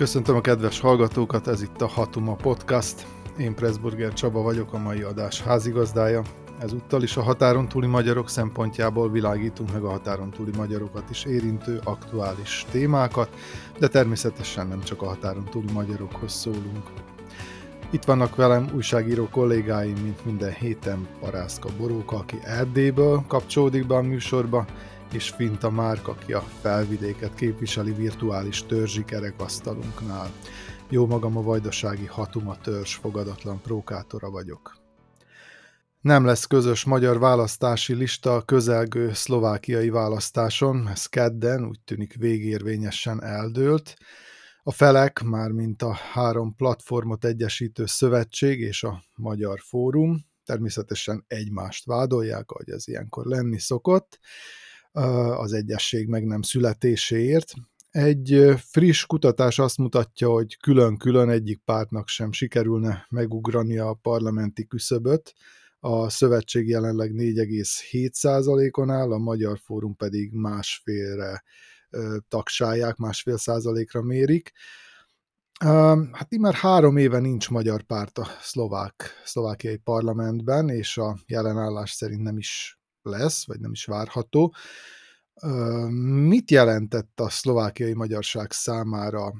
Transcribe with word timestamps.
Köszöntöm 0.00 0.36
a 0.36 0.40
kedves 0.40 0.80
hallgatókat, 0.80 1.46
ez 1.46 1.62
itt 1.62 1.80
a 1.80 1.86
Hatuma 1.86 2.34
Podcast. 2.34 3.06
Én 3.38 3.54
Pressburger 3.54 4.12
Csaba 4.12 4.42
vagyok, 4.42 4.72
a 4.72 4.78
mai 4.78 5.02
adás 5.02 5.42
házigazdája. 5.42 6.22
Ezúttal 6.58 7.02
is 7.02 7.16
a 7.16 7.22
határon 7.22 7.68
túli 7.68 7.86
magyarok 7.86 8.28
szempontjából 8.28 9.10
világítunk 9.10 9.72
meg 9.72 9.82
a 9.82 9.90
határon 9.90 10.30
túli 10.30 10.50
magyarokat 10.56 11.10
is 11.10 11.24
érintő 11.24 11.80
aktuális 11.84 12.66
témákat, 12.70 13.28
de 13.78 13.88
természetesen 13.88 14.66
nem 14.66 14.82
csak 14.82 15.02
a 15.02 15.06
határon 15.06 15.44
túli 15.44 15.72
magyarokhoz 15.72 16.32
szólunk. 16.32 16.84
Itt 17.90 18.04
vannak 18.04 18.36
velem 18.36 18.70
újságíró 18.74 19.28
kollégáim, 19.28 19.96
mint 20.02 20.24
minden 20.24 20.52
héten 20.52 21.08
Parászka 21.20 21.68
Boróka, 21.78 22.16
aki 22.16 22.36
Erdélyből 22.44 23.24
kapcsolódik 23.28 23.86
be 23.86 23.94
a 23.94 24.02
műsorba, 24.02 24.64
és 25.12 25.30
Finta 25.30 25.70
Márk, 25.70 26.08
aki 26.08 26.32
a 26.32 26.40
felvidéket 26.40 27.34
képviseli 27.34 27.92
virtuális 27.92 28.66
törzsi 28.66 29.04
kerekasztalunknál. 29.04 30.30
Jó 30.88 31.06
magam 31.06 31.36
a 31.36 31.42
vajdasági 31.42 32.06
Hatuma 32.06 32.56
törzs 32.56 32.94
fogadatlan 32.94 33.60
prókátora 33.60 34.30
vagyok. 34.30 34.78
Nem 36.00 36.24
lesz 36.24 36.44
közös 36.44 36.84
magyar 36.84 37.18
választási 37.18 37.94
lista 37.94 38.34
a 38.34 38.42
közelgő 38.42 39.12
szlovákiai 39.12 39.90
választáson, 39.90 40.88
ez 40.88 41.06
kedden 41.06 41.66
úgy 41.66 41.80
tűnik 41.84 42.14
végérvényesen 42.14 43.22
eldőlt. 43.22 43.96
A 44.62 44.72
felek, 44.72 45.22
már 45.22 45.50
mint 45.50 45.82
a 45.82 45.92
három 45.92 46.56
platformot 46.56 47.24
egyesítő 47.24 47.86
szövetség 47.86 48.60
és 48.60 48.82
a 48.82 49.02
Magyar 49.16 49.60
Fórum, 49.60 50.28
természetesen 50.44 51.24
egymást 51.26 51.86
vádolják, 51.86 52.50
ahogy 52.50 52.70
ez 52.70 52.88
ilyenkor 52.88 53.26
lenni 53.26 53.58
szokott, 53.58 54.18
az 55.36 55.52
egyesség 55.52 56.08
meg 56.08 56.26
nem 56.26 56.42
születéséért. 56.42 57.52
Egy 57.90 58.54
friss 58.56 59.04
kutatás 59.04 59.58
azt 59.58 59.78
mutatja, 59.78 60.28
hogy 60.28 60.56
külön-külön 60.56 61.28
egyik 61.28 61.62
pártnak 61.64 62.08
sem 62.08 62.32
sikerülne 62.32 63.06
megugrani 63.08 63.78
a 63.78 63.98
parlamenti 64.02 64.66
küszöböt. 64.66 65.34
A 65.80 66.08
szövetség 66.08 66.68
jelenleg 66.68 67.12
4,7%-on 67.14 68.90
áll, 68.90 69.12
a 69.12 69.18
Magyar 69.18 69.58
Fórum 69.58 69.96
pedig 69.96 70.32
másfélre 70.32 71.42
tagsálják, 72.28 72.96
másfél 72.96 73.36
százalékra 73.36 74.02
mérik. 74.02 74.52
Hát 76.12 76.36
már 76.38 76.54
három 76.54 76.96
éve 76.96 77.18
nincs 77.18 77.50
magyar 77.50 77.82
párt 77.82 78.18
a 78.18 78.26
szlovák, 78.40 79.20
szlovákiai 79.24 79.76
parlamentben, 79.76 80.68
és 80.68 80.96
a 80.96 81.18
jelenállás 81.26 81.90
szerint 81.90 82.22
nem 82.22 82.38
is 82.38 82.79
lesz, 83.02 83.46
vagy 83.46 83.60
nem 83.60 83.72
is 83.72 83.84
várható. 83.84 84.54
Mit 86.26 86.50
jelentett 86.50 87.20
a 87.20 87.30
szlovákiai 87.30 87.94
magyarság 87.94 88.52
számára 88.52 89.32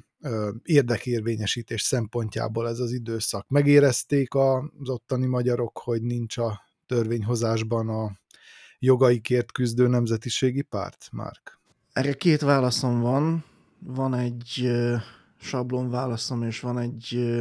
érdekérvényesítés 0.63 1.83
szempontjából 1.83 2.69
ez 2.69 2.79
az 2.79 2.93
időszak? 2.93 3.49
Megérezték 3.49 4.35
az 4.35 4.89
ottani 4.89 5.27
magyarok, 5.27 5.79
hogy 5.79 6.03
nincs 6.03 6.37
a 6.37 6.61
törvényhozásban 6.87 7.89
a 7.89 8.19
jogaikért 8.79 9.53
küzdő 9.53 9.87
nemzetiségi 9.87 10.63
párt, 10.63 11.09
Márk? 11.13 11.61
Erre 11.93 12.13
két 12.13 12.41
válaszom 12.41 13.01
van. 13.01 13.45
Van 13.79 14.15
egy 14.15 14.71
sablon 15.39 15.91
válaszom, 15.91 16.43
és 16.43 16.61
van 16.61 16.79
egy 16.79 17.35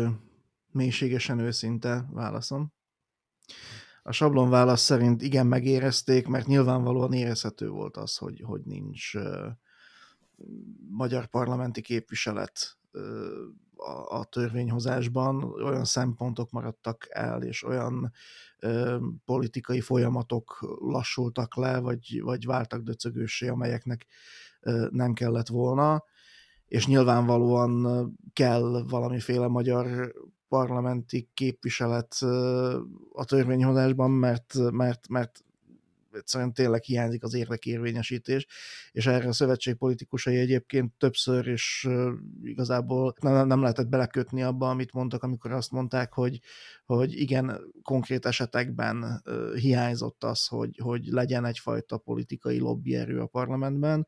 mélységesen 0.72 1.40
őszinte 1.40 2.06
válaszom. 2.12 2.74
A 4.10 4.12
sablon 4.12 4.50
válasz 4.50 4.82
szerint 4.82 5.22
igen 5.22 5.48
megérezték, 5.48 6.28
mert 6.28 6.46
nyilvánvalóan 6.46 7.14
érezhető 7.14 7.70
volt 7.70 7.98
az, 7.98 8.18
hogy, 8.18 8.42
hogy 8.46 8.62
nincs 8.66 9.14
uh, 9.14 9.48
magyar 10.90 11.26
parlamenti 11.26 11.82
képviselet 11.82 12.78
uh, 12.94 13.02
a, 13.76 14.20
a 14.20 14.24
törvényhozásban, 14.24 15.44
olyan 15.44 15.86
szempontok 15.86 16.52
maradtak 16.52 17.08
el, 17.10 17.44
és 17.44 17.64
olyan 17.64 18.12
uh, 18.62 19.02
politikai 19.26 19.82
folyamatok 19.82 20.78
lassultak 20.80 21.56
le, 21.56 21.80
vagy, 21.80 22.22
vagy 22.22 22.46
váltak 22.46 22.82
döcögősé, 22.82 23.48
amelyeknek 23.48 24.06
nem 24.90 25.14
kellett 25.14 25.48
volna, 25.48 26.04
és 26.68 26.88
nyilvánvalóan 26.88 27.84
kell 28.34 28.84
valamiféle 28.90 29.48
magyar 29.48 30.14
parlamenti 30.50 31.30
képviselet 31.34 32.16
a 33.12 33.26
törvényhozásban, 33.26 34.12
mert, 34.12 34.54
mert, 34.72 35.08
mert 35.08 35.44
egyszerűen 36.12 36.54
tényleg 36.54 36.84
hiányzik 36.84 37.24
az 37.24 37.34
érdekérvényesítés, 37.34 38.48
és 38.92 39.06
erre 39.08 39.28
a 39.28 39.34
szövetség 39.34 39.76
politikusai 39.76 40.38
egyébként 40.38 40.94
többször 40.98 41.48
is 41.48 41.88
igazából 42.44 43.14
nem, 43.22 43.48
nem 43.48 43.62
lehetett 43.62 43.88
belekötni 43.88 44.44
abba, 44.44 44.70
amit 44.70 44.94
mondtak, 44.94 45.24
amikor 45.24 45.52
azt 45.52 45.72
mondták, 45.72 46.14
hogy, 46.14 46.40
hogy 46.86 47.20
igen, 47.20 47.60
konkrét 47.84 48.26
esetekben 48.26 49.24
hiányzott 49.56 50.24
az, 50.24 50.48
hogy, 50.48 50.80
hogy 50.84 51.06
legyen 51.06 51.46
egyfajta 51.46 51.98
politikai 51.98 52.60
lobbyerő 52.60 53.20
a 53.20 53.28
parlamentben, 53.28 54.08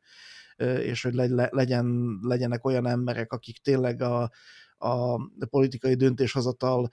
és 0.78 1.02
hogy 1.02 1.14
legyen, 1.50 2.18
legyenek 2.20 2.64
olyan 2.64 2.86
emberek, 2.86 3.32
akik 3.32 3.58
tényleg 3.58 4.02
a, 4.02 4.30
a 4.82 5.30
politikai 5.50 5.94
döntéshozatal 5.94 6.88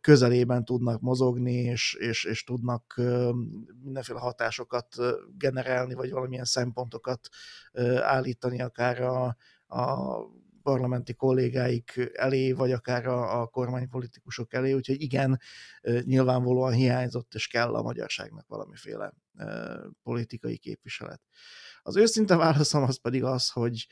közelében 0.00 0.64
tudnak 0.64 1.00
mozogni, 1.00 1.54
és, 1.54 1.96
és, 1.98 2.24
és 2.24 2.44
tudnak 2.44 3.00
mindenféle 3.82 4.18
hatásokat 4.18 4.86
generálni, 5.38 5.94
vagy 5.94 6.10
valamilyen 6.10 6.44
szempontokat 6.44 7.28
állítani 8.00 8.60
akár 8.60 9.00
a, 9.00 9.36
a 9.66 10.06
parlamenti 10.62 11.14
kollégáik 11.14 12.10
elé, 12.12 12.52
vagy 12.52 12.72
akár 12.72 13.06
a, 13.06 13.40
a 13.40 13.46
kormánypolitikusok 13.46 14.52
elé, 14.52 14.72
úgyhogy 14.72 15.02
igen, 15.02 15.40
nyilvánvalóan 16.02 16.72
hiányzott, 16.72 17.34
és 17.34 17.46
kell 17.46 17.74
a 17.74 17.82
magyarságnak 17.82 18.46
valamiféle 18.48 19.14
politikai 20.02 20.58
képviselet. 20.58 21.20
Az 21.82 21.96
őszinte 21.96 22.36
válaszom 22.36 22.82
az 22.82 23.00
pedig 23.00 23.24
az, 23.24 23.50
hogy 23.50 23.86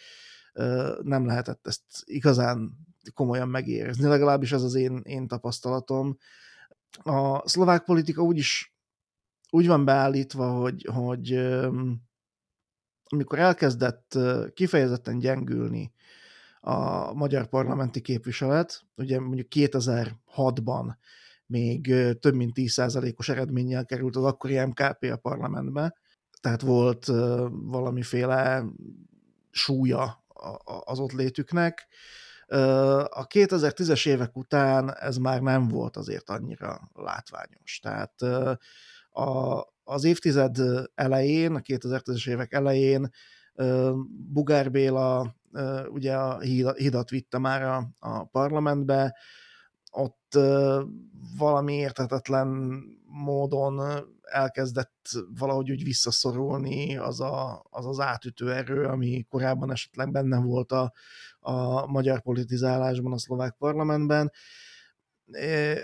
nem 1.03 1.27
lehetett 1.27 1.67
ezt 1.67 1.85
igazán 2.05 2.87
komolyan 3.15 3.49
megérezni, 3.49 4.09
legalábbis 4.09 4.53
ez 4.53 4.63
az 4.63 4.75
én, 4.75 5.01
én 5.05 5.27
tapasztalatom. 5.27 6.17
A 7.03 7.49
szlovák 7.49 7.85
politika 7.85 8.23
úgy 8.23 8.37
is 8.37 8.73
úgy 9.51 9.67
van 9.67 9.85
beállítva, 9.85 10.51
hogy, 10.51 10.89
hogy 10.93 11.33
amikor 13.05 13.39
elkezdett 13.39 14.19
kifejezetten 14.55 15.19
gyengülni 15.19 15.93
a 16.61 17.13
magyar 17.13 17.47
parlamenti 17.47 18.01
képviselet, 18.01 18.85
ugye 18.97 19.21
mondjuk 19.21 19.47
2006-ban 19.51 20.95
még 21.47 21.95
több 22.21 22.35
mint 22.35 22.53
10%-os 22.55 23.29
eredménnyel 23.29 23.85
került 23.85 24.17
az 24.17 24.25
akkori 24.25 24.65
MKP 24.65 25.03
a 25.13 25.17
parlamentbe, 25.17 25.97
tehát 26.41 26.61
volt 26.61 27.07
valamiféle 27.51 28.65
súlya 29.51 30.25
az 30.85 30.99
ott 30.99 31.13
létüknek, 31.13 31.87
a 33.09 33.27
2010-es 33.27 34.07
évek 34.07 34.37
után 34.37 34.95
ez 34.95 35.17
már 35.17 35.41
nem 35.41 35.69
volt 35.69 35.97
azért 35.97 36.31
annyira 36.31 36.91
látványos. 36.95 37.79
Tehát 37.83 38.23
a, 39.11 39.65
az 39.85 40.05
évtized 40.05 40.57
elején, 40.95 41.55
a 41.55 41.61
2010-es 41.61 42.29
évek 42.29 42.53
elején 42.53 43.11
Bugár 44.33 44.71
Béla 44.71 45.35
ugye 45.89 46.15
a 46.17 46.41
hidat 46.77 47.11
vitte 47.11 47.39
már 47.39 47.63
a, 47.63 47.89
a 47.99 48.25
parlamentbe, 48.25 49.17
valami 51.37 51.75
értetetlen 51.75 52.49
módon 53.05 54.05
elkezdett 54.23 55.09
valahogy 55.39 55.71
úgy 55.71 55.85
visszaszorulni 55.85 56.97
az 56.97 57.21
a, 57.21 57.67
az, 57.71 57.87
az 57.87 58.01
átütő 58.01 58.53
erő, 58.53 58.85
ami 58.85 59.27
korábban 59.29 59.71
esetleg 59.71 60.11
benne 60.11 60.39
volt 60.39 60.73
a, 60.73 60.93
a 61.39 61.87
magyar 61.87 62.21
politizálásban 62.21 63.13
a 63.13 63.19
szlovák 63.19 63.55
parlamentben. 63.59 64.33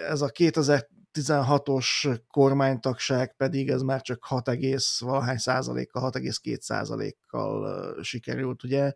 Ez 0.09 0.21
a 0.21 0.31
2016-os 0.31 2.21
kormánytagság 2.29 3.37
pedig 3.37 3.69
ez 3.71 3.83
már 3.83 4.03
csak 4.03 4.25
6, 4.25 4.51
valahány 4.99 5.37
százalékkal, 5.37 6.11
6,2 6.11 6.59
százalékkal 6.61 8.03
sikerült, 8.03 8.65
ugye, 8.65 8.93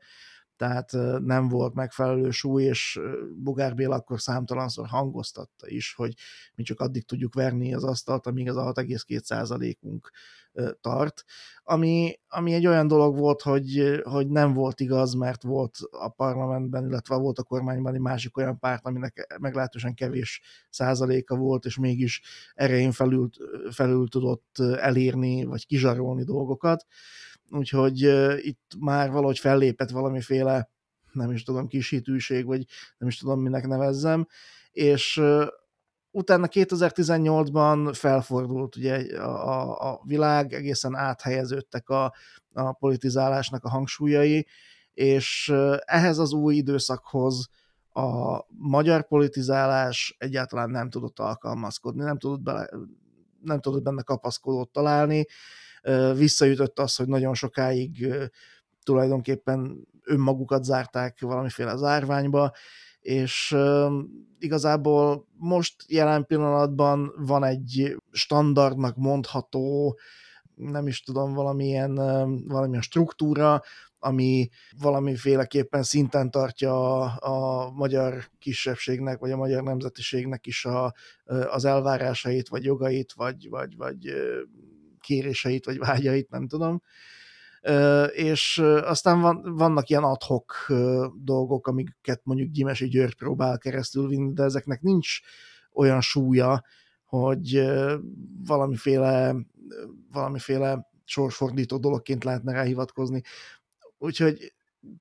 tehát 0.59 0.93
nem 1.25 1.49
volt 1.49 1.75
megfelelő 1.75 2.31
súly, 2.31 2.63
és 2.63 3.01
Bugár 3.37 3.75
Béla 3.75 3.95
akkor 3.95 4.21
számtalanszor 4.21 4.87
hangoztatta 4.87 5.69
is, 5.69 5.95
hogy 5.95 6.15
mi 6.55 6.63
csak 6.63 6.81
addig 6.81 7.05
tudjuk 7.05 7.35
verni 7.35 7.75
az 7.75 7.85
asztalt, 7.85 8.27
amíg 8.27 8.49
az 8.49 8.57
a 8.57 8.73
6,2%-unk 8.73 10.11
tart, 10.81 11.25
ami, 11.63 12.19
ami 12.29 12.53
egy 12.53 12.67
olyan 12.67 12.87
dolog 12.87 13.17
volt, 13.17 13.43
hogy, 13.43 14.01
hogy 14.03 14.29
nem 14.29 14.53
volt 14.53 14.81
igaz, 14.81 15.15
mert 15.15 15.43
volt 15.43 15.77
a 15.91 16.09
parlamentben, 16.09 16.87
illetve 16.87 17.17
volt 17.17 17.39
a 17.39 17.43
kormányban 17.43 17.95
egy 17.95 18.01
másik 18.01 18.37
olyan 18.37 18.59
párt, 18.59 18.87
aminek 18.87 19.37
meglehetősen 19.41 19.95
kevés 19.95 20.41
százaléka 20.71 21.37
volt, 21.37 21.65
és 21.65 21.77
mégis 21.79 22.23
erején 22.55 22.93
felül, 22.93 23.29
felül 23.71 24.09
tudott 24.09 24.59
elérni, 24.59 25.45
vagy 25.45 25.67
kizsarolni 25.67 26.25
dolgokat 26.25 26.87
úgyhogy 27.51 28.01
itt 28.47 28.73
már 28.79 29.11
valahogy 29.11 29.39
fellépett 29.39 29.91
valamiféle 29.91 30.71
nem 31.13 31.31
is 31.31 31.43
tudom, 31.43 31.67
kis 31.67 31.95
vagy 32.45 32.65
nem 32.99 33.09
is 33.09 33.19
tudom, 33.19 33.41
minek 33.41 33.67
nevezzem, 33.67 34.27
és 34.71 35.23
utána 36.11 36.47
2018-ban 36.51 37.91
felfordult 37.95 38.77
ugye 38.77 39.19
a, 39.19 39.49
a, 39.49 39.91
a 39.91 40.01
világ, 40.05 40.53
egészen 40.53 40.95
áthelyeződtek 40.95 41.89
a, 41.89 42.15
a 42.53 42.73
politizálásnak 42.73 43.65
a 43.65 43.69
hangsúlyai, 43.69 44.47
és 44.93 45.55
ehhez 45.85 46.19
az 46.19 46.33
új 46.33 46.55
időszakhoz 46.55 47.49
a 47.93 48.45
magyar 48.49 49.07
politizálás 49.07 50.17
egyáltalán 50.19 50.71
nem 50.71 50.91
tudott 50.91 51.19
alkalmazkodni, 51.19 52.03
nem 52.03 52.19
tudott, 52.19 52.41
bele, 52.41 52.69
nem 53.41 53.61
tudott 53.61 53.83
benne 53.83 54.03
kapaszkodót 54.03 54.73
találni. 54.73 55.27
Visszaütött 56.17 56.79
az, 56.79 56.97
hogy 56.97 57.07
nagyon 57.07 57.35
sokáig 57.35 58.07
tulajdonképpen 58.83 59.87
önmagukat 60.05 60.65
zárták 60.65 61.21
valamiféle 61.21 61.77
zárványba, 61.77 62.53
és 63.01 63.57
igazából 64.39 65.27
most 65.37 65.75
jelen 65.87 66.27
pillanatban 66.27 67.13
van 67.17 67.45
egy 67.45 67.97
standardnak 68.11 68.97
mondható, 68.97 69.99
nem 70.55 70.87
is 70.87 71.03
tudom, 71.03 71.35
valamilyen, 71.35 71.95
valamilyen 72.49 72.83
struktúra, 72.83 73.63
ami 73.99 74.49
valamiféleképpen 74.79 75.83
szinten 75.83 76.31
tartja 76.31 77.01
a, 77.03 77.17
a 77.21 77.71
magyar 77.71 78.25
kisebbségnek, 78.39 79.19
vagy 79.19 79.31
a 79.31 79.37
magyar 79.37 79.63
nemzetiségnek 79.63 80.47
is 80.47 80.65
a, 80.65 80.95
az 81.51 81.65
elvárásait, 81.65 82.49
vagy 82.49 82.65
jogait, 82.65 83.13
vagy, 83.13 83.49
vagy, 83.49 83.77
vagy 83.77 84.13
kéréseit, 85.01 85.65
vagy 85.65 85.79
vágyait, 85.79 86.31
nem 86.31 86.49
tudom. 86.49 86.83
És 88.13 88.59
aztán 88.83 89.21
van, 89.21 89.55
vannak 89.57 89.89
ilyen 89.89 90.03
adhok 90.03 90.67
dolgok, 91.15 91.67
amiket 91.67 92.21
mondjuk 92.25 92.51
Gyimesi 92.51 92.89
György 92.89 93.15
próbál 93.15 93.59
keresztül 93.59 94.09
vinni, 94.09 94.33
de 94.33 94.43
ezeknek 94.43 94.83
nincs 94.83 95.21
olyan 95.73 96.01
súlya, 96.01 96.65
hogy 97.05 97.69
valamiféle, 98.47 99.37
valamiféle 100.13 100.87
sorsfordító 101.05 101.79
dologként 101.79 102.25
lehetne 102.25 102.53
rá 102.53 102.63
hivatkozni. 102.63 103.23
Úgyhogy 103.99 104.53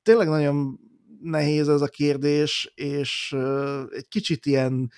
tényleg 0.04 0.28
nagyon 0.28 0.80
nehéz 1.22 1.70
ez 1.70 1.82
a 1.82 1.88
kérdés, 1.88 2.72
és 2.76 3.36
egy 3.90 4.08
kicsit 4.08 4.46
ilyen 4.46 4.92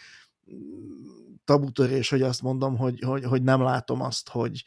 tabutörés, 1.50 2.10
hogy 2.10 2.22
azt 2.22 2.42
mondom, 2.42 2.78
hogy, 2.78 3.00
hogy, 3.00 3.24
hogy 3.24 3.44
nem 3.44 3.62
látom 3.62 4.02
azt, 4.02 4.30
hogy 4.30 4.64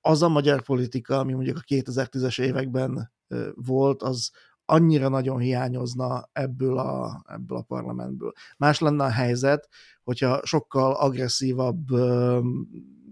az 0.00 0.22
a 0.22 0.28
magyar 0.28 0.62
politika, 0.62 1.18
ami 1.18 1.32
mondjuk 1.32 1.56
a 1.56 1.74
2010-es 1.74 2.40
években 2.40 3.12
volt, 3.54 4.02
az 4.02 4.30
annyira 4.64 5.08
nagyon 5.08 5.38
hiányozna 5.38 6.28
ebből 6.32 6.78
a, 6.78 7.22
ebből 7.28 7.58
a 7.58 7.62
parlamentből. 7.62 8.32
Más 8.56 8.78
lenne 8.78 9.04
a 9.04 9.10
helyzet, 9.10 9.68
hogyha 10.04 10.40
sokkal 10.44 10.92
agresszívabb, 10.94 11.90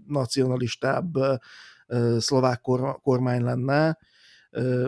nacionalistább 0.07 1.13
szlovák 2.17 2.61
kormány 3.01 3.43
lenne, 3.43 3.97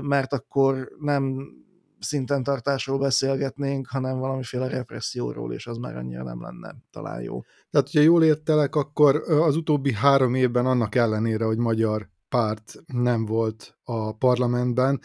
mert 0.01 0.33
akkor 0.33 0.89
nem 1.00 1.51
szinten 2.00 2.44
tartásról 2.44 2.98
beszélgetnénk, 2.98 3.88
hanem 3.88 4.19
valamiféle 4.19 4.68
represszióról, 4.68 5.54
és 5.54 5.68
az 5.68 5.78
már 5.78 5.96
annyira 5.96 6.24
nem 6.24 6.42
lenne 6.42 6.75
talán 6.92 7.22
jó. 7.22 7.42
Tehát, 7.69 7.90
hogyha 7.90 8.01
jól 8.01 8.24
értelek, 8.24 8.75
akkor 8.75 9.16
az 9.28 9.56
utóbbi 9.56 9.94
három 9.94 10.34
évben 10.34 10.66
annak 10.66 10.96
ellenére, 10.96 11.46
hogy 11.46 11.57
magyar 11.57 12.10
párt 12.30 12.74
nem 12.86 13.25
volt 13.25 13.78
a 13.84 14.16
parlamentben, 14.16 15.01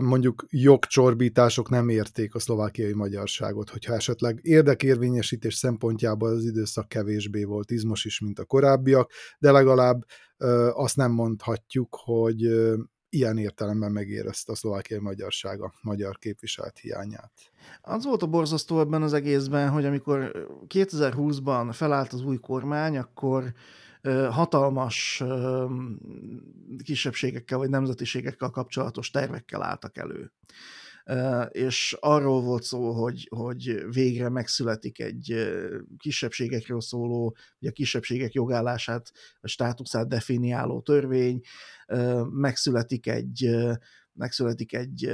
mondjuk 0.00 0.46
jogcsorbítások 0.48 1.68
nem 1.68 1.88
érték 1.88 2.34
a 2.34 2.38
szlovákiai 2.38 2.92
magyarságot, 2.92 3.70
hogyha 3.70 3.94
esetleg 3.94 4.38
érdekérvényesítés 4.42 5.54
szempontjából 5.54 6.28
az 6.28 6.44
időszak 6.44 6.88
kevésbé 6.88 7.44
volt 7.44 7.70
izmos 7.70 8.04
is, 8.04 8.20
mint 8.20 8.38
a 8.38 8.44
korábbiak, 8.44 9.10
de 9.38 9.50
legalább 9.50 10.04
azt 10.72 10.96
nem 10.96 11.12
mondhatjuk, 11.12 11.98
hogy 12.04 12.48
ilyen 13.10 13.38
értelemben 13.38 13.92
megérezte 13.92 14.52
a 14.52 14.54
szlovákiai 14.54 15.00
magyarság 15.00 15.62
a 15.62 15.72
magyar 15.82 16.18
képviselt 16.18 16.78
hiányát. 16.78 17.32
Az 17.80 18.04
volt 18.04 18.22
a 18.22 18.26
borzasztó 18.26 18.80
ebben 18.80 19.02
az 19.02 19.12
egészben, 19.12 19.70
hogy 19.70 19.84
amikor 19.84 20.46
2020-ban 20.68 21.68
felállt 21.72 22.12
az 22.12 22.24
új 22.24 22.36
kormány, 22.36 22.96
akkor 22.96 23.54
hatalmas 24.30 25.22
kisebbségekkel 26.82 27.58
vagy 27.58 27.68
nemzetiségekkel 27.68 28.50
kapcsolatos 28.50 29.10
tervekkel 29.10 29.62
álltak 29.62 29.96
elő 29.96 30.32
és 31.50 31.96
arról 32.00 32.40
volt 32.40 32.62
szó, 32.62 32.92
hogy, 32.92 33.28
hogy 33.30 33.84
végre 33.92 34.28
megszületik 34.28 35.00
egy 35.00 35.50
kisebbségekről 35.98 36.80
szóló, 36.80 37.36
vagy 37.58 37.68
a 37.68 37.72
kisebbségek 37.72 38.32
jogállását, 38.32 39.12
a 39.40 39.48
státuszát 39.48 40.08
definiáló 40.08 40.80
törvény, 40.80 41.40
megszületik 42.30 43.06
egy 43.06 43.50
megszületik 44.12 44.74
egy 44.74 45.12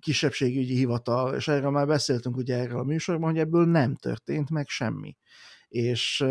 kisebbségügyi 0.00 0.74
hivatal, 0.74 1.34
és 1.34 1.48
erről 1.48 1.70
már 1.70 1.86
beszéltünk 1.86 2.36
ugye 2.36 2.56
erről 2.56 2.78
a 2.78 2.84
műsorban, 2.84 3.30
hogy 3.30 3.38
ebből 3.38 3.66
nem 3.66 3.94
történt 3.94 4.50
meg 4.50 4.68
semmi. 4.68 5.16
És 5.68 6.24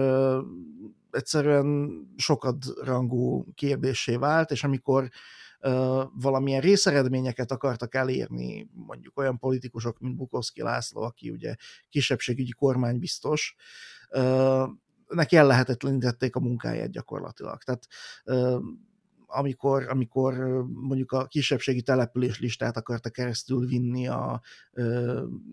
egyszerűen 1.11 1.89
sokat 2.15 2.65
rangú 2.83 3.45
kérdésé 3.53 4.15
vált, 4.15 4.51
és 4.51 4.63
amikor 4.63 5.09
valamilyen 6.13 6.61
részeredményeket 6.61 7.51
akartak 7.51 7.95
elérni, 7.95 8.69
mondjuk 8.73 9.17
olyan 9.17 9.37
politikusok, 9.37 9.99
mint 9.99 10.15
Bukowski 10.15 10.61
László, 10.61 11.01
aki 11.01 11.29
ugye 11.29 11.55
kisebbségügyi 11.89 12.51
kormánybiztos, 12.51 13.55
neki 15.07 15.35
ellehetetlenítették 15.35 16.35
a 16.35 16.39
munkáját 16.39 16.91
gyakorlatilag. 16.91 17.63
Tehát 17.63 17.87
amikor, 19.29 19.87
amikor 19.89 20.33
mondjuk 20.67 21.11
a 21.11 21.25
kisebbségi 21.25 21.81
település 21.81 22.39
listát 22.39 22.77
akarta 22.77 23.09
keresztül 23.09 23.65
vinni 23.65 24.07
a, 24.07 24.41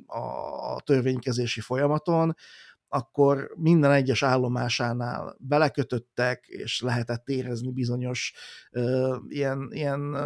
a 0.06 0.80
törvénykezési 0.80 1.60
folyamaton, 1.60 2.34
akkor 2.88 3.52
minden 3.56 3.92
egyes 3.92 4.22
állomásánál 4.22 5.36
belekötöttek, 5.38 6.46
és 6.46 6.80
lehetett 6.80 7.28
érezni 7.28 7.72
bizonyos 7.72 8.34
uh, 8.72 9.16
ilyen, 9.28 9.68
ilyen 9.70 10.16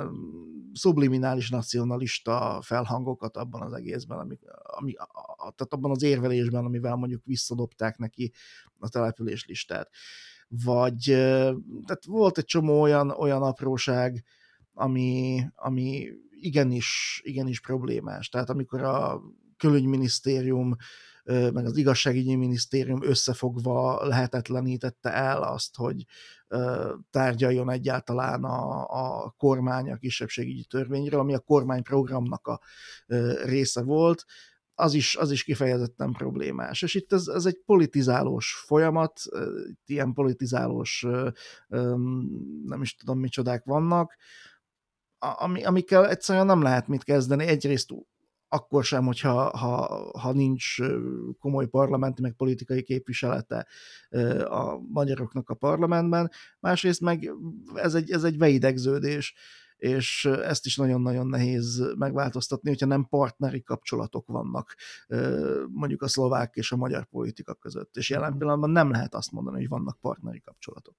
subliminális 0.72 1.50
nacionalista 1.50 2.60
felhangokat 2.62 3.36
abban 3.36 3.62
az 3.62 3.72
egészben, 3.72 4.18
ami, 4.18 4.38
ami, 4.62 4.94
a, 4.94 5.36
tehát 5.36 5.72
abban 5.72 5.90
az 5.90 6.02
érvelésben, 6.02 6.64
amivel 6.64 6.94
mondjuk 6.94 7.24
visszadobták 7.24 7.98
neki 7.98 8.32
a 8.78 8.88
település 8.88 9.46
listát. 9.46 9.90
Vagy 10.64 11.02
tehát 11.86 12.04
volt 12.06 12.38
egy 12.38 12.44
csomó 12.44 12.80
olyan, 12.80 13.10
olyan 13.10 13.42
apróság, 13.42 14.24
ami, 14.72 15.42
ami 15.54 16.08
igenis, 16.30 17.20
igenis 17.24 17.60
problémás. 17.60 18.28
Tehát 18.28 18.50
amikor 18.50 18.82
a 18.82 19.20
külügyminisztérium 19.56 20.76
meg 21.24 21.64
az 21.64 21.76
igazságügyi 21.76 22.36
minisztérium 22.36 23.02
összefogva 23.02 24.06
lehetetlenítette 24.06 25.12
el 25.12 25.42
azt, 25.42 25.76
hogy 25.76 26.06
tárgyaljon 27.10 27.70
egyáltalán 27.70 28.44
a, 28.44 28.86
a 28.88 29.34
kormány 29.38 29.90
a 29.90 29.96
kisebbségügyi 29.96 30.64
törvényről, 30.64 31.20
ami 31.20 31.34
a 31.34 31.38
kormányprogramnak 31.38 32.46
a 32.46 32.60
része 33.44 33.82
volt, 33.82 34.24
az 34.80 34.94
is, 34.94 35.16
az 35.16 35.30
is 35.30 35.44
kifejezetten 35.44 36.12
problémás. 36.12 36.82
És 36.82 36.94
itt 36.94 37.12
ez, 37.12 37.26
ez 37.26 37.46
egy 37.46 37.60
politizálós 37.64 38.62
folyamat, 38.66 39.20
itt 39.68 39.88
ilyen 39.88 40.12
politizálós, 40.12 41.06
nem 42.64 42.78
is 42.80 42.96
tudom 42.96 43.18
micsodák 43.18 43.64
vannak, 43.64 44.16
ami, 45.18 45.64
amikkel 45.64 46.08
egyszerűen 46.08 46.46
nem 46.46 46.62
lehet 46.62 46.88
mit 46.88 47.04
kezdeni. 47.04 47.46
Egyrészt 47.46 47.90
akkor 48.52 48.84
sem, 48.84 49.04
hogyha 49.04 49.56
ha, 49.56 50.10
ha 50.18 50.32
nincs 50.32 50.76
komoly 51.38 51.66
parlamenti, 51.66 52.22
meg 52.22 52.32
politikai 52.32 52.82
képviselete 52.82 53.66
a 54.44 54.78
magyaroknak 54.78 55.50
a 55.50 55.54
parlamentben. 55.54 56.30
Másrészt 56.60 57.00
meg 57.00 57.32
ez 57.74 57.94
egy, 57.94 58.10
ez 58.10 58.24
egy 58.24 58.38
veidegződés, 58.38 59.34
és 59.80 60.24
ezt 60.24 60.66
is 60.66 60.76
nagyon-nagyon 60.76 61.26
nehéz 61.26 61.92
megváltoztatni, 61.96 62.68
hogyha 62.68 62.86
nem 62.86 63.06
partneri 63.08 63.62
kapcsolatok 63.62 64.26
vannak 64.26 64.74
mondjuk 65.72 66.02
a 66.02 66.08
szlovák 66.08 66.54
és 66.54 66.72
a 66.72 66.76
magyar 66.76 67.04
politika 67.04 67.54
között. 67.54 67.96
És 67.96 68.10
jelen 68.10 68.38
pillanatban 68.38 68.70
nem 68.70 68.90
lehet 68.90 69.14
azt 69.14 69.32
mondani, 69.32 69.56
hogy 69.56 69.68
vannak 69.68 70.00
partneri 70.00 70.40
kapcsolatok. 70.40 70.94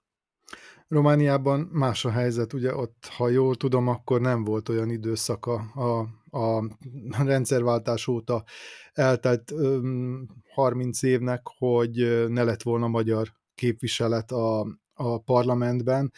Romániában 0.87 1.59
más 1.59 2.05
a 2.05 2.09
helyzet, 2.09 2.53
ugye 2.53 2.75
ott, 2.75 3.05
ha 3.17 3.29
jól 3.29 3.55
tudom, 3.55 3.87
akkor 3.87 4.21
nem 4.21 4.43
volt 4.43 4.69
olyan 4.69 4.89
időszaka 4.89 5.53
a, 5.73 5.99
a 6.37 6.63
rendszerváltás 7.23 8.07
óta 8.07 8.43
eltelt 8.93 9.53
30 10.53 11.01
évnek, 11.03 11.41
hogy 11.57 12.25
ne 12.29 12.43
lett 12.43 12.61
volna 12.61 12.87
magyar 12.87 13.27
képviselet 13.55 14.31
a, 14.31 14.67
a 15.01 15.19
parlamentben. 15.19 16.11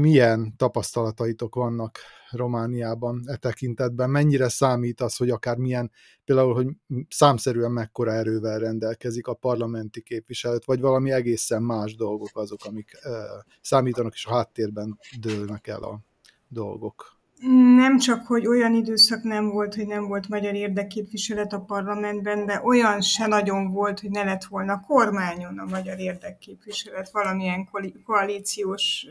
Milyen 0.00 0.56
tapasztalataitok 0.56 1.54
vannak 1.54 1.98
Romániában 2.30 3.22
e 3.26 3.36
tekintetben? 3.36 4.10
Mennyire 4.10 4.48
számít 4.48 5.00
az, 5.00 5.16
hogy 5.16 5.30
akár 5.30 5.56
milyen, 5.56 5.90
például, 6.24 6.54
hogy 6.54 6.68
számszerűen 7.08 7.70
mekkora 7.70 8.12
erővel 8.12 8.58
rendelkezik 8.58 9.26
a 9.26 9.34
parlamenti 9.34 10.02
képviselet, 10.02 10.64
vagy 10.64 10.80
valami 10.80 11.10
egészen 11.12 11.62
más 11.62 11.94
dolgok 11.96 12.30
azok, 12.32 12.64
amik 12.64 12.90
számítanak, 13.60 14.14
és 14.14 14.26
a 14.26 14.34
háttérben 14.34 14.98
dőlnek 15.20 15.66
el 15.66 15.82
a 15.82 16.00
dolgok? 16.48 17.13
Nem 17.76 17.98
csak, 17.98 18.26
hogy 18.26 18.46
olyan 18.46 18.74
időszak 18.74 19.22
nem 19.22 19.48
volt, 19.50 19.74
hogy 19.74 19.86
nem 19.86 20.06
volt 20.06 20.28
magyar 20.28 20.54
érdekképviselet 20.54 21.52
a 21.52 21.60
parlamentben, 21.60 22.46
de 22.46 22.60
olyan 22.62 23.00
se 23.00 23.26
nagyon 23.26 23.72
volt, 23.72 24.00
hogy 24.00 24.10
ne 24.10 24.24
lett 24.24 24.44
volna 24.44 24.80
kormányon 24.80 25.58
a 25.58 25.64
magyar 25.64 25.98
érdekképviselet 25.98 27.10
valamilyen 27.10 27.68
koalíciós 28.04 29.06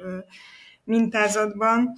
mintázatban. 0.83 1.93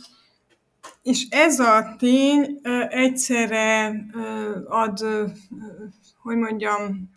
És 1.03 1.27
ez 1.29 1.59
a 1.59 1.95
tény 1.97 2.59
egyszerre 2.89 3.95
ad, 4.67 4.99
hogy 6.21 6.37
mondjam, 6.37 7.09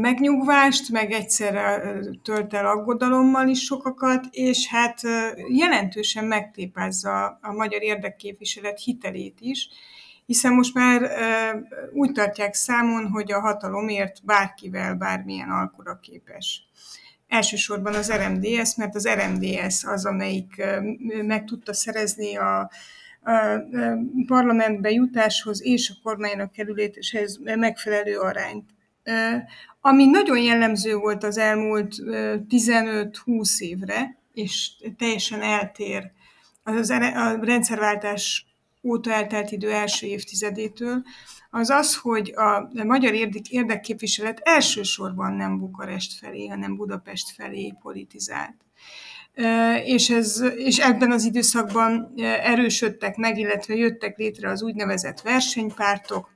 megnyugvást, 0.00 0.90
meg 0.90 1.10
egyszerre 1.10 1.94
tölt 2.22 2.54
el 2.54 2.66
aggodalommal 2.66 3.48
is 3.48 3.64
sokakat, 3.64 4.26
és 4.30 4.68
hát 4.68 5.00
jelentősen 5.48 6.24
megtépázza 6.24 7.38
a 7.42 7.52
magyar 7.52 7.82
érdekképviselet 7.82 8.80
hitelét 8.80 9.38
is, 9.40 9.68
hiszen 10.26 10.52
most 10.52 10.74
már 10.74 11.10
úgy 11.92 12.12
tartják 12.12 12.54
számon, 12.54 13.06
hogy 13.08 13.32
a 13.32 13.40
hatalomért 13.40 14.24
bárkivel 14.24 14.94
bármilyen 14.94 15.50
alkura 15.50 15.98
képes. 16.02 16.64
Elsősorban 17.28 17.94
az 17.94 18.12
RMDS, 18.12 18.76
mert 18.76 18.94
az 18.94 19.08
RMDS 19.08 19.84
az, 19.84 20.06
amelyik 20.06 20.62
meg 21.22 21.44
tudta 21.44 21.72
szerezni 21.74 22.36
a, 22.36 22.58
a 22.60 22.70
parlamentbe 24.26 24.90
jutáshoz 24.90 25.62
és 25.62 25.90
a 25.90 26.00
kormánynak 26.02 26.52
kerüléshez 26.52 27.40
megfelelő 27.42 28.18
arányt. 28.18 28.70
Ami 29.80 30.06
nagyon 30.06 30.38
jellemző 30.38 30.94
volt 30.94 31.24
az 31.24 31.38
elmúlt 31.38 31.94
15-20 32.48 33.58
évre, 33.58 34.18
és 34.32 34.70
teljesen 34.98 35.42
eltér 35.42 36.10
az 36.62 36.90
a 36.90 37.38
rendszerváltás 37.42 38.46
óta 38.82 39.12
eltelt 39.12 39.50
idő 39.50 39.72
első 39.72 40.06
évtizedétől, 40.06 41.02
az 41.50 41.70
az, 41.70 41.96
hogy 41.96 42.34
a 42.36 42.84
magyar 42.84 43.14
érdekképviselet 43.50 44.40
elsősorban 44.42 45.32
nem 45.32 45.58
Bukarest 45.58 46.18
felé, 46.18 46.46
hanem 46.46 46.76
Budapest 46.76 47.30
felé 47.30 47.74
politizált. 47.82 48.54
És, 49.84 50.10
ez, 50.10 50.42
és 50.56 50.78
ebben 50.78 51.12
az 51.12 51.24
időszakban 51.24 52.12
erősödtek 52.42 53.16
meg, 53.16 53.38
illetve 53.38 53.74
jöttek 53.74 54.18
létre 54.18 54.50
az 54.50 54.62
úgynevezett 54.62 55.20
versenypártok, 55.20 56.31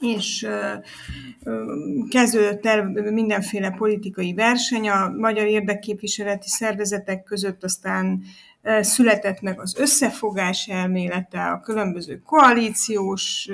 és 0.00 0.46
kezdődött 2.10 2.66
el 2.66 2.84
mindenféle 3.10 3.70
politikai 3.70 4.34
verseny. 4.34 4.88
A 4.88 5.08
magyar 5.08 5.46
érdekképviseleti 5.46 6.48
szervezetek 6.48 7.22
között, 7.22 7.64
aztán 7.64 8.22
született 8.80 9.40
meg 9.40 9.60
az 9.60 9.76
összefogás 9.78 10.66
elmélete, 10.66 11.42
a 11.42 11.60
különböző 11.60 12.22
koalíciós 12.24 13.48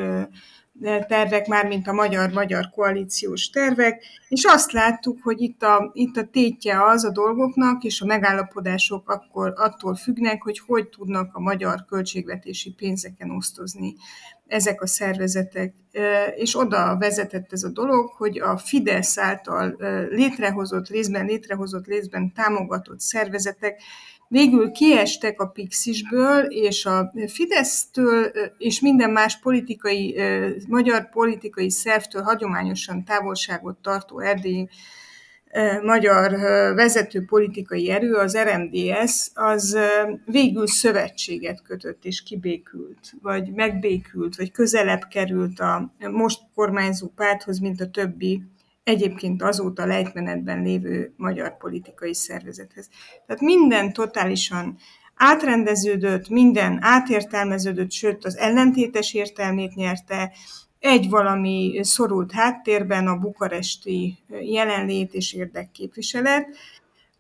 tervek, 0.81 1.47
már 1.47 1.67
mint 1.67 1.89
a 1.89 1.93
magyar-magyar 1.93 2.71
koalíciós 2.71 3.51
tervek, 3.51 4.03
és 4.29 4.45
azt 4.45 4.73
láttuk, 4.73 5.19
hogy 5.23 5.41
itt 5.41 5.63
a, 5.63 5.91
itt 5.93 6.17
a 6.17 6.25
tétje 6.25 6.85
az 6.85 7.05
a 7.05 7.11
dolgoknak, 7.11 7.83
és 7.83 8.01
a 8.01 8.07
megállapodások 8.07 9.11
akkor 9.11 9.53
attól 9.57 9.95
függnek, 9.95 10.43
hogy 10.43 10.59
hogy 10.67 10.89
tudnak 10.89 11.35
a 11.35 11.41
magyar 11.41 11.85
költségvetési 11.89 12.73
pénzeken 12.73 13.31
osztozni 13.31 13.95
ezek 14.47 14.83
a 14.83 14.87
szervezetek. 14.87 15.75
És 16.35 16.59
oda 16.59 16.97
vezetett 16.99 17.53
ez 17.53 17.63
a 17.63 17.69
dolog, 17.69 18.11
hogy 18.11 18.39
a 18.39 18.57
Fidesz 18.57 19.19
által 19.19 19.77
létrehozott, 20.11 20.89
részben 20.89 21.25
létrehozott, 21.25 21.87
részben 21.87 22.33
támogatott 22.33 23.01
szervezetek 23.01 23.81
végül 24.29 24.71
kiestek 24.71 25.41
a 25.41 25.47
Pixisből, 25.47 26.45
és 26.45 26.87
a 26.87 27.13
Fidesztől 27.27 28.33
és 28.59 28.81
minden 28.81 29.11
más 29.11 29.39
politikai, 29.39 30.19
magyar 30.69 31.09
politikai 31.09 31.71
szervtől 31.71 32.23
hagyományosan 32.23 33.05
távolságot 33.05 33.77
tartó 33.77 34.21
erdélyi 34.21 34.69
magyar 35.83 36.31
vezető 36.75 37.25
politikai 37.25 37.91
erő, 37.91 38.15
az 38.15 38.39
RMDS, 38.39 39.31
az 39.35 39.79
végül 40.25 40.67
szövetséget 40.67 41.63
kötött 41.63 42.05
és 42.05 42.23
kibékült, 42.23 43.13
vagy 43.23 43.53
megbékült, 43.53 44.37
vagy 44.37 44.51
közelebb 44.53 45.03
került 45.11 45.61
a 45.61 45.95
most 46.11 46.41
kormányzó 46.55 47.09
párthoz, 47.15 47.59
mint 47.59 47.81
a 47.81 47.91
többi 47.91 48.43
egyébként 48.87 49.43
azóta 49.43 49.87
lejtmenetben 49.87 50.63
lévő 50.63 51.13
magyar 51.17 51.57
politikai 51.57 52.15
szervezethez. 52.15 52.89
Tehát 53.27 53.43
minden 53.43 53.93
totálisan 53.93 54.77
átrendeződött, 55.15 56.29
minden 56.29 56.79
átértelmeződött, 56.81 57.91
sőt 57.91 58.25
az 58.25 58.37
ellentétes 58.37 59.15
értelmét 59.15 59.75
nyerte, 59.75 60.33
egy 60.79 61.09
valami 61.09 61.79
szorult 61.83 62.33
háttérben 62.33 63.07
a 63.07 63.17
bukaresti 63.17 64.19
jelenlét 64.41 65.15
és 65.15 65.33
érdekképviselet, 65.33 66.57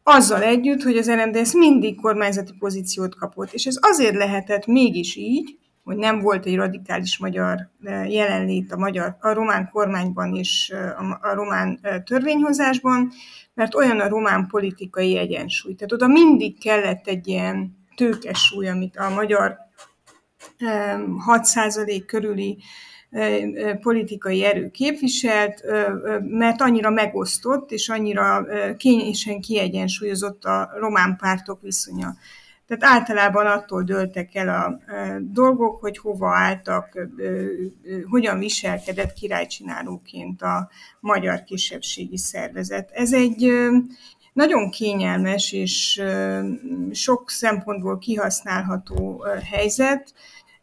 azzal 0.02 0.42
együtt, 0.42 0.82
hogy 0.82 0.96
az 0.96 1.10
RMDS 1.10 1.52
mindig 1.52 2.00
kormányzati 2.00 2.52
pozíciót 2.58 3.14
kapott. 3.14 3.52
És 3.52 3.66
ez 3.66 3.78
azért 3.80 4.16
lehetett 4.16 4.66
mégis 4.66 5.16
így, 5.16 5.58
hogy 5.86 5.96
nem 5.96 6.20
volt 6.20 6.46
egy 6.46 6.56
radikális 6.56 7.18
magyar 7.18 7.70
jelenlét 8.08 8.72
a, 8.72 8.76
magyar, 8.76 9.16
a 9.20 9.32
román 9.32 9.68
kormányban 9.72 10.34
és 10.34 10.74
a, 11.20 11.34
román 11.34 11.80
törvényhozásban, 12.04 13.12
mert 13.54 13.74
olyan 13.74 14.00
a 14.00 14.08
román 14.08 14.46
politikai 14.46 15.16
egyensúly. 15.16 15.74
Tehát 15.74 15.92
oda 15.92 16.06
mindig 16.06 16.58
kellett 16.60 17.06
egy 17.06 17.28
ilyen 17.28 17.76
tőkes 17.96 18.38
súly, 18.38 18.68
amit 18.68 18.96
a 18.96 19.10
magyar 19.10 19.56
6% 21.26 22.02
körüli 22.06 22.58
politikai 23.80 24.44
erő 24.44 24.70
képviselt, 24.70 25.62
mert 26.20 26.60
annyira 26.60 26.90
megosztott 26.90 27.70
és 27.70 27.88
annyira 27.88 28.46
kényesen 28.76 29.40
kiegyensúlyozott 29.40 30.44
a 30.44 30.70
román 30.78 31.16
pártok 31.16 31.60
viszonya. 31.60 32.14
Tehát 32.66 32.84
általában 32.98 33.46
attól 33.46 33.82
dőltek 33.82 34.34
el 34.34 34.48
a 34.48 34.78
dolgok, 35.20 35.80
hogy 35.80 35.98
hova 35.98 36.36
álltak, 36.36 37.08
hogyan 38.10 38.38
viselkedett 38.38 39.12
királycsinálóként 39.12 40.42
a 40.42 40.68
magyar 41.00 41.42
kisebbségi 41.42 42.16
szervezet. 42.16 42.90
Ez 42.90 43.12
egy 43.12 43.52
nagyon 44.32 44.70
kényelmes 44.70 45.52
és 45.52 46.02
sok 46.90 47.30
szempontból 47.30 47.98
kihasználható 47.98 49.24
helyzet, 49.50 50.14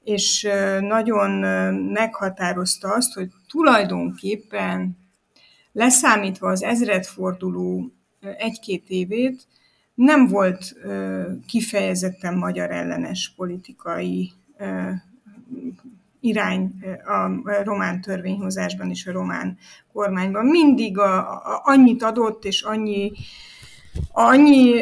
és 0.04 0.48
nagyon 0.80 1.30
meghatározta 1.92 2.94
azt, 2.94 3.14
hogy 3.14 3.30
tulajdonképpen 3.48 4.98
leszámítva 5.72 6.50
az 6.50 6.64
ezredforduló 6.64 7.92
egy-két 8.38 8.84
évét, 8.88 9.48
nem 10.04 10.28
volt 10.28 10.76
kifejezetten 11.48 12.38
magyar 12.38 12.72
ellenes 12.72 13.34
politikai 13.36 14.32
irány 16.20 16.72
a 17.06 17.52
román 17.64 18.02
törvényhozásban 18.02 18.90
és 18.90 19.08
a 19.08 19.12
román 19.12 19.58
kormányban. 19.94 20.46
Mindig 20.46 20.98
a, 20.98 21.32
a, 21.32 21.62
annyit 21.64 22.04
adott, 22.04 22.46
és 22.46 22.62
annyi 22.62 23.12
Annyi 24.12 24.82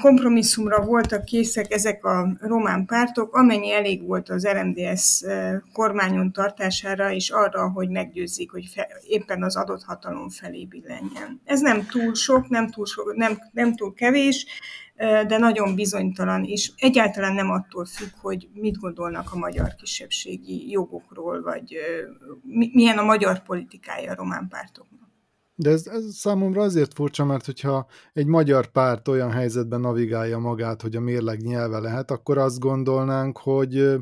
kompromisszumra 0.00 0.84
voltak 0.84 1.24
készek 1.24 1.72
ezek 1.72 2.04
a 2.04 2.36
román 2.40 2.86
pártok, 2.86 3.34
amennyi 3.34 3.72
elég 3.72 4.06
volt 4.06 4.28
az 4.28 4.46
RMDS 4.46 5.22
kormányon 5.72 6.32
tartására, 6.32 7.12
és 7.12 7.30
arra, 7.30 7.70
hogy 7.70 7.88
meggyőzzék, 7.88 8.50
hogy 8.50 8.66
fe, 8.74 8.88
éppen 9.06 9.42
az 9.42 9.56
adott 9.56 9.82
hatalom 9.82 10.28
felé 10.28 10.64
billenjen. 10.64 11.40
Ez 11.44 11.60
nem 11.60 11.86
túl 11.86 12.14
sok, 12.14 12.48
nem 12.48 12.70
túl, 12.70 12.86
sok, 12.86 13.14
nem, 13.16 13.38
nem 13.52 13.76
túl 13.76 13.94
kevés, 13.94 14.46
de 15.26 15.38
nagyon 15.38 15.74
bizonytalan, 15.74 16.44
és 16.44 16.72
egyáltalán 16.76 17.34
nem 17.34 17.50
attól 17.50 17.84
függ, 17.84 18.10
hogy 18.20 18.48
mit 18.54 18.78
gondolnak 18.78 19.32
a 19.32 19.38
magyar 19.38 19.74
kisebbségi 19.74 20.70
jogokról, 20.70 21.42
vagy 21.42 21.76
milyen 22.72 22.98
a 22.98 23.04
magyar 23.04 23.42
politikája 23.42 24.10
a 24.10 24.14
román 24.14 24.48
pártoknak. 24.48 24.99
De 25.60 25.70
ez, 25.70 25.86
ez 25.86 26.14
számomra 26.14 26.62
azért 26.62 26.94
furcsa, 26.94 27.24
mert 27.24 27.44
hogyha 27.44 27.86
egy 28.12 28.26
magyar 28.26 28.66
párt 28.66 29.08
olyan 29.08 29.30
helyzetben 29.30 29.80
navigálja 29.80 30.38
magát, 30.38 30.82
hogy 30.82 30.96
a 30.96 31.00
mérleg 31.00 31.42
nyelve 31.42 31.78
lehet, 31.78 32.10
akkor 32.10 32.38
azt 32.38 32.58
gondolnánk, 32.58 33.38
hogy 33.38 33.96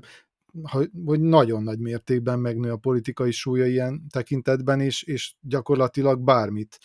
hogy 1.05 1.21
nagyon 1.21 1.63
nagy 1.63 1.79
mértékben 1.79 2.39
megnő 2.39 2.73
a 2.73 2.77
politikai 2.77 3.31
súlya 3.31 3.67
ilyen 3.67 4.07
tekintetben, 4.11 4.81
és, 4.81 5.03
és 5.03 5.35
gyakorlatilag 5.41 6.21
bármit 6.21 6.79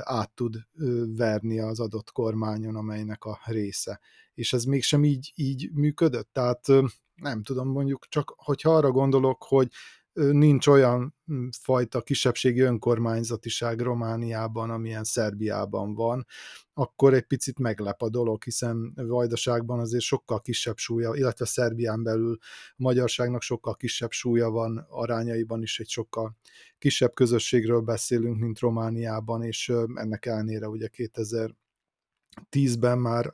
át 0.00 0.34
tud 0.34 0.56
verni 1.16 1.60
az 1.60 1.80
adott 1.80 2.10
kormányon, 2.12 2.76
amelynek 2.76 3.24
a 3.24 3.38
része. 3.44 4.00
És 4.34 4.52
ez 4.52 4.64
mégsem 4.64 5.04
így, 5.04 5.32
így 5.34 5.70
működött. 5.72 6.28
Tehát 6.32 6.66
nem 7.14 7.42
tudom, 7.42 7.68
mondjuk 7.68 8.06
csak, 8.08 8.34
hogyha 8.36 8.76
arra 8.76 8.90
gondolok, 8.90 9.44
hogy 9.44 9.68
nincs 10.14 10.66
olyan 10.66 11.14
hm, 11.26 11.48
fajta 11.60 12.00
kisebbségi 12.00 12.60
önkormányzatiság 12.60 13.80
Romániában, 13.80 14.70
amilyen 14.70 15.04
Szerbiában 15.04 15.94
van, 15.94 16.26
akkor 16.74 17.14
egy 17.14 17.26
picit 17.26 17.58
meglep 17.58 18.02
a 18.02 18.08
dolog, 18.08 18.42
hiszen 18.42 18.92
Vajdaságban 18.94 19.78
azért 19.78 20.02
sokkal 20.02 20.40
kisebb 20.40 20.76
súlya, 20.76 21.14
illetve 21.14 21.44
Szerbián 21.44 22.02
belül 22.02 22.38
a 22.40 22.74
magyarságnak 22.76 23.42
sokkal 23.42 23.74
kisebb 23.74 24.10
súlya 24.10 24.50
van, 24.50 24.86
arányaiban 24.88 25.62
is 25.62 25.80
egy 25.80 25.88
sokkal 25.88 26.36
kisebb 26.78 27.14
közösségről 27.14 27.80
beszélünk, 27.80 28.38
mint 28.40 28.58
Romániában, 28.58 29.42
és 29.42 29.72
ennek 29.94 30.26
ellenére 30.26 30.68
ugye 30.68 30.88
2000 30.88 31.54
2010-ben 32.50 32.98
már 32.98 33.30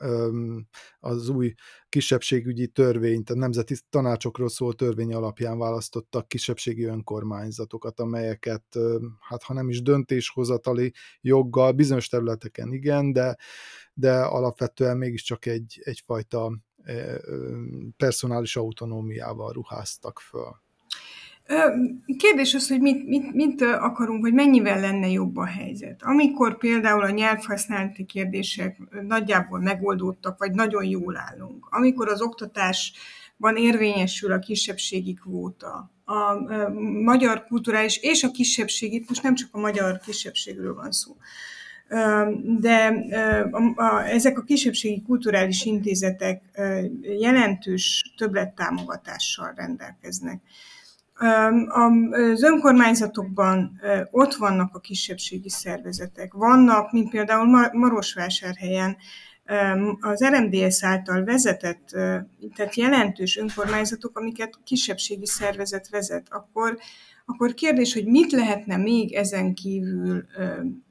az 1.00 1.28
új 1.28 1.54
kisebbségügyi 1.88 2.66
törvényt, 2.66 3.30
a 3.30 3.34
nemzeti 3.34 3.76
tanácsokról 3.90 4.48
szóló 4.48 4.72
törvény 4.72 5.14
alapján 5.14 5.58
választottak 5.58 6.28
kisebbségi 6.28 6.84
önkormányzatokat, 6.84 8.00
amelyeket, 8.00 8.78
hát 9.20 9.42
ha 9.42 9.54
nem 9.54 9.68
is 9.68 9.82
döntéshozatali 9.82 10.92
joggal, 11.20 11.72
bizonyos 11.72 12.08
területeken 12.08 12.72
igen, 12.72 13.12
de, 13.12 13.36
de 13.94 14.20
alapvetően 14.20 14.96
mégiscsak 14.96 15.46
egy, 15.46 15.80
egyfajta 15.84 16.58
personális 17.96 18.56
autonómiával 18.56 19.52
ruháztak 19.52 20.20
föl. 20.20 20.60
Kérdés 22.18 22.54
az, 22.54 22.68
hogy 22.68 22.80
mit, 22.80 23.06
mit, 23.06 23.34
mit 23.34 23.62
akarunk, 23.62 24.20
hogy 24.20 24.32
mennyivel 24.32 24.80
lenne 24.80 25.08
jobb 25.08 25.36
a 25.36 25.44
helyzet. 25.44 26.02
Amikor 26.02 26.58
például 26.58 27.02
a 27.02 27.10
nyelvhasználati 27.10 28.04
kérdések 28.04 28.76
nagyjából 29.06 29.60
megoldódtak, 29.60 30.38
vagy 30.38 30.52
nagyon 30.52 30.84
jól 30.84 31.16
állunk, 31.16 31.66
amikor 31.70 32.08
az 32.08 32.20
oktatásban 32.20 33.56
érvényesül 33.56 34.32
a 34.32 34.38
kisebbségi 34.38 35.14
kvóta, 35.14 35.90
a 36.04 36.34
magyar 37.02 37.46
kulturális 37.46 37.96
és 37.96 38.24
a 38.24 38.30
kisebbségi, 38.30 39.04
most 39.08 39.22
nem 39.22 39.34
csak 39.34 39.48
a 39.52 39.58
magyar 39.58 39.98
kisebbségről 39.98 40.74
van 40.74 40.90
szó, 40.92 41.16
de 42.60 42.94
ezek 44.06 44.38
a 44.38 44.42
kisebbségi 44.42 45.02
kulturális 45.02 45.64
intézetek 45.64 46.42
jelentős 47.18 48.12
többlettámogatással 48.16 49.52
rendelkeznek. 49.56 50.40
Az 51.68 52.42
önkormányzatokban 52.42 53.80
ott 54.10 54.34
vannak 54.34 54.74
a 54.74 54.80
kisebbségi 54.80 55.48
szervezetek. 55.48 56.32
Vannak, 56.32 56.92
mint 56.92 57.10
például 57.10 57.70
Marosvásárhelyen 57.72 58.96
az 60.00 60.24
RMDS 60.24 60.84
által 60.84 61.24
vezetett, 61.24 61.88
tehát 62.54 62.74
jelentős 62.74 63.36
önkormányzatok, 63.36 64.18
amiket 64.18 64.58
kisebbségi 64.64 65.26
szervezet 65.26 65.88
vezet, 65.88 66.26
akkor, 66.30 66.78
akkor 67.26 67.54
kérdés, 67.54 67.92
hogy 67.92 68.06
mit 68.06 68.32
lehetne 68.32 68.76
még 68.76 69.12
ezen 69.12 69.54
kívül 69.54 70.24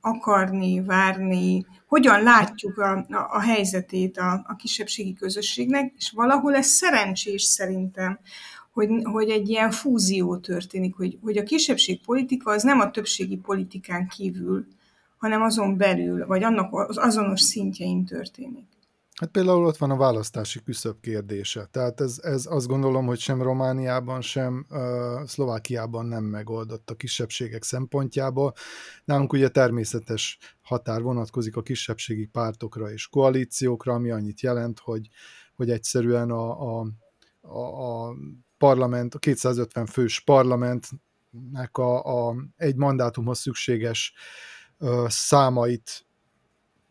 akarni, 0.02 0.84
várni, 0.84 1.66
hogyan 1.88 2.24
látjuk 2.24 2.78
a, 2.78 2.98
a, 2.98 3.28
a 3.30 3.42
helyzetét 3.42 4.18
a, 4.18 4.46
a 4.48 4.56
kisebbségi 4.56 5.14
közösségnek, 5.14 5.94
és 5.96 6.12
valahol 6.12 6.56
ez 6.56 6.68
szerencsés 6.68 7.44
szerintem, 7.44 8.20
hogy, 8.72 8.90
hogy 9.04 9.30
egy 9.30 9.50
ilyen 9.50 9.72
fúzió 9.72 10.38
történik, 10.38 10.96
hogy, 10.96 11.18
hogy 11.22 11.38
a 11.38 11.44
kisebbség 11.44 12.02
politika 12.02 12.52
az 12.52 12.64
nem 12.64 12.80
a 12.80 12.92
többségi 12.92 13.38
politikán 13.38 14.08
kívül, 14.08 14.66
hanem 15.18 15.42
azon 15.42 15.78
belül, 15.78 16.26
vagy 16.26 16.44
annak 16.44 16.74
az 16.74 16.98
azonos 16.98 17.42
szintjein 17.42 18.06
történik. 18.06 18.68
Hát 19.20 19.30
például 19.30 19.66
ott 19.66 19.78
van 19.78 19.92
a 19.92 19.98
választási 19.98 20.64
küszöb 20.64 21.00
kérdése. 21.02 21.68
Tehát 21.72 22.02
ez, 22.02 22.20
ez 22.22 22.46
azt 22.46 22.68
gondolom, 22.68 23.06
hogy 23.06 23.20
sem 23.20 23.42
Romániában, 23.42 24.22
sem 24.22 24.66
uh, 24.70 24.80
Szlovákiában 25.26 26.06
nem 26.06 26.24
megoldott 26.24 26.90
a 26.90 26.96
kisebbségek 26.96 27.64
szempontjából. 27.64 28.54
Nálunk 29.06 29.34
ugye 29.34 29.50
természetes 29.50 30.38
határ 30.62 31.02
vonatkozik 31.02 31.56
a 31.56 31.62
kisebbségi 31.62 32.26
pártokra 32.26 32.92
és 32.92 33.08
koalíciókra, 33.08 33.94
ami 33.94 34.10
annyit 34.10 34.42
jelent, 34.42 34.80
hogy, 34.80 35.08
hogy 35.56 35.70
egyszerűen 35.70 36.32
a, 36.32 36.80
a, 36.80 36.88
a, 37.42 37.60
a 37.60 38.16
parlament, 38.60 39.16
a 39.16 39.20
250 39.20 39.86
fős 39.86 40.20
parlamentnek 40.20 41.78
a, 41.78 42.28
a 42.28 42.36
egy 42.58 42.76
mandátumhoz 42.76 43.40
szükséges 43.40 44.14
számait 45.08 46.06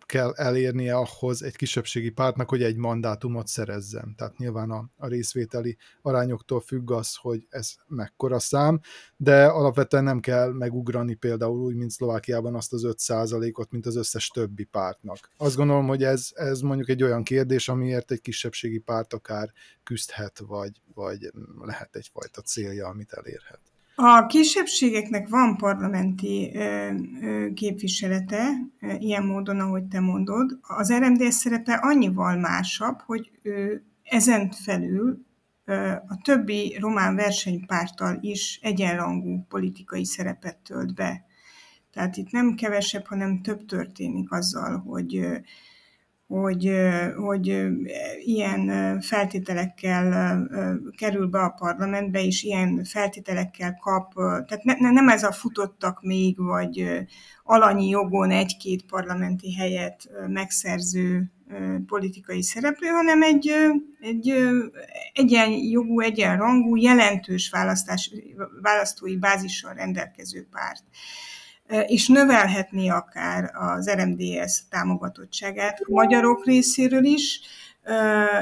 kell 0.08 0.32
elérnie 0.34 0.96
ahhoz 0.96 1.42
egy 1.42 1.56
kisebbségi 1.56 2.10
pártnak, 2.10 2.48
hogy 2.48 2.62
egy 2.62 2.76
mandátumot 2.76 3.46
szerezzen. 3.46 4.14
Tehát 4.16 4.38
nyilván 4.38 4.70
a, 4.70 4.90
a 4.96 5.06
részvételi 5.06 5.76
arányoktól 6.02 6.60
függ 6.60 6.90
az, 6.90 7.14
hogy 7.14 7.46
ez 7.48 7.74
mekkora 7.86 8.38
szám, 8.38 8.80
de 9.16 9.46
alapvetően 9.46 10.04
nem 10.04 10.20
kell 10.20 10.52
megugrani 10.52 11.14
például 11.14 11.60
úgy, 11.60 11.74
mint 11.74 11.90
Szlovákiában 11.90 12.54
azt 12.54 12.72
az 12.72 12.82
5%-ot, 12.86 13.70
mint 13.70 13.86
az 13.86 13.96
összes 13.96 14.28
többi 14.28 14.64
pártnak. 14.64 15.30
Azt 15.36 15.56
gondolom, 15.56 15.86
hogy 15.86 16.02
ez, 16.02 16.28
ez 16.34 16.60
mondjuk 16.60 16.88
egy 16.88 17.02
olyan 17.02 17.22
kérdés, 17.22 17.68
amiért 17.68 18.10
egy 18.10 18.20
kisebbségi 18.20 18.78
párt 18.78 19.12
akár 19.12 19.52
küzdhet, 19.82 20.38
vagy, 20.38 20.80
vagy 20.94 21.30
lehet 21.60 21.96
egyfajta 21.96 22.40
célja, 22.40 22.86
amit 22.86 23.12
elérhet. 23.12 23.60
A 24.00 24.26
kisebbségeknek 24.26 25.28
van 25.28 25.56
parlamenti 25.56 26.52
képviselete, 27.54 28.50
ilyen 28.98 29.22
módon, 29.22 29.60
ahogy 29.60 29.84
te 29.84 30.00
mondod. 30.00 30.58
Az 30.62 30.92
RMDS 30.92 31.34
szerepe 31.34 31.74
annyival 31.74 32.36
másabb, 32.36 33.00
hogy 33.00 33.30
ezen 34.02 34.50
felül 34.50 35.26
a 36.08 36.20
többi 36.22 36.76
román 36.80 37.14
versenypárttal 37.14 38.18
is 38.20 38.58
egyenrangú 38.62 39.46
politikai 39.48 40.04
szerepet 40.04 40.56
tölt 40.56 40.94
be. 40.94 41.24
Tehát 41.92 42.16
itt 42.16 42.30
nem 42.30 42.54
kevesebb, 42.54 43.06
hanem 43.06 43.42
több 43.42 43.64
történik 43.64 44.30
azzal, 44.30 44.78
hogy 44.78 45.26
hogy, 46.28 46.72
hogy 47.16 47.66
ilyen 48.24 49.00
feltételekkel 49.00 50.38
kerül 50.96 51.26
be 51.26 51.38
a 51.38 51.54
parlamentbe, 51.58 52.24
és 52.24 52.42
ilyen 52.42 52.84
feltételekkel 52.84 53.78
kap, 53.80 54.14
tehát 54.14 54.62
ne, 54.62 54.90
nem 54.90 55.08
ez 55.08 55.22
a 55.22 55.32
futottak 55.32 56.02
még, 56.02 56.36
vagy 56.38 57.06
alanyi 57.44 57.88
jogon 57.88 58.30
egy-két 58.30 58.84
parlamenti 58.84 59.54
helyet 59.54 60.08
megszerző 60.26 61.32
politikai 61.86 62.42
szereplő, 62.42 62.86
hanem 62.86 63.22
egy, 63.22 63.50
egy 64.00 64.34
egyenjogú, 65.12 66.00
egyenrangú, 66.00 66.76
jelentős 66.76 67.50
választás, 67.50 68.10
választói 68.62 69.16
bázissal 69.16 69.74
rendelkező 69.74 70.46
párt 70.50 70.84
és 71.86 72.08
növelhetni 72.08 72.90
akár 72.90 73.50
az 73.54 73.90
RMDS 73.90 74.62
támogatottságát 74.70 75.80
a 75.80 75.90
magyarok 75.90 76.44
részéről 76.44 77.04
is, 77.04 77.40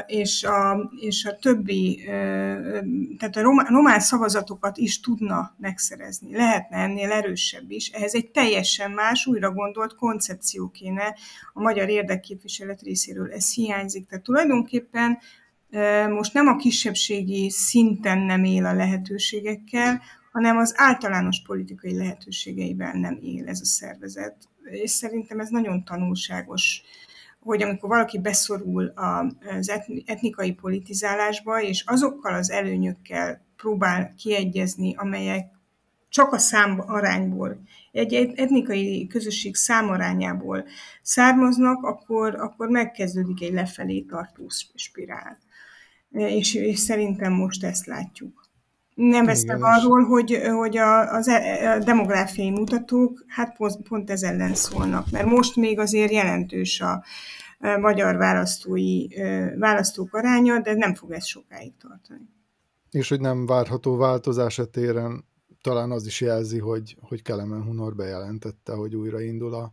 és 0.07 0.45
a, 0.45 0.91
és 1.01 1.25
a 1.25 1.37
többi, 1.37 2.03
tehát 3.19 3.37
a 3.37 3.43
román, 3.43 3.67
román 3.67 4.01
szavazatokat 4.01 4.77
is 4.77 5.01
tudna 5.01 5.55
megszerezni. 5.59 6.37
Lehetne 6.37 6.77
ennél 6.77 7.13
erősebb 7.13 7.71
is. 7.71 7.89
Ehhez 7.89 8.15
egy 8.15 8.31
teljesen 8.31 8.91
más, 8.91 9.27
újra 9.27 9.53
gondolt 9.53 9.95
koncepció 9.95 10.69
kéne 10.69 11.15
a 11.53 11.61
magyar 11.61 11.89
érdekképviselet 11.89 12.83
részéről. 12.83 13.33
Ez 13.33 13.55
hiányzik. 13.55 14.07
Tehát 14.09 14.25
tulajdonképpen 14.25 15.19
most 16.09 16.33
nem 16.33 16.47
a 16.47 16.57
kisebbségi 16.57 17.51
szinten 17.51 18.19
nem 18.19 18.45
él 18.45 18.67
a 18.67 18.75
lehetőségekkel, 18.75 20.03
hanem 20.37 20.57
az 20.57 20.73
általános 20.77 21.43
politikai 21.47 21.97
lehetőségeivel 21.97 22.93
nem 22.93 23.19
él 23.21 23.49
ez 23.49 23.61
a 23.61 23.65
szervezet. 23.65 24.37
És 24.63 24.91
szerintem 24.91 25.41
ez 25.41 25.49
nagyon 25.49 25.85
tanulságos, 25.85 26.83
hogy 27.41 27.63
amikor 27.63 27.89
valaki 27.89 28.19
beszorul 28.19 28.93
az 29.59 29.73
etnikai 30.07 30.53
politizálásba, 30.53 31.63
és 31.63 31.85
azokkal 31.87 32.35
az 32.35 32.51
előnyökkel 32.51 33.47
próbál 33.57 34.15
kiegyezni, 34.15 34.95
amelyek 34.97 35.47
csak 36.09 36.33
a 36.33 36.39
szám 36.39 36.83
arányból, 36.87 37.61
egy 37.93 38.15
etnikai 38.15 39.07
közösség 39.07 39.55
számarányából 39.55 40.65
származnak, 41.03 41.85
akkor, 41.85 42.35
akkor 42.35 42.69
megkezdődik 42.69 43.43
egy 43.43 43.53
lefelé 43.53 44.01
tartó 44.01 44.47
spirál. 44.75 45.39
És, 46.11 46.55
és 46.55 46.79
szerintem 46.79 47.33
most 47.33 47.65
ezt 47.65 47.87
látjuk. 47.87 48.46
Nem 48.97 49.25
beszélve 49.25 49.67
arról, 49.67 50.05
hogy, 50.05 50.41
hogy 50.57 50.77
a, 50.77 51.13
az 51.15 51.29
e, 51.29 51.73
a 51.73 51.79
demográfiai 51.79 52.51
mutatók 52.51 53.25
hát 53.27 53.57
pont, 53.57 53.89
pont 53.89 54.11
ez 54.11 54.23
ellen 54.23 54.55
szólnak, 54.55 55.11
mert 55.11 55.27
most 55.27 55.57
még 55.57 55.79
azért 55.79 56.13
jelentős 56.13 56.81
a, 56.81 57.05
magyar 57.81 58.17
választói, 58.17 59.07
választók 59.59 60.15
aránya, 60.15 60.61
de 60.61 60.75
nem 60.75 60.95
fog 60.95 61.11
ez 61.11 61.25
sokáig 61.25 61.73
tartani. 61.77 62.29
és 62.91 63.09
hogy 63.09 63.21
nem 63.21 63.47
várható 63.47 63.97
változás 63.97 64.61
téren, 64.71 65.25
talán 65.63 65.91
az 65.91 66.07
is 66.07 66.21
jelzi, 66.21 66.59
hogy, 66.59 66.97
hogy 67.01 67.23
Kelemen 67.23 67.63
Hunor 67.63 67.95
bejelentette, 67.95 68.73
hogy 68.73 68.97
újraindul 68.97 69.55
a 69.55 69.73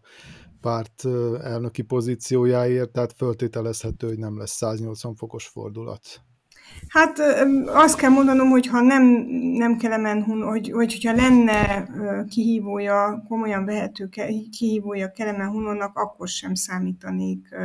párt 0.61 1.05
elnöki 1.41 1.81
pozíciójáért, 1.81 2.91
tehát 2.91 3.13
föltételezhető, 3.13 4.07
hogy 4.07 4.17
nem 4.17 4.37
lesz 4.37 4.51
180 4.51 5.15
fokos 5.15 5.47
fordulat. 5.47 6.01
Hát 6.87 7.19
azt 7.65 7.97
kell 7.97 8.09
mondanom, 8.09 8.49
hogy 8.49 8.67
ha 8.67 8.81
nem, 8.81 9.03
nem 9.53 9.77
Kelemen 9.77 10.23
Hun, 10.23 10.43
hogy, 10.43 10.71
hogy, 10.71 10.91
hogyha 10.91 11.15
lenne 11.15 11.87
kihívója, 12.29 13.23
komolyan 13.27 13.65
vehető 13.65 14.09
kihívója 14.57 15.11
Kelemen 15.11 15.49
Hunornak, 15.49 15.97
akkor 15.97 16.27
sem 16.27 16.53
számítanék 16.53 17.55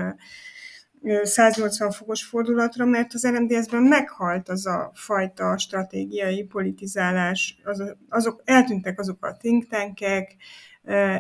180 1.22 1.90
fokos 1.90 2.24
fordulatra, 2.24 2.84
mert 2.84 3.14
az 3.14 3.26
RMDS-ben 3.26 3.82
meghalt 3.82 4.48
az 4.48 4.66
a 4.66 4.90
fajta 4.94 5.58
stratégiai 5.58 6.44
politizálás, 6.44 7.60
az, 7.64 7.94
azok, 8.08 8.42
eltűntek 8.44 8.98
azok 8.98 9.24
a 9.24 9.36
think 9.36 9.66
tankek, 9.66 10.36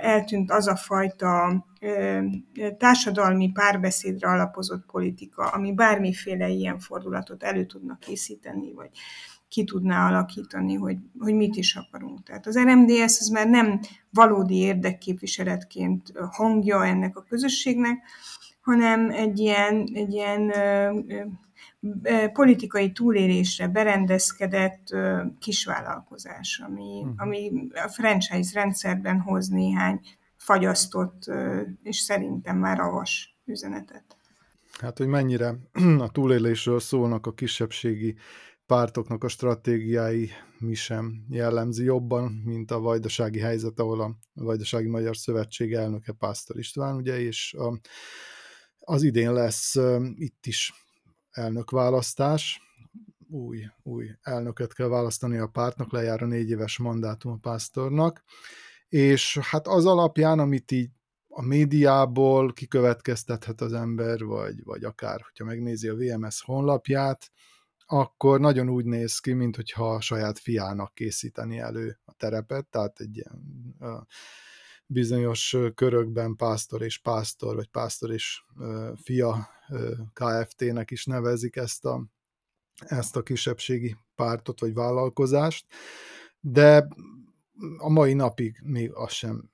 eltűnt 0.00 0.50
az 0.50 0.66
a 0.66 0.76
fajta 0.76 1.64
társadalmi 2.78 3.52
párbeszédre 3.52 4.28
alapozott 4.28 4.86
politika, 4.86 5.46
ami 5.46 5.72
bármiféle 5.72 6.48
ilyen 6.48 6.78
fordulatot 6.78 7.42
elő 7.42 7.64
tudna 7.64 7.98
készíteni, 8.00 8.72
vagy 8.72 8.90
ki 9.48 9.64
tudná 9.64 10.08
alakítani, 10.08 10.74
hogy, 10.74 10.96
hogy 11.18 11.34
mit 11.34 11.56
is 11.56 11.74
akarunk. 11.74 12.22
Tehát 12.22 12.46
az 12.46 12.58
RMDS 12.58 13.18
az 13.20 13.28
már 13.28 13.48
nem 13.48 13.80
valódi 14.10 14.56
érdekképviseletként 14.56 16.12
hangja 16.30 16.86
ennek 16.86 17.16
a 17.16 17.24
közösségnek, 17.28 17.98
hanem 18.60 19.10
egy 19.10 19.38
ilyen, 19.38 19.88
egy 19.92 20.12
ilyen 20.12 20.52
politikai 22.32 22.92
túlélésre 22.92 23.68
berendezkedett 23.68 24.96
kisvállalkozás, 25.38 26.62
ami, 26.66 27.00
uh-huh. 27.02 27.14
ami 27.16 27.52
a 27.74 27.88
franchise 27.88 28.60
rendszerben 28.60 29.20
hoz 29.20 29.48
néhány 29.48 30.00
fagyasztott 30.36 31.30
és 31.82 31.96
szerintem 31.96 32.56
már 32.56 32.80
avas 32.80 33.36
üzenetet. 33.44 34.16
Hát, 34.80 34.98
hogy 34.98 35.06
mennyire 35.06 35.54
a 36.06 36.10
túlélésről 36.10 36.80
szólnak 36.80 37.26
a 37.26 37.32
kisebbségi 37.32 38.16
pártoknak 38.66 39.24
a 39.24 39.28
stratégiái 39.28 40.30
mi 40.58 40.74
sem 40.74 41.24
jellemzi 41.28 41.84
jobban, 41.84 42.42
mint 42.44 42.70
a 42.70 42.80
vajdasági 42.80 43.38
helyzet, 43.38 43.78
ahol 43.78 44.00
a 44.00 44.16
Vajdasági 44.34 44.88
Magyar 44.88 45.16
Szövetség 45.16 45.72
elnöke 45.72 46.12
Pásztor 46.12 46.58
István, 46.58 46.96
ugye, 46.96 47.20
és 47.20 47.54
a, 47.58 47.78
az 48.78 49.02
idén 49.02 49.32
lesz 49.32 49.74
itt 50.14 50.46
is 50.46 50.72
elnökválasztás, 51.38 52.62
új, 53.30 53.64
új 53.82 54.10
elnöket 54.22 54.74
kell 54.74 54.88
választani 54.88 55.38
a 55.38 55.46
pártnak, 55.46 55.92
lejár 55.92 56.22
a 56.22 56.26
négy 56.26 56.50
éves 56.50 56.78
mandátum 56.78 57.32
a 57.32 57.36
pásztornak, 57.36 58.24
és 58.88 59.38
hát 59.38 59.66
az 59.66 59.86
alapján, 59.86 60.38
amit 60.38 60.70
így 60.70 60.90
a 61.28 61.42
médiából 61.42 62.52
kikövetkeztethet 62.52 63.60
az 63.60 63.72
ember, 63.72 64.24
vagy, 64.24 64.64
vagy 64.64 64.84
akár, 64.84 65.20
hogyha 65.20 65.44
megnézi 65.44 65.88
a 65.88 65.94
VMS 65.94 66.42
honlapját, 66.42 67.30
akkor 67.86 68.40
nagyon 68.40 68.68
úgy 68.68 68.84
néz 68.84 69.18
ki, 69.18 69.32
mintha 69.32 69.94
a 69.94 70.00
saját 70.00 70.38
fiának 70.38 70.94
készíteni 70.94 71.58
elő 71.58 71.98
a 72.04 72.12
terepet, 72.12 72.66
tehát 72.66 73.00
egy 73.00 73.16
ilyen 73.16 73.42
bizonyos 74.90 75.56
körökben 75.74 76.36
pásztor 76.36 76.82
és 76.82 76.98
pásztor, 76.98 77.54
vagy 77.54 77.68
pásztor 77.68 78.10
és 78.10 78.42
fia 79.02 79.48
KFT-nek 80.12 80.90
is 80.90 81.04
nevezik 81.04 81.56
ezt 81.56 81.84
a, 81.84 82.06
ezt 82.78 83.16
a 83.16 83.22
kisebbségi 83.22 83.96
pártot 84.14 84.60
vagy 84.60 84.74
vállalkozást, 84.74 85.66
de 86.40 86.88
a 87.78 87.88
mai 87.88 88.12
napig 88.14 88.60
még 88.62 88.92
az 88.92 89.12
sem 89.12 89.50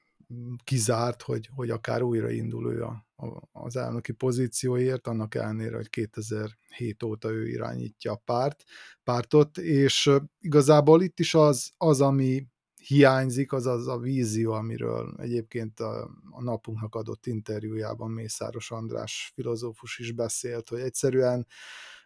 kizárt, 0.64 1.23
hogy, 1.23 1.49
hogy 1.55 1.70
akár 1.70 2.03
újraindul 2.03 2.73
ő 2.73 2.83
a, 2.83 3.07
a, 3.16 3.49
az 3.53 3.77
elnöki 3.77 4.12
pozícióért, 4.12 5.07
annak 5.07 5.35
ellenére, 5.35 5.77
hogy 5.77 5.90
2007 5.90 7.03
óta 7.03 7.31
ő 7.31 7.49
irányítja 7.49 8.12
a 8.12 8.23
párt, 8.25 8.64
pártot, 9.03 9.59
és 9.59 10.11
igazából 10.40 11.03
itt 11.03 11.20
is 11.20 11.35
az, 11.35 11.73
az 11.77 12.01
ami 12.01 12.47
hiányzik, 12.87 13.53
az 13.53 13.66
az 13.66 13.88
a 13.88 13.99
vízió, 13.99 14.53
amiről 14.53 15.14
egyébként 15.18 15.81
a, 15.81 16.11
a 16.31 16.42
napunknak 16.42 16.94
adott 16.94 17.27
interjújában 17.27 18.11
Mészáros 18.11 18.70
András 18.70 19.33
filozófus 19.35 19.99
is 19.99 20.12
beszélt, 20.12 20.68
hogy 20.68 20.81
egyszerűen 20.81 21.47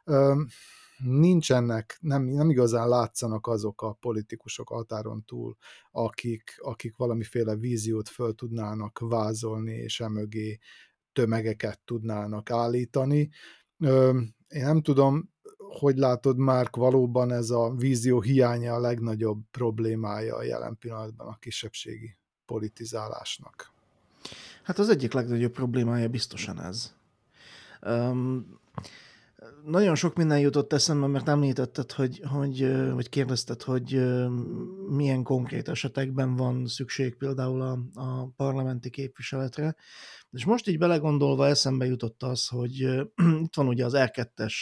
ö, 0.05 0.43
nincsenek, 0.99 1.99
nem, 2.01 2.23
nem 2.23 2.51
igazán 2.51 2.89
látszanak 2.89 3.47
azok 3.47 3.83
a 3.83 3.93
politikusok 3.93 4.69
határon 4.69 5.25
túl, 5.25 5.57
akik, 5.91 6.57
akik 6.59 6.97
valamiféle 6.97 7.57
víziót 7.57 8.09
föl 8.09 8.35
tudnának 8.35 8.99
vázolni, 8.99 9.75
és 9.75 10.01
emögé 10.01 10.59
tömegeket 11.13 11.81
tudnának 11.85 12.51
állítani. 12.51 13.31
Ö, 13.79 14.21
én 14.49 14.65
nem 14.65 14.83
tudom, 14.83 15.31
hogy 15.69 15.97
látod, 15.97 16.37
Márk, 16.37 16.77
valóban 16.77 17.33
ez 17.33 17.51
a 17.51 17.75
vízió 17.77 18.21
hiánya 18.21 18.75
a 18.75 18.81
legnagyobb 18.81 19.39
problémája 19.51 20.37
a 20.37 20.43
jelen 20.43 20.77
pillanatban 20.79 21.27
a 21.27 21.39
kisebbségi 21.39 22.17
politizálásnak? 22.47 23.73
Hát 24.63 24.79
az 24.79 24.89
egyik 24.89 25.13
legnagyobb 25.13 25.53
problémája 25.53 26.09
biztosan 26.09 26.63
ez. 26.63 26.93
Um, 27.83 28.59
nagyon 29.65 29.95
sok 29.95 30.17
minden 30.17 30.39
jutott 30.39 30.73
eszembe, 30.73 31.07
mert 31.07 31.29
említetted, 31.29 31.93
hogy, 31.93 32.21
hogy, 32.25 32.73
hogy 32.93 33.09
kérdezted, 33.09 33.63
hogy 33.63 34.05
milyen 34.89 35.23
konkrét 35.23 35.69
esetekben 35.69 36.37
van 36.37 36.67
szükség 36.67 37.15
például 37.15 37.61
a, 37.61 37.79
a 37.95 38.27
parlamenti 38.37 38.91
képviseletre. 38.91 39.77
És 40.31 40.45
most 40.45 40.69
így 40.69 40.79
belegondolva 40.79 41.47
eszembe 41.47 41.87
jutott 41.87 42.23
az, 42.23 42.47
hogy 42.47 42.75
itt 43.45 43.55
van 43.55 43.69
ugye 43.69 43.85
az 43.85 43.93
R2-es 43.97 44.55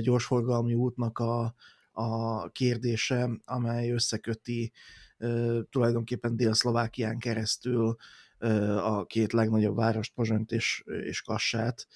gyorsforgalmi 0.00 0.74
útnak 0.74 1.18
a, 1.18 1.54
a 1.92 2.48
kérdése, 2.50 3.30
amely 3.44 3.90
összeköti 3.90 4.72
tulajdonképpen 5.70 6.36
Dél-Szlovákián 6.36 7.18
keresztül 7.18 7.96
a 8.78 9.04
két 9.06 9.32
legnagyobb 9.32 9.76
várost, 9.76 10.14
Pozsont 10.14 10.52
és, 10.52 10.84
és 10.86 11.22
Kassát, 11.22 11.86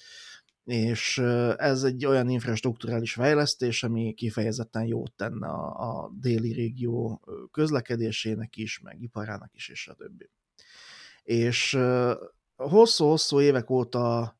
és 0.63 1.17
ez 1.57 1.83
egy 1.83 2.05
olyan 2.05 2.29
infrastruktúrális 2.29 3.13
fejlesztés, 3.13 3.83
ami 3.83 4.13
kifejezetten 4.13 4.83
jót 4.85 5.11
tenne 5.11 5.47
a, 5.47 6.03
a 6.03 6.11
déli 6.19 6.53
régió 6.53 7.21
közlekedésének 7.51 8.57
is, 8.57 8.79
meg 8.79 9.01
iparának 9.01 9.53
is, 9.53 9.69
és 9.69 9.87
a 9.87 9.93
többi. 9.93 10.29
És 11.23 11.77
hosszú-hosszú 12.55 13.41
évek 13.41 13.69
óta 13.69 14.37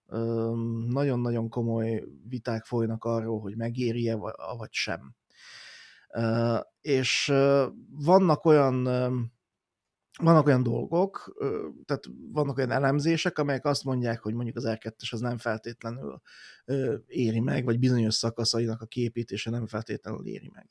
nagyon-nagyon 0.88 1.50
komoly 1.50 2.04
viták 2.28 2.66
folynak 2.66 3.04
arról, 3.04 3.40
hogy 3.40 3.56
megéri-e 3.56 4.16
vagy 4.58 4.72
sem. 4.72 5.16
És 6.82 7.34
vannak 7.90 8.46
olyan 8.46 8.84
vannak 10.22 10.46
olyan 10.46 10.64
dolgok, 10.64 11.38
tehát 11.86 12.04
vannak 12.32 12.58
olyan 12.58 12.72
elemzések, 12.72 13.38
amelyek 13.38 13.66
azt 13.66 13.84
mondják, 13.84 14.22
hogy 14.22 14.34
mondjuk 14.34 14.56
az 14.56 14.64
R2-es 14.68 15.12
az 15.12 15.20
nem 15.20 15.38
feltétlenül 15.38 16.22
éri 17.08 17.40
meg, 17.40 17.66
vagy 17.66 17.80
bizonyos 17.80 18.16
szakaszainak 18.16 18.82
a 18.82 18.86
képítése 18.86 19.50
nem 19.50 19.68
feltétlenül 19.68 20.26
éri 20.26 20.52
meg. 20.54 20.70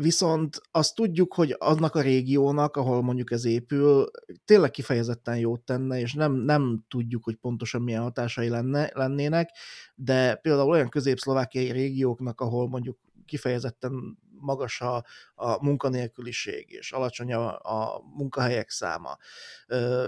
Viszont 0.00 0.60
azt 0.70 0.94
tudjuk, 0.94 1.34
hogy 1.34 1.54
annak 1.58 1.94
a 1.94 2.00
régiónak, 2.00 2.76
ahol 2.76 3.02
mondjuk 3.02 3.30
ez 3.30 3.44
épül, 3.44 4.10
tényleg 4.44 4.70
kifejezetten 4.70 5.38
jót 5.38 5.60
tenne, 5.60 6.00
és 6.00 6.14
nem, 6.14 6.32
nem 6.32 6.84
tudjuk, 6.88 7.24
hogy 7.24 7.34
pontosan 7.36 7.82
milyen 7.82 8.02
hatásai 8.02 8.48
lenne, 8.48 8.90
lennének, 8.94 9.50
de 9.94 10.34
például 10.34 10.68
olyan 10.68 10.88
közép-szlovákiai 10.88 11.70
régióknak, 11.70 12.40
ahol 12.40 12.68
mondjuk 12.68 12.98
kifejezetten 13.24 14.18
magas 14.40 14.80
a, 14.80 15.04
a 15.34 15.64
munkanélküliség, 15.64 16.70
és 16.70 16.92
alacsony 16.92 17.32
a, 17.32 17.48
a 17.48 18.02
munkahelyek 18.14 18.70
száma, 18.70 19.16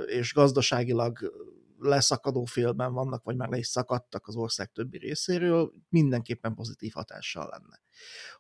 és 0.07 0.35
gazdaságilag 0.35 1.33
leszakadó 1.81 2.45
félben 2.45 2.93
vannak, 2.93 3.23
vagy 3.25 3.37
már 3.37 3.49
le 3.49 3.57
is 3.57 3.67
szakadtak 3.67 4.27
az 4.27 4.37
ország 4.37 4.73
többi 4.73 4.99
részéről, 4.99 5.73
mindenképpen 5.89 6.55
pozitív 6.55 6.93
hatással 6.93 7.49
lenne. 7.51 7.81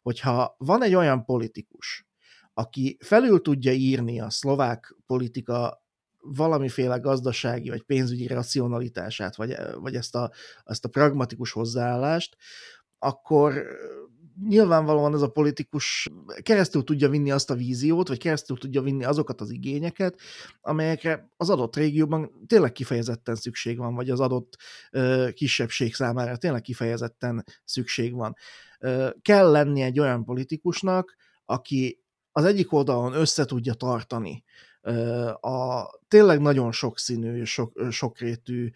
Hogyha 0.02 0.54
van 0.58 0.82
egy 0.82 0.94
olyan 0.94 1.24
politikus, 1.24 2.08
aki 2.54 2.96
felül 3.00 3.40
tudja 3.40 3.72
írni 3.72 4.20
a 4.20 4.30
szlovák 4.30 4.96
politika 5.06 5.84
valamiféle 6.22 6.98
gazdasági 6.98 7.68
vagy 7.68 7.82
pénzügyi 7.82 8.26
racionalitását, 8.26 9.36
vagy, 9.36 9.56
vagy 9.74 9.94
ezt, 9.94 10.14
a, 10.14 10.30
ezt 10.64 10.84
a 10.84 10.88
pragmatikus 10.88 11.52
hozzáállást, 11.52 12.36
akkor 12.98 13.62
nyilvánvalóan 14.48 15.14
ez 15.14 15.22
a 15.22 15.28
politikus 15.28 16.08
keresztül 16.42 16.84
tudja 16.84 17.08
vinni 17.08 17.30
azt 17.30 17.50
a 17.50 17.54
víziót, 17.54 18.08
vagy 18.08 18.18
keresztül 18.18 18.58
tudja 18.58 18.82
vinni 18.82 19.04
azokat 19.04 19.40
az 19.40 19.50
igényeket, 19.50 20.20
amelyekre 20.60 21.30
az 21.36 21.50
adott 21.50 21.76
régióban 21.76 22.30
tényleg 22.46 22.72
kifejezetten 22.72 23.34
szükség 23.34 23.78
van, 23.78 23.94
vagy 23.94 24.10
az 24.10 24.20
adott 24.20 24.56
kisebbség 25.34 25.94
számára 25.94 26.36
tényleg 26.36 26.60
kifejezetten 26.60 27.44
szükség 27.64 28.14
van. 28.14 28.34
Kell 29.22 29.50
lenni 29.50 29.82
egy 29.82 30.00
olyan 30.00 30.24
politikusnak, 30.24 31.16
aki 31.44 32.02
az 32.32 32.44
egyik 32.44 32.72
oldalon 32.72 33.12
össze 33.12 33.44
tudja 33.44 33.74
tartani 33.74 34.44
a 35.40 35.90
tényleg 36.08 36.40
nagyon 36.40 36.72
sokszínű 36.72 37.44
sok, 37.44 37.86
sokrétű 37.90 38.70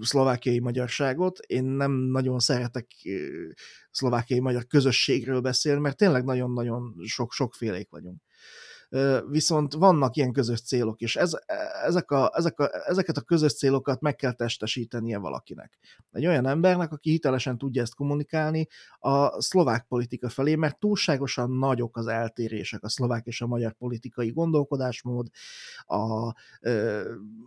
szlovákiai 0.00 0.58
magyarságot. 0.58 1.38
Én 1.38 1.64
nem 1.64 1.92
nagyon 1.92 2.38
szeretek 2.38 2.86
szlovákiai 3.90 4.40
magyar 4.40 4.66
közösségről 4.66 5.40
beszélni, 5.40 5.80
mert 5.80 5.96
tényleg 5.96 6.24
nagyon-nagyon 6.24 6.94
sok, 7.04 7.32
sokfélék 7.32 7.90
vagyunk 7.90 8.20
viszont 9.28 9.72
vannak 9.72 10.16
ilyen 10.16 10.32
közös 10.32 10.62
célok, 10.62 11.00
és 11.00 11.16
ez, 11.16 11.32
ezek 11.84 12.10
a, 12.10 12.30
ezek 12.34 12.58
a, 12.58 12.70
ezeket 12.88 13.16
a 13.16 13.20
közös 13.20 13.54
célokat 13.54 14.00
meg 14.00 14.16
kell 14.16 14.32
testesítenie 14.32 15.18
valakinek. 15.18 15.78
Egy 16.12 16.26
olyan 16.26 16.46
embernek, 16.46 16.92
aki 16.92 17.10
hitelesen 17.10 17.58
tudja 17.58 17.82
ezt 17.82 17.94
kommunikálni 17.94 18.66
a 18.98 19.40
szlovák 19.40 19.86
politika 19.88 20.28
felé, 20.28 20.54
mert 20.54 20.78
túlságosan 20.78 21.50
nagyok 21.50 21.96
az 21.96 22.06
eltérések 22.06 22.82
a 22.84 22.88
szlovák 22.88 23.26
és 23.26 23.40
a 23.40 23.46
magyar 23.46 23.72
politikai 23.72 24.30
gondolkodásmód, 24.30 25.28
a, 25.84 26.26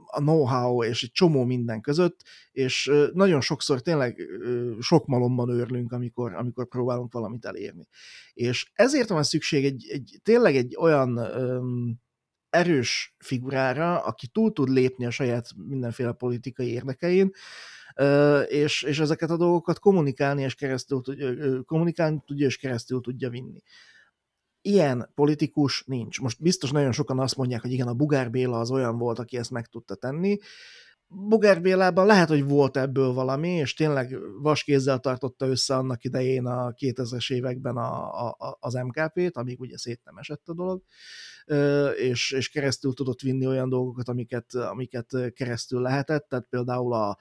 a 0.06 0.20
know-how 0.20 0.84
és 0.84 1.04
egy 1.04 1.12
csomó 1.12 1.44
minden 1.44 1.82
között, 1.82 2.24
és 2.52 2.92
nagyon 3.14 3.42
sokszor 3.42 3.82
tényleg 3.82 4.30
sok 4.80 5.06
malomban 5.06 5.50
őrlünk, 5.50 5.92
amikor, 5.92 6.34
amikor 6.34 6.68
próbálunk 6.68 7.14
valamit 7.14 7.46
elérni. 7.46 7.88
És 8.34 8.72
ezért 8.74 9.10
van 9.10 9.24
szükség 9.24 9.66
egy, 9.66 9.88
egy 9.92 10.20
tényleg 10.24 10.56
egy 10.56 10.76
olyan 10.80 11.31
öm, 11.34 12.00
erős 12.50 13.16
figurára, 13.20 14.00
aki 14.00 14.28
túl 14.28 14.54
tud 14.54 14.70
lépni 14.70 15.06
a 15.06 15.12
saját 15.12 15.50
mindenféle 15.56 16.12
politikai 16.12 16.72
érdekein, 16.72 17.32
és, 18.48 18.84
és 18.84 19.00
ezeket 19.00 19.30
a 19.30 19.38
dolgokat 19.38 19.80
kommunikálni 19.80 20.42
és 20.42 20.56
keresztül 20.56 21.02
kommunikálni 21.66 22.22
tudja, 22.26 22.46
és 22.46 22.58
keresztül 22.58 23.02
tudja 23.02 23.30
vinni. 23.30 23.60
Ilyen 24.62 25.12
politikus 25.16 25.84
nincs. 25.86 26.20
Most 26.20 26.42
biztos 26.42 26.72
nagyon 26.72 26.92
sokan 26.92 27.20
azt 27.20 27.36
mondják, 27.36 27.62
hogy 27.62 27.72
igen, 27.72 27.88
a 27.88 27.94
Bugár 27.94 28.32
Béla 28.32 28.60
az 28.60 28.72
olyan 28.72 28.98
volt, 28.98 29.20
aki 29.20 29.38
ezt 29.38 29.52
meg 29.52 29.68
tudta 29.68 29.96
tenni. 29.96 30.38
Bugár 31.14 31.62
Bélában 31.62 32.06
lehet, 32.06 32.28
hogy 32.28 32.44
volt 32.44 32.78
ebből 32.78 33.14
valami, 33.14 33.50
és 33.50 33.74
tényleg 33.74 34.18
vaskézzel 34.42 35.00
tartotta 35.00 35.48
össze 35.48 35.76
annak 35.76 36.04
idején 36.04 36.46
a 36.46 36.72
2000-es 36.72 37.32
években 37.34 37.78
a, 37.78 38.28
a, 38.28 38.58
az 38.60 38.74
MKP-t, 38.74 39.38
amíg 39.38 39.60
ugye 39.60 39.78
szét 39.78 40.02
nem 40.04 40.18
esett 40.18 40.48
a 40.48 40.54
dolog, 40.54 40.84
és, 41.98 42.32
és 42.32 42.50
keresztül 42.50 42.94
tudott 42.94 43.20
vinni 43.22 43.48
olyan 43.48 43.70
dolgokat, 43.70 44.10
amiket, 44.10 44.54
amiket 44.54 45.34
keresztül 45.34 45.82
lehetett, 45.82 46.28
tehát 46.30 46.48
például 46.50 46.94
a 46.94 47.18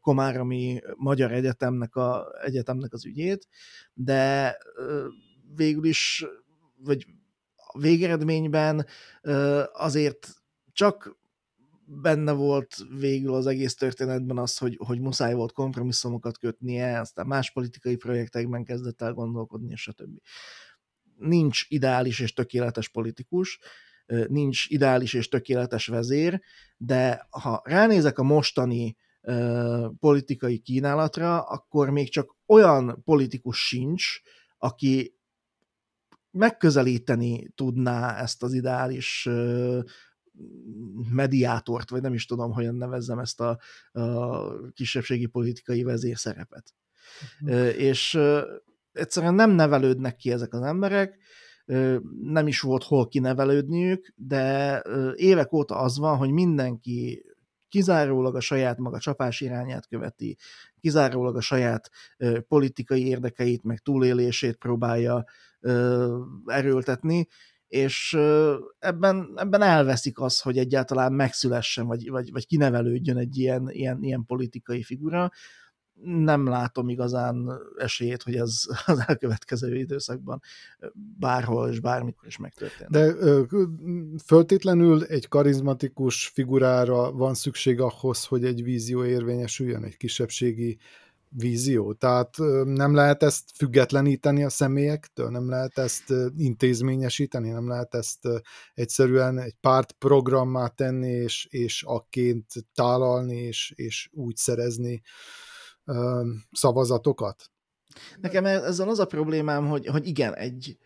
Komáromi 0.00 0.80
Magyar 0.96 1.32
Egyetemnek, 1.32 1.94
a, 1.96 2.26
egyetemnek 2.42 2.92
az 2.92 3.06
ügyét, 3.06 3.48
de 3.94 4.56
végül 5.54 5.84
is, 5.84 6.26
vagy 6.76 7.06
végeredményben 7.78 8.86
azért 9.72 10.28
csak 10.72 11.16
benne 11.90 12.32
volt 12.32 12.76
végül 12.98 13.34
az 13.34 13.46
egész 13.46 13.74
történetben 13.74 14.38
az, 14.38 14.58
hogy, 14.58 14.78
hogy 14.84 15.00
muszáj 15.00 15.34
volt 15.34 15.52
kompromisszumokat 15.52 16.38
kötnie, 16.38 17.00
aztán 17.00 17.26
más 17.26 17.52
politikai 17.52 17.96
projektekben 17.96 18.64
kezdett 18.64 19.02
el 19.02 19.12
gondolkodni, 19.12 19.70
és 19.70 19.80
stb. 19.80 20.18
Nincs 21.16 21.64
ideális 21.68 22.20
és 22.20 22.32
tökéletes 22.32 22.88
politikus, 22.88 23.58
nincs 24.28 24.66
ideális 24.68 25.14
és 25.14 25.28
tökéletes 25.28 25.86
vezér, 25.86 26.42
de 26.76 27.26
ha 27.30 27.62
ránézek 27.64 28.18
a 28.18 28.22
mostani 28.22 28.96
politikai 29.98 30.58
kínálatra, 30.58 31.42
akkor 31.42 31.90
még 31.90 32.10
csak 32.10 32.36
olyan 32.46 33.02
politikus 33.04 33.66
sincs, 33.66 34.20
aki 34.58 35.14
megközelíteni 36.30 37.48
tudná 37.54 38.16
ezt 38.16 38.42
az 38.42 38.52
ideális 38.52 39.28
mediátort, 41.10 41.90
vagy 41.90 42.02
nem 42.02 42.14
is 42.14 42.26
tudom, 42.26 42.52
hogyan 42.52 42.74
nevezzem 42.74 43.18
ezt 43.18 43.40
a, 43.40 43.58
a 43.92 44.70
kisebbségi 44.72 45.26
politikai 45.26 45.82
vezérszerepet. 45.82 46.74
Uh-huh. 47.40 47.78
És 47.78 48.18
egyszerűen 48.92 49.34
nem 49.34 49.50
nevelődnek 49.50 50.16
ki 50.16 50.32
ezek 50.32 50.54
az 50.54 50.62
emberek, 50.62 51.18
nem 52.22 52.46
is 52.46 52.60
volt 52.60 52.84
hol 52.84 53.08
kinevelődniük, 53.08 54.12
de 54.16 54.82
évek 55.14 55.52
óta 55.52 55.76
az 55.76 55.98
van, 55.98 56.16
hogy 56.16 56.30
mindenki 56.30 57.24
kizárólag 57.68 58.34
a 58.34 58.40
saját 58.40 58.78
maga 58.78 58.98
csapás 58.98 59.40
irányát 59.40 59.86
követi, 59.86 60.36
kizárólag 60.80 61.36
a 61.36 61.40
saját 61.40 61.90
politikai 62.48 63.06
érdekeit, 63.06 63.62
meg 63.62 63.78
túlélését 63.78 64.56
próbálja 64.56 65.24
erőltetni, 66.46 67.26
és 67.68 68.16
ebben, 68.78 69.32
ebben 69.36 69.62
elveszik 69.62 70.20
az, 70.20 70.40
hogy 70.40 70.58
egyáltalán 70.58 71.12
megszülessen, 71.12 71.86
vagy, 71.86 72.10
vagy, 72.10 72.32
vagy 72.32 72.46
kinevelődjön 72.46 73.16
egy 73.16 73.38
ilyen, 73.38 73.70
ilyen, 73.70 74.02
ilyen 74.02 74.24
politikai 74.26 74.82
figura. 74.82 75.30
Nem 76.02 76.46
látom 76.46 76.88
igazán 76.88 77.50
esélyét, 77.76 78.22
hogy 78.22 78.34
ez 78.34 78.62
az 78.86 79.04
elkövetkező 79.06 79.76
időszakban 79.76 80.40
bárhol 81.18 81.68
és 81.68 81.80
bármikor 81.80 82.26
is 82.26 82.36
megtörténik. 82.36 82.92
De 82.92 83.14
föltétlenül 84.24 85.04
egy 85.04 85.28
karizmatikus 85.28 86.26
figurára 86.26 87.12
van 87.12 87.34
szükség 87.34 87.80
ahhoz, 87.80 88.24
hogy 88.24 88.44
egy 88.44 88.62
vízió 88.62 89.04
érvényesüljön, 89.04 89.84
egy 89.84 89.96
kisebbségi 89.96 90.78
vízió. 91.28 91.92
Tehát 91.92 92.36
nem 92.64 92.94
lehet 92.94 93.22
ezt 93.22 93.50
függetleníteni 93.54 94.44
a 94.44 94.48
személyektől, 94.48 95.28
nem 95.30 95.48
lehet 95.48 95.78
ezt 95.78 96.14
intézményesíteni, 96.36 97.50
nem 97.50 97.68
lehet 97.68 97.94
ezt 97.94 98.18
egyszerűen 98.74 99.38
egy 99.38 99.54
pártprogrammá 99.60 100.66
tenni, 100.66 101.10
és, 101.10 101.46
és 101.50 101.82
akként 101.82 102.46
tálalni, 102.74 103.36
és, 103.36 103.72
és 103.76 104.08
úgy 104.12 104.36
szerezni 104.36 105.02
szavazatokat. 106.52 107.50
Nekem 108.20 108.44
ezzel 108.44 108.88
az 108.88 108.98
a 108.98 109.06
problémám, 109.06 109.66
hogy, 109.66 109.86
hogy 109.86 110.06
igen, 110.06 110.34
egy, 110.34 110.78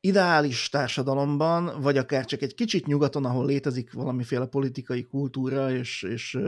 ideális 0.00 0.68
társadalomban, 0.68 1.80
vagy 1.80 1.96
akár 1.96 2.24
csak 2.24 2.42
egy 2.42 2.54
kicsit 2.54 2.86
nyugaton, 2.86 3.24
ahol 3.24 3.46
létezik 3.46 3.92
valamiféle 3.92 4.46
politikai 4.46 5.02
kultúra, 5.02 5.70
és, 5.70 6.02
és 6.02 6.38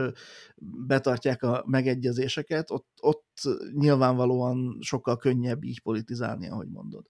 betartják 0.87 1.43
a 1.43 1.63
megegyezéseket, 1.67 2.71
ott, 2.71 2.87
ott 3.01 3.25
nyilvánvalóan 3.73 4.77
sokkal 4.81 5.17
könnyebb 5.17 5.63
így 5.63 5.81
politizálni, 5.81 6.49
ahogy 6.49 6.69
mondod. 6.69 7.05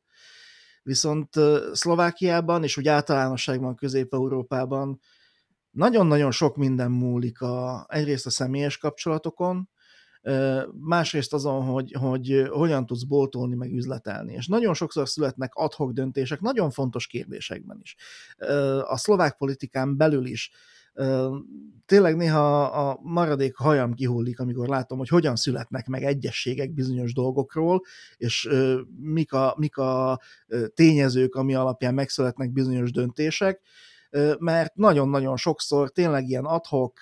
Viszont 0.84 1.30
Szlovákiában, 1.72 2.64
és 2.64 2.78
úgy 2.78 2.88
általánosságban 2.88 3.76
Közép-Európában 3.76 5.00
nagyon-nagyon 5.72 6.32
sok 6.32 6.56
minden 6.56 6.92
múlik 6.92 7.42
a, 7.42 7.86
egyrészt 7.90 8.26
a 8.26 8.30
személyes 8.30 8.78
kapcsolatokon, 8.78 9.70
másrészt 10.72 11.34
azon, 11.34 11.64
hogy, 11.64 11.92
hogy 11.92 12.48
hogyan 12.50 12.86
tudsz 12.86 13.04
boltolni, 13.04 13.56
meg 13.56 13.72
üzletelni. 13.72 14.34
És 14.34 14.48
nagyon 14.48 14.74
sokszor 14.74 15.10
születnek 15.10 15.54
adhok 15.54 15.92
döntések, 15.92 16.40
nagyon 16.40 16.72
fontos 16.72 17.08
kérdésekben 17.08 17.80
is. 17.82 17.96
A 18.82 18.98
szlovák 18.98 19.38
politikán 19.38 19.98
belül 19.98 20.26
is 20.26 20.52
tényleg 21.86 22.16
néha 22.16 22.64
a 22.64 23.00
maradék 23.02 23.56
hajam 23.56 23.94
kihullik, 23.94 24.40
amikor 24.40 24.68
látom, 24.68 24.98
hogy 24.98 25.08
hogyan 25.08 25.36
születnek 25.36 25.88
meg 25.88 26.04
egyességek 26.04 26.74
bizonyos 26.74 27.14
dolgokról, 27.14 27.82
és 28.18 28.50
mik 29.02 29.34
a, 29.34 29.56
mik 29.58 29.78
a 29.78 30.20
tényezők, 30.74 31.36
ami 31.36 31.56
alapján 31.56 31.94
megszületnek 31.94 32.52
bizonyos 32.52 32.92
döntések, 32.92 33.62
mert 34.40 34.76
nagyon-nagyon 34.76 35.38
sokszor 35.38 35.90
tényleg 35.90 36.28
ilyen 36.28 36.46
adhok, 36.46 36.94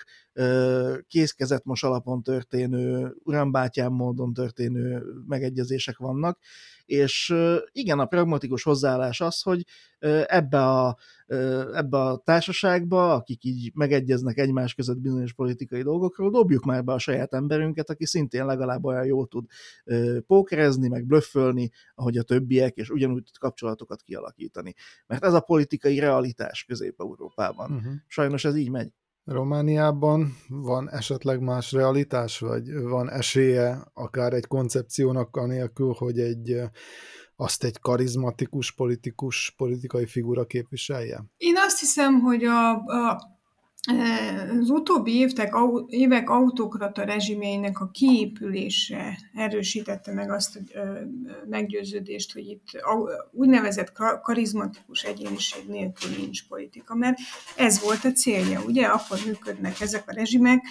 kézkezetmos 1.06 1.82
alapon 1.82 2.22
történő, 2.22 3.14
urambátyám 3.24 3.92
módon 3.92 4.32
történő 4.32 5.02
megegyezések 5.26 5.98
vannak, 5.98 6.38
és 6.84 7.34
igen, 7.72 7.98
a 7.98 8.06
pragmatikus 8.06 8.62
hozzáállás 8.62 9.20
az, 9.20 9.42
hogy 9.42 9.64
ebbe 10.26 10.66
a, 10.68 10.96
ebbe 11.72 11.98
a 11.98 12.16
társaságba, 12.16 13.14
akik 13.14 13.44
így 13.44 13.70
megegyeznek 13.74 14.38
egymás 14.38 14.74
között 14.74 14.98
bizonyos 14.98 15.32
politikai 15.32 15.82
dolgokról, 15.82 16.30
dobjuk 16.30 16.64
már 16.64 16.84
be 16.84 16.92
a 16.92 16.98
saját 16.98 17.34
emberünket, 17.34 17.90
aki 17.90 18.06
szintén 18.06 18.46
legalább 18.46 18.84
olyan 18.84 19.04
jól 19.04 19.26
tud 19.26 19.44
pókerezni, 20.26 20.88
meg 20.88 21.06
blöffölni, 21.06 21.70
ahogy 21.94 22.16
a 22.16 22.22
többiek, 22.22 22.76
és 22.76 22.90
ugyanúgy 22.90 23.22
tud 23.22 23.38
kapcsolatokat 23.38 24.02
kialakítani. 24.02 24.74
Mert 25.06 25.24
ez 25.24 25.32
a 25.32 25.40
politikai 25.40 25.98
realitás 25.98 26.64
Közép-Európában. 26.64 27.70
Uh-huh. 27.70 27.92
Sajnos 28.06 28.44
ez 28.44 28.56
így 28.56 28.70
megy. 28.70 28.92
Romániában 29.24 30.36
van 30.48 30.90
esetleg 30.90 31.40
más 31.40 31.72
realitás, 31.72 32.38
vagy 32.38 32.82
van 32.82 33.10
esélye 33.10 33.90
akár 33.94 34.32
egy 34.32 34.46
koncepciónak 34.46 35.36
anélkül, 35.36 35.94
hogy 35.98 36.18
egy 36.18 36.60
azt 37.36 37.64
egy 37.64 37.78
karizmatikus 37.78 38.72
politikus, 38.72 39.54
politikai 39.56 40.06
figura 40.06 40.44
képviselje? 40.44 41.24
Én 41.36 41.56
azt 41.56 41.80
hiszem, 41.80 42.20
hogy 42.20 42.44
a, 42.44 42.70
a 42.70 43.20
az 44.60 44.70
utóbbi 44.70 45.16
évek, 45.16 45.54
évek 45.86 46.30
autokrata 46.30 47.04
rezsimjeinek 47.04 47.80
a 47.80 47.90
kiépülése 47.90 49.18
erősítette 49.34 50.12
meg 50.12 50.30
azt 50.30 50.56
a 50.56 50.60
meggyőződést, 51.48 52.32
hogy 52.32 52.46
itt 52.46 52.64
úgynevezett 53.32 53.92
karizmatikus 54.22 55.02
egyéniség 55.02 55.62
nélkül 55.68 56.10
nincs 56.18 56.48
politika, 56.48 56.94
mert 56.94 57.18
ez 57.56 57.82
volt 57.82 58.04
a 58.04 58.12
célja, 58.12 58.62
ugye? 58.66 58.86
Akkor 58.86 59.18
működnek 59.26 59.80
ezek 59.80 60.02
a 60.06 60.12
rezsimek, 60.12 60.64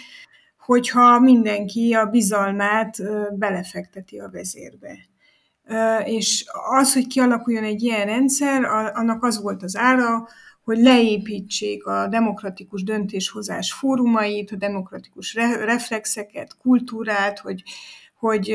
hogyha 0.60 1.19
mindenki 1.19 1.93
a 1.93 2.06
bizalmát 2.06 2.98
belefekteti 3.38 4.19
a 4.19 4.30
vezérbe. 4.30 4.98
És 6.06 6.45
az, 6.80 6.93
hogy 6.93 7.08
kialakuljon 7.08 7.63
egy 7.63 7.82
ilyen 7.82 8.06
rendszer, 8.06 8.63
annak 8.93 9.24
az 9.24 9.41
volt 9.41 9.63
az 9.63 9.76
ára, 9.76 10.28
hogy 10.63 10.78
leépítsék 10.78 11.86
a 11.86 12.08
demokratikus 12.08 12.84
döntéshozás 12.84 13.74
fórumait, 13.74 14.52
a 14.52 14.56
demokratikus 14.56 15.34
reflexeket, 15.65 16.58
kultúrát, 16.58 17.39
hogy, 17.39 17.63
hogy 18.19 18.50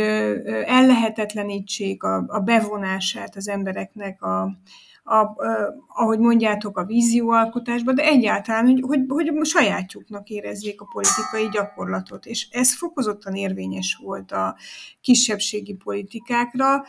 ellehetetlenítsék 0.66 2.02
a, 2.02 2.24
a 2.26 2.40
bevonását 2.40 3.36
az 3.36 3.48
embereknek 3.48 4.22
a, 4.22 4.58
a, 5.04 5.16
a, 5.16 5.74
ahogy 5.88 6.18
mondjátok, 6.18 6.78
a 6.78 6.84
vízióalkotásba, 6.84 7.92
de 7.92 8.02
egyáltalán, 8.02 8.64
hogy, 8.64 8.80
hogy, 8.80 9.04
hogy 9.08 9.46
sajátjuknak 9.46 10.28
érezzék 10.28 10.80
a 10.80 10.88
politikai 10.92 11.48
gyakorlatot. 11.52 12.26
És 12.26 12.48
ez 12.50 12.76
fokozottan 12.76 13.34
érvényes 13.34 13.98
volt 14.02 14.32
a 14.32 14.56
kisebbségi 15.00 15.74
politikákra, 15.74 16.84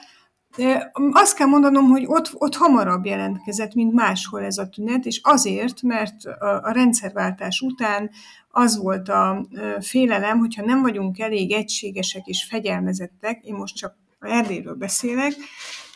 azt 1.12 1.36
kell 1.36 1.48
mondanom, 1.48 1.86
hogy 1.90 2.04
ott, 2.08 2.32
ott 2.34 2.56
hamarabb 2.56 3.06
jelentkezett, 3.06 3.74
mint 3.74 3.94
máshol 3.94 4.44
ez 4.44 4.58
a 4.58 4.70
tünet, 4.70 5.06
és 5.06 5.20
azért, 5.24 5.82
mert 5.82 6.26
a, 6.26 6.62
a 6.64 6.72
rendszerváltás 6.72 7.62
után 7.62 8.10
az 8.52 8.78
volt 8.78 9.10
a 9.10 9.46
félelem, 9.80 10.40
hogyha 10.40 10.66
nem 10.66 10.82
vagyunk 10.82 11.20
elég 11.20 11.52
egységesek 11.52 12.26
és 12.26 12.44
fegyelmezettek, 12.44 13.44
én 13.44 13.54
most 13.54 13.76
csak 13.76 13.96
Erdélyről 14.20 14.76
beszélek, 14.76 15.34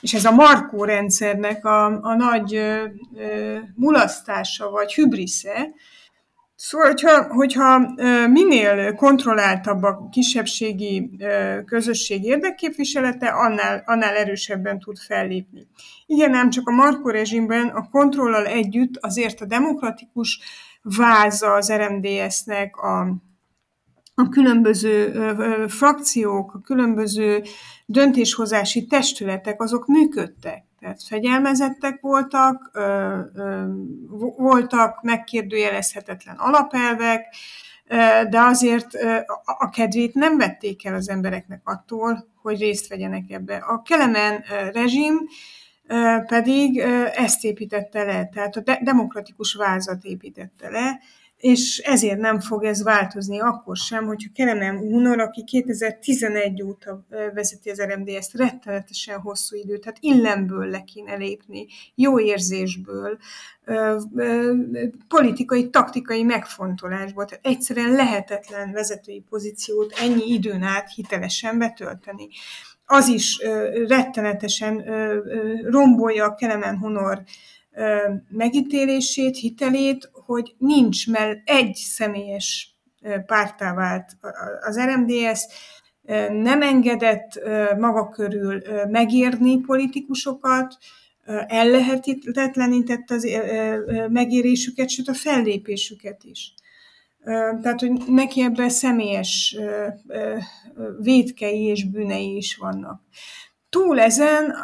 és 0.02 0.14
ez 0.14 0.26
a 0.26 0.32
Markó 0.32 0.84
rendszernek 0.84 1.66
a, 1.66 1.86
a 1.86 2.16
nagy 2.16 2.56
ö, 2.56 2.86
ö, 3.16 3.58
mulasztása 3.76 4.70
vagy 4.70 4.94
hübrisze, 4.94 5.70
Szóval, 6.62 6.88
hogyha, 6.88 7.24
hogyha 7.34 7.80
minél 8.28 8.96
kontrolláltabb 8.96 9.84
a 9.84 10.08
kisebbségi 10.12 11.18
közösség 11.66 12.24
érdekképviselete, 12.24 13.28
annál, 13.28 13.84
annál 13.86 14.16
erősebben 14.16 14.80
tud 14.80 14.98
fellépni. 14.98 15.68
Igen, 16.06 16.30
nem 16.30 16.50
csak 16.50 16.68
a 16.68 16.72
Marko 16.72 17.10
rezsimben 17.10 17.68
a 17.68 17.90
kontrollal 17.90 18.46
együtt 18.46 18.98
azért 18.98 19.42
a 19.42 19.46
demokratikus 19.46 20.40
váza 20.82 21.54
az 21.54 21.72
RMDS-nek, 21.72 22.76
a, 22.78 23.00
a 24.16 24.30
különböző 24.30 25.12
frakciók, 25.68 26.54
a 26.54 26.62
különböző 26.62 27.44
döntéshozási 27.86 28.86
testületek, 28.86 29.62
azok 29.62 29.88
működtek. 29.88 30.69
Tehát 30.80 31.04
fegyelmezettek 31.04 32.02
voltak, 32.02 32.70
ö, 32.74 33.18
ö, 33.34 33.66
voltak 34.38 35.02
megkérdőjelezhetetlen 35.02 36.36
alapelvek, 36.36 37.26
de 38.30 38.40
azért 38.40 38.88
a 39.44 39.70
kedvét 39.70 40.14
nem 40.14 40.38
vették 40.38 40.86
el 40.86 40.94
az 40.94 41.10
embereknek 41.10 41.62
attól, 41.64 42.28
hogy 42.42 42.60
részt 42.60 42.88
vegyenek 42.88 43.30
ebbe. 43.30 43.56
A 43.56 43.82
Kelemen 43.82 44.44
rezsim 44.74 45.28
pedig 46.26 46.78
ezt 47.16 47.44
építette 47.44 48.04
le, 48.04 48.30
tehát 48.34 48.56
a 48.56 48.78
demokratikus 48.82 49.54
vázat 49.54 50.04
építette 50.04 50.70
le, 50.70 51.00
és 51.40 51.78
ezért 51.78 52.20
nem 52.20 52.40
fog 52.40 52.64
ez 52.64 52.84
változni 52.84 53.40
akkor 53.40 53.78
sem, 53.78 54.06
hogyha 54.06 54.30
Kerem 54.34 54.78
Unor, 54.78 55.20
aki 55.20 55.44
2011 55.44 56.64
óta 56.64 57.06
vezeti 57.34 57.70
az 57.70 57.82
RMDS-t, 57.82 58.34
rettenetesen 58.34 59.20
hosszú 59.20 59.56
időt, 59.56 59.82
tehát 59.82 59.98
illemből 60.02 60.66
le 60.66 60.84
kéne 60.84 61.16
lépni, 61.16 61.66
jó 61.96 62.20
érzésből, 62.20 63.18
politikai, 65.08 65.70
taktikai 65.70 66.24
megfontolásból, 66.24 67.26
tehát 67.26 67.46
egyszerűen 67.46 67.92
lehetetlen 67.92 68.72
vezetői 68.72 69.24
pozíciót 69.30 69.94
ennyi 70.02 70.34
időn 70.34 70.62
át 70.62 70.94
hitelesen 70.94 71.58
betölteni. 71.58 72.28
Az 72.86 73.08
is 73.08 73.42
rettenetesen 73.88 74.84
rombolja 75.64 76.26
a 76.26 76.36
Kelemen 76.36 76.78
Honor 76.78 77.24
megítélését, 78.30 79.38
hitelét, 79.38 80.12
hogy 80.30 80.56
nincs 80.58 81.08
mell 81.08 81.36
egy 81.46 81.76
személyes 81.76 82.76
pártá 83.26 83.74
vált 83.74 84.18
az 84.62 84.80
RMDS, 84.80 85.46
nem 86.30 86.62
engedett 86.62 87.40
maga 87.78 88.10
körül 88.10 88.62
megírni 88.90 89.60
politikusokat, 89.60 90.78
ellehetetlenített 91.48 93.10
az 93.10 93.28
megérésüket, 94.10 94.90
sőt 94.90 95.08
a 95.08 95.14
fellépésüket 95.14 96.24
is. 96.24 96.54
Tehát, 97.62 97.80
hogy 97.80 97.92
neki 98.08 98.42
ebben 98.42 98.70
személyes 98.70 99.58
védkei 101.00 101.64
és 101.64 101.90
bűnei 101.90 102.36
is 102.36 102.56
vannak. 102.56 103.02
Túl 103.70 104.00
ezen, 104.00 104.56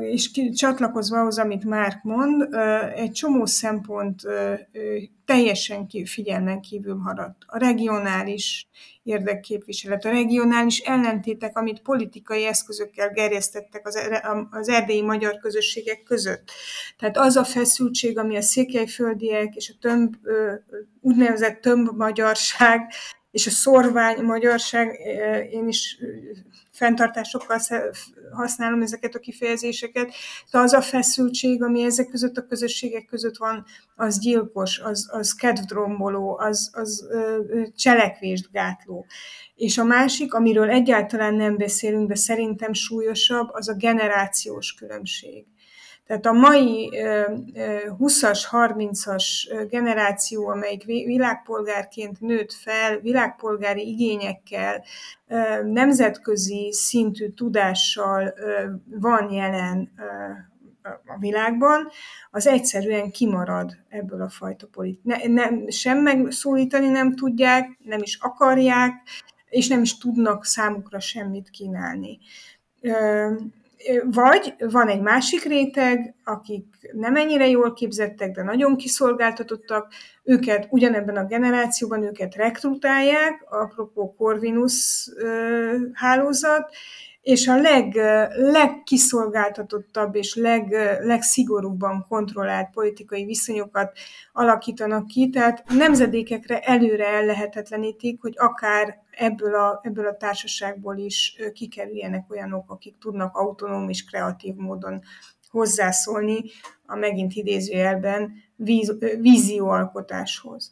és 0.00 0.30
csatlakozva 0.54 1.20
ahhoz, 1.20 1.38
amit 1.38 1.64
Márk 1.64 2.02
mond, 2.02 2.54
egy 2.94 3.12
csomó 3.12 3.46
szempont 3.46 4.22
teljesen 5.24 5.88
figyelmen 6.04 6.60
kívül 6.60 6.94
maradt. 6.94 7.36
A 7.46 7.58
regionális 7.58 8.68
érdekképviselet, 9.02 10.04
a 10.04 10.10
regionális 10.10 10.78
ellentétek, 10.78 11.56
amit 11.58 11.82
politikai 11.82 12.44
eszközökkel 12.44 13.10
gerjesztettek 13.10 13.86
az, 13.86 13.98
az 14.50 14.68
erdélyi 14.68 15.02
magyar 15.02 15.38
közösségek 15.38 16.02
között. 16.02 16.50
Tehát 16.98 17.16
az 17.16 17.36
a 17.36 17.44
feszültség, 17.44 18.18
ami 18.18 18.36
a 18.36 18.42
székelyföldiek 18.42 19.54
és 19.54 19.74
a 19.74 19.78
tömb, 19.80 20.14
úgynevezett 21.00 21.60
tömb 21.60 21.88
magyarság 21.96 22.92
és 23.30 23.46
a 23.46 23.50
szorvány 23.50 24.22
magyarság, 24.22 24.98
én 25.50 25.68
is 25.68 25.98
fenntartásokkal 26.74 27.60
használom 28.32 28.82
ezeket 28.82 29.14
a 29.14 29.18
kifejezéseket, 29.18 30.12
de 30.50 30.58
az 30.58 30.72
a 30.72 30.80
feszültség, 30.80 31.62
ami 31.62 31.82
ezek 31.82 32.08
között 32.08 32.36
a 32.36 32.46
közösségek 32.46 33.04
között 33.04 33.36
van, 33.36 33.64
az 33.96 34.18
gyilkos, 34.18 34.78
az, 34.78 35.08
az 35.12 35.34
kedvdromboló, 35.34 36.38
az, 36.38 36.70
az 36.72 37.08
cselekvést 37.76 38.50
gátló. 38.52 39.06
És 39.54 39.78
a 39.78 39.84
másik, 39.84 40.34
amiről 40.34 40.70
egyáltalán 40.70 41.34
nem 41.34 41.56
beszélünk, 41.56 42.08
de 42.08 42.14
szerintem 42.14 42.72
súlyosabb, 42.72 43.48
az 43.52 43.68
a 43.68 43.74
generációs 43.74 44.72
különbség. 44.72 45.46
Tehát 46.06 46.26
a 46.26 46.32
mai 46.32 46.90
20-as, 47.98 48.40
30-as 48.50 49.24
generáció, 49.70 50.48
amelyik 50.48 50.84
világpolgárként 50.84 52.20
nőtt 52.20 52.52
fel, 52.52 52.98
világpolgári 52.98 53.88
igényekkel, 53.88 54.84
nemzetközi 55.64 56.72
szintű 56.72 57.28
tudással 57.28 58.34
van 59.00 59.30
jelen 59.30 59.92
a 61.06 61.18
világban, 61.18 61.88
az 62.30 62.46
egyszerűen 62.46 63.10
kimarad 63.10 63.76
ebből 63.88 64.22
a 64.22 64.28
fajta 64.28 64.66
politikát. 64.66 65.24
Ne, 65.24 65.32
nem, 65.32 65.68
sem 65.68 65.98
megszólítani 65.98 66.88
nem 66.88 67.14
tudják, 67.14 67.78
nem 67.78 68.02
is 68.02 68.18
akarják, 68.20 68.94
és 69.48 69.68
nem 69.68 69.82
is 69.82 69.98
tudnak 69.98 70.44
számukra 70.44 71.00
semmit 71.00 71.50
kínálni. 71.50 72.18
Vagy 74.04 74.54
van 74.58 74.88
egy 74.88 75.00
másik 75.00 75.42
réteg, 75.42 76.14
akik 76.24 76.66
nem 76.92 77.16
ennyire 77.16 77.48
jól 77.48 77.72
képzettek, 77.72 78.30
de 78.30 78.42
nagyon 78.42 78.76
kiszolgáltatottak, 78.76 79.92
őket 80.22 80.66
ugyanebben 80.70 81.16
a 81.16 81.26
generációban 81.26 82.02
őket 82.02 82.34
rekrutálják, 82.34 83.44
apropó 83.50 84.14
Corvinus 84.16 85.08
hálózat, 85.92 86.74
és 87.24 87.48
a 87.48 87.56
leg, 87.56 87.94
legkiszolgáltatottabb 88.36 90.14
és 90.14 90.34
leg, 90.34 90.72
legszigorúbban 91.00 92.06
kontrollált 92.08 92.70
politikai 92.70 93.24
viszonyokat 93.24 93.98
alakítanak 94.32 95.06
ki, 95.06 95.30
tehát 95.30 95.64
nemzedékekre 95.68 96.60
előre 96.60 97.06
ellehetetlenítik, 97.06 98.20
hogy 98.20 98.34
akár 98.36 99.02
ebből 99.10 99.54
a, 99.54 99.80
ebből 99.82 100.06
a 100.06 100.16
társaságból 100.16 100.96
is 100.96 101.36
kikerüljenek 101.52 102.30
olyanok, 102.30 102.70
akik 102.70 102.98
tudnak 102.98 103.36
autonóm 103.36 103.88
és 103.88 104.04
kreatív 104.04 104.54
módon 104.54 105.00
hozzászólni 105.48 106.40
a 106.86 106.96
megint 106.96 107.34
idézőjelben 107.34 108.32
víz, 108.56 108.94
vízióalkotáshoz. 109.20 110.70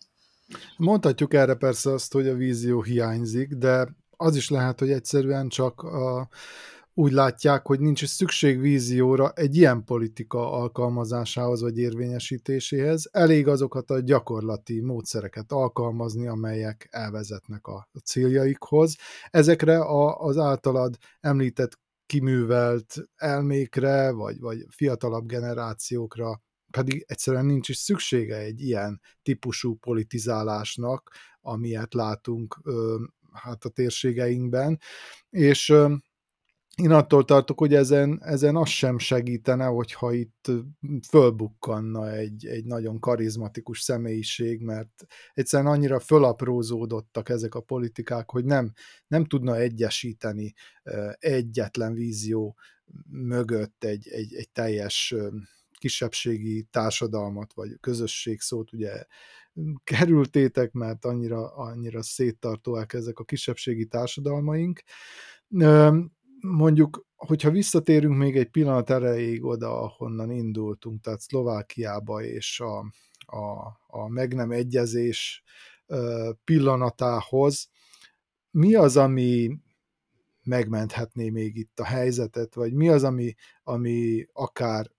Mondhatjuk 0.77 1.35
erre 1.35 1.55
persze 1.55 1.93
azt, 1.93 2.13
hogy 2.13 2.29
a 2.29 2.35
vízió 2.35 2.83
hiányzik, 2.83 3.55
de 3.55 4.01
az 4.23 4.37
is 4.37 4.51
lehet, 4.51 4.79
hogy 4.79 4.91
egyszerűen 4.91 5.49
csak 5.49 5.83
a, 5.83 6.29
úgy 6.95 7.13
látják, 7.13 7.67
hogy 7.67 7.81
nincs 7.81 8.07
szükség 8.07 8.61
vízióra 8.61 9.33
egy 9.35 9.57
ilyen 9.57 9.85
politika 9.85 10.53
alkalmazásához 10.53 11.61
vagy 11.61 11.79
érvényesítéséhez. 11.79 13.09
Elég 13.13 13.49
azokat 13.49 13.91
a 13.91 14.01
gyakorlati 14.01 14.81
módszereket 14.81 15.53
alkalmazni, 15.53 16.27
amelyek 16.27 16.89
elvezetnek 16.91 17.67
a 17.67 17.89
céljaikhoz. 18.05 18.97
Ezekre 19.31 19.79
a, 19.79 20.19
az 20.21 20.39
általad 20.39 20.97
említett 21.21 21.79
kiművelt 22.07 22.95
elmékre, 23.17 24.11
vagy, 24.11 24.41
vagy 24.41 24.67
fiatalabb 24.69 25.27
generációkra 25.27 26.41
pedig 26.71 27.05
egyszerűen 27.07 27.45
nincs 27.45 27.69
is 27.69 27.77
szüksége 27.77 28.37
egy 28.37 28.61
ilyen 28.61 29.01
típusú 29.23 29.75
politizálásnak, 29.75 31.11
amilyet 31.41 31.95
látunk 31.95 32.61
hát 33.33 33.65
a 33.65 33.69
térségeinkben, 33.69 34.81
és 35.31 35.75
én 36.77 36.91
attól 36.91 37.25
tartok, 37.25 37.59
hogy 37.59 37.75
ezen, 37.75 38.21
ezen 38.23 38.57
az 38.57 38.69
sem 38.69 38.99
segítene, 38.99 39.65
hogyha 39.65 40.13
itt 40.13 40.51
fölbukkanna 41.09 42.11
egy, 42.11 42.47
egy 42.47 42.65
nagyon 42.65 43.01
karizmatikus 43.01 43.81
személyiség, 43.81 44.61
mert 44.61 45.07
egyszerűen 45.35 45.73
annyira 45.73 46.01
fölaprózódottak 46.01 47.29
ezek 47.29 47.55
a 47.55 47.61
politikák, 47.61 48.31
hogy 48.31 48.45
nem, 48.45 48.73
nem 49.07 49.25
tudna 49.25 49.57
egyesíteni 49.57 50.55
egyetlen 51.19 51.95
vízió 51.95 52.57
mögött 53.11 53.85
egy, 53.85 54.09
egy, 54.09 54.35
egy 54.35 54.51
teljes 54.51 55.15
kisebbségi 55.79 56.63
társadalmat, 56.71 57.53
vagy 57.53 57.77
közösség 57.81 58.41
szót 58.41 58.73
ugye 58.73 59.05
kerültétek, 59.85 60.73
mert 60.73 61.05
annyira, 61.05 61.55
annyira 61.55 62.03
széttartóak 62.03 62.93
ezek 62.93 63.19
a 63.19 63.25
kisebbségi 63.25 63.87
társadalmaink. 63.87 64.83
Mondjuk, 66.41 67.07
hogyha 67.17 67.51
visszatérünk 67.51 68.17
még 68.17 68.37
egy 68.37 68.51
pillanat 68.51 68.91
erejéig 68.91 69.45
oda, 69.45 69.81
ahonnan 69.83 70.31
indultunk, 70.31 71.01
tehát 71.01 71.21
Szlovákiába 71.21 72.23
és 72.23 72.61
a, 72.61 72.79
a, 73.37 73.81
a 73.87 74.09
meg 74.09 74.35
nem 74.35 74.51
egyezés 74.51 75.43
pillanatához, 76.45 77.71
mi 78.51 78.75
az, 78.75 78.97
ami 78.97 79.59
megmenthetné 80.43 81.31
még 81.31 81.57
itt 81.57 81.81
a 81.81 81.85
helyzetet, 81.85 82.55
vagy 82.55 82.73
mi 82.73 82.89
az, 82.89 83.05
ami, 83.05 83.35
ami 83.63 84.27
akár 84.33 84.91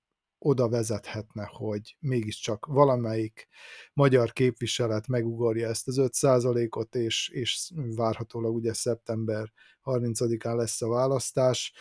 oda 0.46 0.70
vezethetne, 0.70 1.50
hogy 1.52 1.98
mégiscsak 2.00 2.66
valamelyik 2.66 3.48
magyar 3.94 4.32
képviselet 4.32 5.08
megugorja 5.08 5.68
ezt 5.68 5.88
az 5.88 5.96
5%-ot, 6.00 6.96
és, 6.96 7.30
és 7.30 7.72
várhatólag 7.96 8.56
ugye 8.56 8.74
szeptember 8.74 9.52
30-án 9.84 10.56
lesz 10.56 10.82
a 10.82 10.88
választás, 10.88 11.74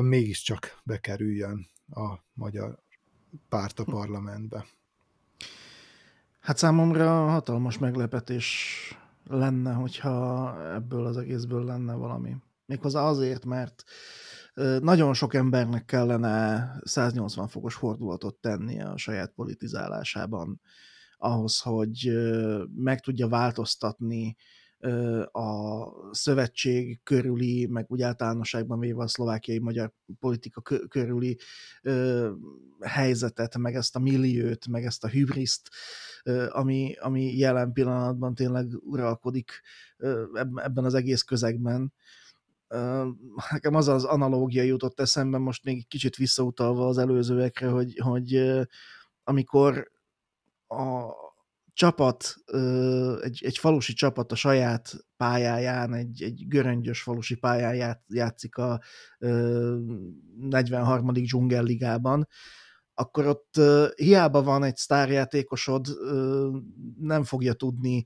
mégiscsak 0.00 0.80
bekerüljön 0.84 1.66
a 1.90 2.14
magyar 2.32 2.82
párt 3.48 3.78
a 3.78 3.84
parlamentbe. 3.84 4.66
Hát 6.40 6.56
számomra 6.56 7.28
hatalmas 7.28 7.78
meglepetés 7.78 8.68
lenne, 9.26 9.72
hogyha 9.72 10.74
ebből 10.74 11.06
az 11.06 11.16
egészből 11.16 11.64
lenne 11.64 11.94
valami. 11.94 12.36
Méghozzá 12.66 13.02
azért, 13.02 13.44
mert 13.44 13.84
nagyon 14.80 15.14
sok 15.14 15.34
embernek 15.34 15.84
kellene 15.84 16.72
180 16.84 17.48
fokos 17.48 17.74
fordulatot 17.74 18.36
tennie 18.36 18.84
a 18.84 18.96
saját 18.96 19.32
politizálásában 19.34 20.60
ahhoz, 21.18 21.60
hogy 21.60 22.12
meg 22.74 23.00
tudja 23.00 23.28
változtatni 23.28 24.36
a 25.32 25.84
szövetség 26.10 27.00
körüli, 27.02 27.66
meg 27.66 27.84
úgy 27.88 28.02
általánosságban 28.02 28.78
véve 28.78 29.02
a 29.02 29.08
szlovákiai 29.08 29.58
magyar 29.58 29.92
politika 30.18 30.60
körüli 30.88 31.38
helyzetet, 32.80 33.56
meg 33.58 33.74
ezt 33.74 33.96
a 33.96 33.98
milliót, 33.98 34.66
meg 34.66 34.84
ezt 34.84 35.04
a 35.04 35.08
hübriszt, 35.08 35.68
ami, 36.48 36.94
ami 37.00 37.36
jelen 37.36 37.72
pillanatban 37.72 38.34
tényleg 38.34 38.66
uralkodik 38.80 39.60
ebben 40.54 40.84
az 40.84 40.94
egész 40.94 41.22
közegben 41.22 41.92
nekem 43.50 43.74
az 43.74 43.88
az 43.88 44.04
analógia 44.04 44.62
jutott 44.62 45.00
eszembe, 45.00 45.38
most 45.38 45.64
még 45.64 45.88
kicsit 45.88 46.16
visszautalva 46.16 46.86
az 46.86 46.98
előzőekre, 46.98 47.68
hogy, 47.68 47.98
hogy 47.98 48.60
amikor 49.24 49.90
a 50.68 51.12
csapat, 51.72 52.34
egy, 53.20 53.40
egy 53.44 53.58
falusi 53.58 53.92
csapat 53.92 54.32
a 54.32 54.34
saját 54.34 54.94
pályáján, 55.16 55.94
egy, 55.94 56.22
egy 56.22 56.44
göröngyös 56.48 57.02
falusi 57.02 57.34
pályán 57.34 58.02
játszik 58.08 58.56
a 58.56 58.80
43. 59.18 61.12
dzsungelligában, 61.12 62.28
akkor 62.94 63.26
ott 63.26 63.60
hiába 63.94 64.42
van 64.42 64.62
egy 64.62 64.76
sztárjátékosod, 64.76 65.86
nem 66.98 67.24
fogja 67.24 67.52
tudni 67.52 68.04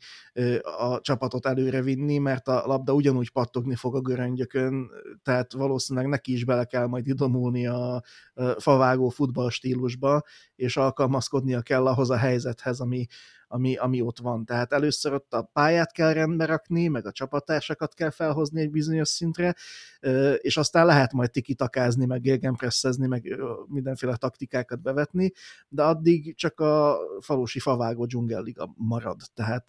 a 0.78 1.00
csapatot 1.00 1.46
előrevinni, 1.46 2.18
mert 2.18 2.48
a 2.48 2.66
labda 2.66 2.92
ugyanúgy 2.92 3.30
pattogni 3.30 3.74
fog 3.74 3.94
a 3.94 4.00
göröngyökön, 4.00 4.90
tehát 5.22 5.52
valószínűleg 5.52 6.08
neki 6.08 6.32
is 6.32 6.44
bele 6.44 6.64
kell 6.64 6.86
majd 6.86 7.06
idomulni 7.06 7.66
a 7.66 8.02
favágó 8.58 9.08
futball 9.08 9.50
stílusba, 9.50 10.22
és 10.54 10.76
alkalmazkodnia 10.76 11.62
kell 11.62 11.86
ahhoz 11.86 12.10
a 12.10 12.16
helyzethez, 12.16 12.80
ami, 12.80 13.06
ami, 13.48 13.76
ami 13.76 14.00
ott 14.00 14.18
van. 14.18 14.44
Tehát 14.44 14.72
először 14.72 15.12
ott 15.12 15.32
a 15.32 15.42
pályát 15.42 15.92
kell 15.92 16.12
rendbe 16.12 16.44
rakni, 16.44 16.88
meg 16.88 17.06
a 17.06 17.12
csapattársakat 17.12 17.94
kell 17.94 18.10
felhozni 18.10 18.60
egy 18.60 18.70
bizonyos 18.70 19.08
szintre, 19.08 19.54
és 20.36 20.56
aztán 20.56 20.86
lehet 20.86 21.12
majd 21.12 21.30
tikitakázni, 21.30 22.06
meg 22.06 22.20
gegenpresszezni, 22.20 23.06
meg 23.06 23.38
mindenféle 23.66 24.16
taktikákat 24.16 24.82
bevetni, 24.82 25.32
de 25.68 25.82
addig 25.82 26.36
csak 26.36 26.60
a 26.60 26.98
falusi 27.20 27.58
favágó 27.58 28.04
dzsungelliga 28.04 28.72
marad. 28.76 29.20
Tehát 29.34 29.68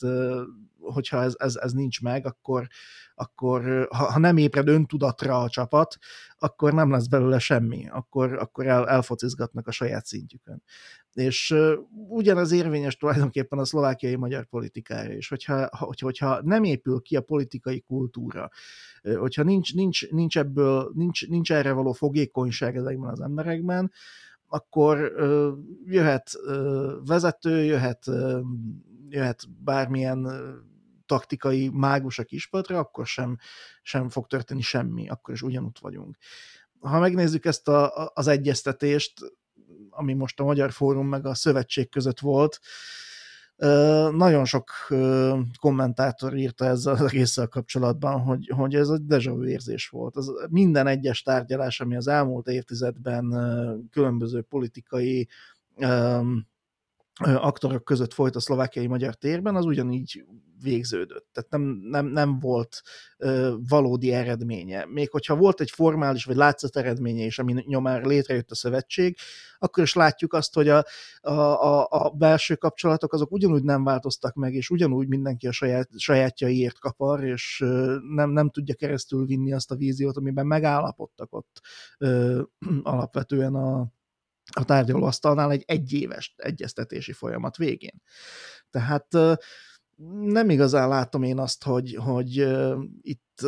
hogyha 0.80 1.22
ez, 1.22 1.34
ez, 1.38 1.56
ez 1.56 1.72
nincs 1.72 2.02
meg, 2.02 2.26
akkor, 2.26 2.68
akkor 3.16 3.88
ha, 3.90 4.12
ha 4.12 4.20
nem 4.20 4.38
ébred 4.38 4.68
öntudatra 4.68 5.42
a 5.42 5.50
csapat, 5.50 5.98
akkor 6.38 6.74
nem 6.74 6.92
lesz 6.92 7.08
belőle 7.08 7.40
semmi, 7.40 7.90
akkor, 7.90 8.34
akkor 8.34 8.68
el, 8.68 8.90
elfocizgatnak 8.90 9.68
a 9.68 9.72
saját 9.72 10.06
szintjükön. 10.06 10.64
És 11.20 11.56
ugyanaz 12.10 12.52
érvényes 12.52 12.98
tulajdonképpen 12.98 13.60
a 13.60 13.66
szlovákiai 13.66 14.16
magyar 14.16 14.46
politikára 14.46 15.14
is, 15.14 15.28
hogyha, 15.28 15.70
hogy, 15.78 16.00
hogyha 16.00 16.42
nem 16.42 16.64
épül 16.64 17.02
ki 17.02 17.16
a 17.16 17.22
politikai 17.22 17.82
kultúra, 17.82 18.50
hogyha 19.18 19.44
nincs, 19.44 19.74
nincs, 19.74 20.10
nincs 20.10 20.38
ebből, 20.38 20.92
nincs, 20.96 21.28
nincs 21.28 21.52
erre 21.52 21.72
való 21.72 21.92
fogékonyság 21.92 22.76
ezekben 22.76 23.10
az 23.10 23.22
emberekben, 23.22 23.92
akkor 24.48 25.14
jöhet 25.86 26.32
vezető, 27.06 27.64
jöhet, 27.64 28.06
jöhet 29.10 29.44
bármilyen 29.64 30.28
taktikai 31.06 31.70
mágus 31.74 32.20
a 32.20 32.24
kispadra, 32.24 32.78
akkor 32.78 33.06
sem, 33.06 33.38
sem 33.82 34.10
fog 34.10 34.28
történni 34.28 34.62
semmi, 34.62 35.10
akkor 35.10 35.34
is 35.34 35.42
ugyanútt 35.42 35.80
vagyunk. 35.80 36.18
Ha 36.80 37.00
megnézzük 37.00 37.46
ezt 37.46 37.68
a, 37.68 38.12
az 38.14 38.28
egyeztetést, 38.28 39.34
ami 39.90 40.14
most 40.14 40.40
a 40.40 40.44
Magyar 40.44 40.72
Fórum 40.72 41.08
meg 41.08 41.26
a 41.26 41.34
Szövetség 41.34 41.90
között 41.90 42.20
volt, 42.20 42.60
nagyon 44.12 44.46
sok 44.46 44.72
kommentátor 45.60 46.38
írta 46.38 46.66
ezzel 46.66 46.94
az 46.94 47.02
egésszel 47.02 47.48
kapcsolatban, 47.48 48.22
hogy, 48.22 48.52
hogy 48.56 48.76
ez 48.76 48.90
egy 48.90 49.06
deja 49.06 49.34
vu 49.34 49.46
érzés 49.46 49.88
volt. 49.90 50.16
Az 50.16 50.32
minden 50.50 50.88
egyes 50.88 51.22
tárgyalás, 51.22 51.80
ami 51.80 51.96
az 51.96 52.08
elmúlt 52.08 52.48
évtizedben 52.48 53.30
különböző 53.92 54.42
politikai 54.42 55.28
aktorok 57.20 57.84
között 57.84 58.14
folyt 58.14 58.36
a 58.36 58.40
szlovákiai 58.40 58.88
magyar 58.88 59.16
térben, 59.16 59.56
az 59.56 59.66
ugyanígy 59.66 60.26
végződött. 60.62 61.28
Tehát 61.32 61.50
nem, 61.50 61.62
nem, 61.82 62.06
nem 62.06 62.40
volt 62.40 62.82
ö, 63.18 63.56
valódi 63.70 64.14
eredménye. 64.14 64.86
Még 64.86 65.12
hogyha 65.12 65.36
volt 65.36 65.62
egy 65.62 65.70
formális 65.70 66.26
vagy 66.26 66.36
látszat 66.36 66.78
eredménye 66.78 67.26
is, 67.26 67.40
ami 67.40 67.64
nyomán 67.66 68.08
létrejött 68.08 68.52
a 68.52 68.56
szövetség, 68.56 69.18
akkor 69.58 69.84
is 69.84 69.94
látjuk 69.94 70.34
azt, 70.34 70.54
hogy 70.54 70.68
a, 70.68 70.86
a, 71.22 71.32
a, 71.32 71.88
a 71.90 72.10
belső 72.10 72.56
kapcsolatok 72.56 73.14
azok 73.14 73.32
ugyanúgy 73.32 73.64
nem 73.64 73.84
változtak 73.84 74.34
meg, 74.34 74.54
és 74.54 74.70
ugyanúgy 74.70 75.08
mindenki 75.08 75.48
a 75.48 75.52
saját, 75.52 75.90
sajátjaiért 75.98 76.80
kapar, 76.80 77.24
és 77.24 77.62
ö, 77.64 77.98
nem, 78.16 78.30
nem 78.30 78.50
tudja 78.50 78.76
keresztül 78.76 79.26
vinni 79.26 79.54
azt 79.54 79.72
a 79.72 79.76
víziót, 79.76 80.18
amiben 80.18 80.46
megállapodtak 80.46 81.34
ott 81.34 81.62
ö, 81.98 82.42
alapvetően 82.84 83.56
a, 83.56 83.88
a 84.52 84.66
tárgyalóasztalnál 84.66 85.52
egy 85.52 85.64
egyéves 85.68 86.34
egyeztetési 86.38 87.12
folyamat 87.12 87.58
végén. 87.58 88.02
Tehát 88.70 89.08
nem 90.20 90.50
igazán 90.50 90.90
látom 90.90 91.24
én 91.24 91.40
azt, 91.40 91.64
hogy, 91.64 91.96
hogy 91.96 92.48
itt 93.02 93.46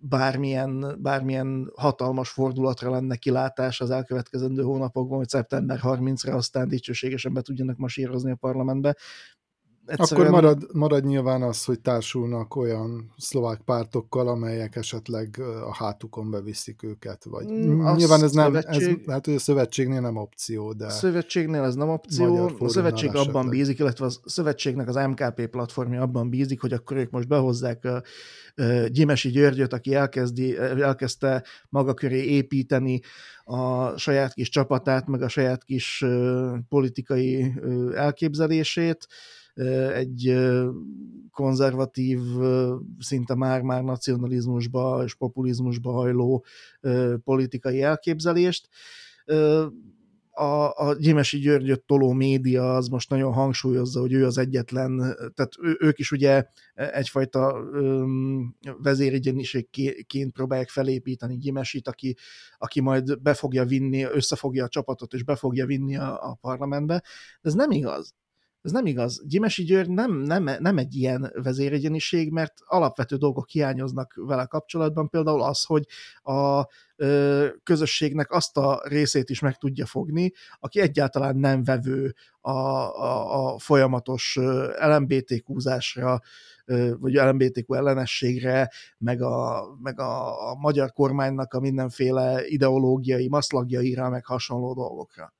bármilyen, 0.00 0.96
bármilyen 1.02 1.72
hatalmas 1.76 2.28
fordulatra 2.28 2.90
lenne 2.90 3.16
kilátás 3.16 3.80
az 3.80 3.90
elkövetkezendő 3.90 4.62
hónapokban, 4.62 5.18
hogy 5.18 5.28
szeptember 5.28 5.80
30-ra 5.82 6.34
aztán 6.34 6.68
dicsőségesen 6.68 7.32
be 7.32 7.40
tudjanak 7.40 7.76
masírozni 7.76 8.30
a 8.30 8.36
parlamentbe. 8.36 8.96
Egyszerűen... 9.88 10.26
Akkor 10.26 10.42
marad, 10.42 10.66
marad 10.72 11.04
nyilván 11.04 11.42
az, 11.42 11.64
hogy 11.64 11.80
társulnak 11.80 12.56
olyan 12.56 13.12
szlovák 13.16 13.60
pártokkal, 13.60 14.28
amelyek 14.28 14.76
esetleg 14.76 15.40
a 15.64 15.74
hátukon 15.74 16.30
beviszik 16.30 16.82
őket, 16.82 17.24
vagy 17.24 17.46
mm, 17.46 17.94
nyilván 17.96 18.22
ez 18.22 18.32
nem, 18.32 18.44
szövetség... 18.44 18.98
ez, 19.06 19.12
hát 19.12 19.24
hogy 19.24 19.34
a 19.34 19.38
szövetségnél 19.38 20.00
nem 20.00 20.16
opció, 20.16 20.72
de... 20.72 20.86
A 20.86 20.90
szövetségnél 20.90 21.62
ez 21.62 21.74
nem 21.74 21.88
opció, 21.88 22.50
a 22.58 22.68
szövetség 22.68 23.08
abban 23.08 23.22
esetleg. 23.22 23.48
bízik, 23.48 23.78
illetve 23.78 24.06
a 24.06 24.10
szövetségnek 24.24 24.88
az 24.88 24.94
MKP 24.94 25.46
platformja 25.46 26.02
abban 26.02 26.30
bízik, 26.30 26.60
hogy 26.60 26.72
akkor 26.72 26.96
ők 26.96 27.10
most 27.10 27.28
behozzák 27.28 27.84
a, 27.84 27.94
a 27.96 28.02
Gyimesi 28.88 29.28
Györgyöt, 29.28 29.72
aki 29.72 29.94
elkezdi, 29.94 30.56
elkezdte 30.58 31.44
maga 31.68 31.94
köré 31.94 32.24
építeni 32.24 33.00
a 33.44 33.96
saját 33.96 34.34
kis 34.34 34.48
csapatát, 34.48 35.06
meg 35.06 35.22
a 35.22 35.28
saját 35.28 35.64
kis 35.64 36.04
politikai 36.68 37.54
elképzelését, 37.94 39.06
egy 39.94 40.34
konzervatív, 41.30 42.20
szinte 42.98 43.34
már-már 43.34 43.82
nacionalizmusba 43.82 45.02
és 45.04 45.14
populizmusba 45.14 45.92
hajló 45.92 46.44
politikai 47.24 47.82
elképzelést. 47.82 48.68
A, 50.30 50.86
a 50.86 50.96
Gyimesi 50.98 51.38
Györgyöt 51.38 51.82
toló 51.82 52.12
média 52.12 52.74
az 52.74 52.88
most 52.88 53.10
nagyon 53.10 53.32
hangsúlyozza, 53.32 54.00
hogy 54.00 54.12
ő 54.12 54.24
az 54.26 54.38
egyetlen, 54.38 54.98
tehát 55.34 55.52
ő, 55.62 55.76
ők 55.80 55.98
is 55.98 56.12
ugye 56.12 56.44
egyfajta 56.74 57.64
vezérigyenyiségként 58.82 60.32
próbálják 60.32 60.68
felépíteni 60.68 61.36
Gyimesit, 61.36 61.88
aki, 61.88 62.16
aki 62.58 62.80
majd 62.80 63.20
be 63.20 63.34
fogja 63.34 63.64
vinni, 63.64 64.02
összefogja 64.02 64.64
a 64.64 64.68
csapatot 64.68 65.12
és 65.12 65.22
be 65.22 65.36
fogja 65.36 65.66
vinni 65.66 65.96
a, 65.96 66.30
a 66.30 66.38
parlamentbe. 66.40 67.02
De 67.40 67.48
ez 67.48 67.54
nem 67.54 67.70
igaz 67.70 68.14
ez 68.62 68.70
nem 68.70 68.86
igaz. 68.86 69.22
Gyimesi 69.26 69.64
György 69.64 69.90
nem, 69.90 70.12
nem, 70.12 70.50
nem 70.58 70.78
egy 70.78 70.94
ilyen 70.94 71.32
vezéregyeniség, 71.34 72.30
mert 72.30 72.54
alapvető 72.64 73.16
dolgok 73.16 73.48
hiányoznak 73.48 74.12
vele 74.16 74.44
kapcsolatban, 74.46 75.08
például 75.08 75.42
az, 75.42 75.64
hogy 75.64 75.86
a 76.22 76.66
ö, 76.96 77.46
közösségnek 77.62 78.30
azt 78.30 78.56
a 78.56 78.80
részét 78.84 79.30
is 79.30 79.40
meg 79.40 79.56
tudja 79.56 79.86
fogni, 79.86 80.32
aki 80.58 80.80
egyáltalán 80.80 81.36
nem 81.36 81.64
vevő 81.64 82.14
a, 82.40 82.50
a, 82.50 83.52
a 83.54 83.58
folyamatos 83.58 84.38
LMBTQ-zásra, 84.80 86.20
vagy 86.98 87.12
LMBTQ 87.12 87.74
ellenességre, 87.74 88.70
meg 88.98 89.22
a, 89.22 89.64
meg 89.82 90.00
a, 90.00 90.34
magyar 90.60 90.92
kormánynak 90.92 91.54
a 91.54 91.60
mindenféle 91.60 92.46
ideológiai 92.46 93.28
maszlagjaira, 93.28 94.08
meg 94.08 94.24
hasonló 94.24 94.74
dolgokra. 94.74 95.34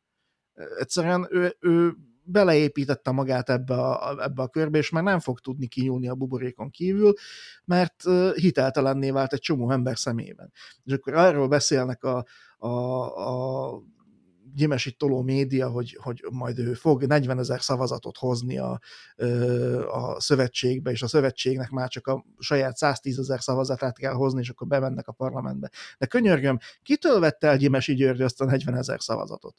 Egyszerűen 0.79 1.27
ő, 1.31 1.57
ő 1.61 1.95
beleépítette 2.31 3.11
magát 3.11 3.51
ebbe 3.51 3.75
a, 3.75 4.23
ebbe 4.23 4.43
a 4.43 4.49
körbe, 4.49 4.79
és 4.79 4.91
már 4.91 5.03
nem 5.03 5.21
fog 5.21 5.41
tudni 5.41 5.67
kinyúlni 5.67 6.09
a 6.09 6.15
buborékon 6.15 6.71
kívül, 6.71 7.13
mert 7.65 8.03
hiteltelenné 8.35 9.11
vált 9.11 9.33
egy 9.33 9.41
csomó 9.41 9.71
ember 9.71 9.99
szemében. 9.99 10.53
És 10.85 10.93
akkor 10.93 11.15
arról 11.15 11.49
beszélnek 11.49 12.05
a, 12.05 12.25
a, 12.59 12.69
a 13.29 13.83
gyimesi 14.55 14.93
toló 14.93 15.23
média, 15.23 15.69
hogy, 15.69 15.99
hogy 16.03 16.25
majd 16.31 16.59
ő 16.59 16.73
fog 16.73 17.05
40 17.05 17.39
ezer 17.39 17.63
szavazatot 17.63 18.17
hozni 18.17 18.59
a, 18.59 18.81
a 19.91 20.21
szövetségbe, 20.21 20.91
és 20.91 21.03
a 21.03 21.07
szövetségnek 21.07 21.71
már 21.71 21.89
csak 21.89 22.07
a 22.07 22.25
saját 22.39 22.77
110 22.77 23.19
ezer 23.19 23.43
szavazatát 23.43 23.99
kell 23.99 24.13
hozni, 24.13 24.41
és 24.41 24.49
akkor 24.49 24.67
bemennek 24.67 25.09
a 25.09 25.13
parlamentbe. 25.13 25.71
De 25.99 26.07
könyörgöm, 26.07 26.59
kitől 26.83 27.21
vette 27.21 27.47
el 27.49 27.57
Gyimesi 27.57 27.95
György 27.95 28.23
azt 28.23 28.41
a 28.41 28.45
40 28.45 28.75
ezer 28.75 29.01
szavazatot? 29.01 29.57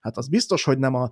Hát 0.00 0.16
az 0.16 0.28
biztos, 0.28 0.64
hogy 0.64 0.78
nem 0.78 0.94
a 0.94 1.08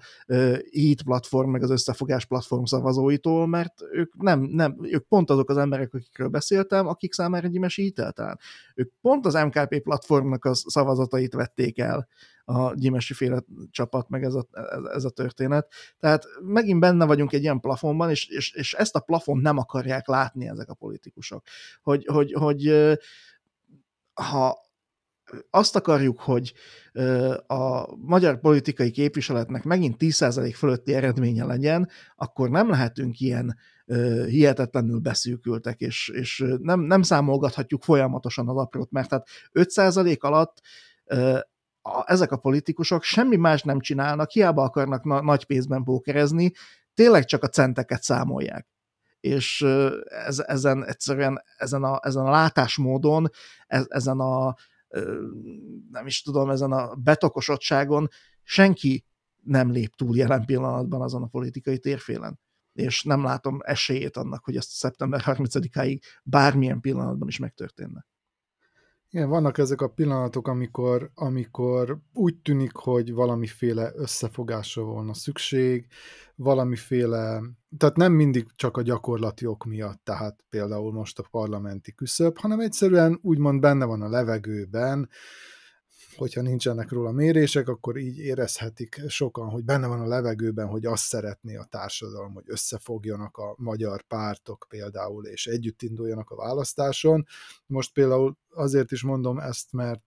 HIT 0.70 1.02
platform, 1.02 1.50
meg 1.50 1.62
az 1.62 1.70
összefogás 1.70 2.24
platform 2.24 2.64
szavazóitól, 2.64 3.46
mert 3.46 3.74
ők 3.92 4.22
nem, 4.22 4.40
nem, 4.40 4.76
ők 4.82 5.06
pont 5.08 5.30
azok 5.30 5.50
az 5.50 5.56
emberek, 5.56 5.94
akikről 5.94 6.28
beszéltem, 6.28 6.86
akik 6.86 7.12
számára 7.12 7.48
Gyimes 7.48 7.74
hiteltelen. 7.74 8.38
Ők 8.74 8.92
pont 9.00 9.26
az 9.26 9.34
MKP 9.34 9.82
platformnak 9.82 10.44
a 10.44 10.54
szavazatait 10.54 11.34
vették 11.34 11.78
el 11.78 12.08
a 12.48 12.74
gyimesi 12.74 13.14
féle 13.14 13.44
csapat, 13.70 14.08
meg 14.08 14.24
ez 14.24 14.34
a, 14.34 14.46
ez, 14.94 15.04
a 15.04 15.10
történet. 15.10 15.72
Tehát 15.98 16.24
megint 16.42 16.80
benne 16.80 17.04
vagyunk 17.04 17.32
egy 17.32 17.42
ilyen 17.42 17.60
plafonban, 17.60 18.10
és, 18.10 18.28
és, 18.28 18.52
és 18.52 18.74
ezt 18.74 18.96
a 18.96 19.00
plafon 19.00 19.38
nem 19.38 19.58
akarják 19.58 20.06
látni 20.06 20.48
ezek 20.48 20.68
a 20.68 20.74
politikusok. 20.74 21.44
Hogy, 21.82 22.06
hogy, 22.06 22.32
hogy 22.32 22.72
ha 24.14 24.58
azt 25.50 25.76
akarjuk, 25.76 26.20
hogy 26.20 26.52
a 27.46 27.94
magyar 27.96 28.40
politikai 28.40 28.90
képviseletnek 28.90 29.64
megint 29.64 29.96
10% 29.98 30.52
fölötti 30.56 30.94
eredménye 30.94 31.44
legyen, 31.44 31.88
akkor 32.16 32.50
nem 32.50 32.70
lehetünk 32.70 33.20
ilyen 33.20 33.56
hihetetlenül 34.26 34.98
beszűkültek, 34.98 35.80
és, 35.80 36.08
és 36.08 36.44
nem, 36.60 36.80
nem 36.80 37.02
számolgathatjuk 37.02 37.82
folyamatosan 37.82 38.48
az 38.48 38.56
aprót, 38.56 38.90
mert 38.90 39.10
hát 39.10 39.28
5% 39.52 40.18
alatt 40.18 40.60
ezek 42.04 42.32
a 42.32 42.36
politikusok 42.36 43.02
semmi 43.02 43.36
más 43.36 43.62
nem 43.62 43.80
csinálnak, 43.80 44.30
hiába 44.30 44.62
akarnak 44.62 45.04
na, 45.04 45.22
nagy 45.22 45.44
pénzben 45.44 45.82
pókerezni, 45.82 46.52
tényleg 46.94 47.24
csak 47.24 47.42
a 47.42 47.48
centeket 47.48 48.02
számolják. 48.02 48.66
És 49.20 49.62
ez, 50.26 50.38
ezen 50.38 50.84
egyszerűen 50.86 51.42
ezen 51.56 51.82
a, 51.82 52.00
ezen 52.02 52.26
a 52.26 52.30
látásmódon, 52.30 53.30
ez, 53.66 53.84
ezen 53.88 54.20
a, 54.20 54.54
nem 55.90 56.06
is 56.06 56.22
tudom, 56.22 56.50
ezen 56.50 56.72
a 56.72 56.94
betokosottságon 56.94 58.08
senki 58.42 59.04
nem 59.42 59.70
lép 59.70 59.94
túl 59.94 60.16
jelen 60.16 60.44
pillanatban 60.44 61.02
azon 61.02 61.22
a 61.22 61.26
politikai 61.26 61.78
térfélen. 61.78 62.40
És 62.72 63.02
nem 63.02 63.22
látom 63.22 63.58
esélyét 63.62 64.16
annak, 64.16 64.44
hogy 64.44 64.56
ezt 64.56 64.70
szeptember 64.70 65.22
30-áig 65.24 66.00
bármilyen 66.22 66.80
pillanatban 66.80 67.28
is 67.28 67.38
megtörténne. 67.38 68.06
Igen, 69.10 69.28
vannak 69.28 69.58
ezek 69.58 69.80
a 69.80 69.88
pillanatok, 69.88 70.48
amikor, 70.48 71.10
amikor 71.14 71.98
úgy 72.12 72.36
tűnik, 72.36 72.72
hogy 72.74 73.12
valamiféle 73.12 73.92
összefogásra 73.94 74.82
volna 74.82 75.14
szükség, 75.14 75.86
valamiféle, 76.34 77.42
tehát 77.78 77.96
nem 77.96 78.12
mindig 78.12 78.46
csak 78.56 78.76
a 78.76 78.82
gyakorlati 78.82 79.46
ok 79.46 79.64
miatt, 79.64 80.04
tehát 80.04 80.44
például 80.50 80.92
most 80.92 81.18
a 81.18 81.26
parlamenti 81.30 81.94
küszöb, 81.94 82.38
hanem 82.38 82.60
egyszerűen 82.60 83.18
úgymond 83.22 83.60
benne 83.60 83.84
van 83.84 84.02
a 84.02 84.08
levegőben, 84.08 85.08
hogyha 86.16 86.40
nincsenek 86.40 86.90
róla 86.90 87.10
mérések, 87.10 87.68
akkor 87.68 87.96
így 87.96 88.18
érezhetik 88.18 89.02
sokan, 89.08 89.48
hogy 89.48 89.64
benne 89.64 89.86
van 89.86 90.00
a 90.00 90.06
levegőben, 90.06 90.66
hogy 90.66 90.86
azt 90.86 91.04
szeretné 91.04 91.56
a 91.56 91.66
társadalom, 91.70 92.32
hogy 92.32 92.44
összefogjanak 92.46 93.36
a 93.36 93.54
magyar 93.58 94.02
pártok 94.02 94.66
például, 94.68 95.26
és 95.26 95.46
együtt 95.46 95.82
induljanak 95.82 96.30
a 96.30 96.36
választáson. 96.36 97.26
Most 97.66 97.92
például 97.92 98.36
azért 98.50 98.92
is 98.92 99.02
mondom 99.02 99.38
ezt, 99.38 99.72
mert 99.72 100.04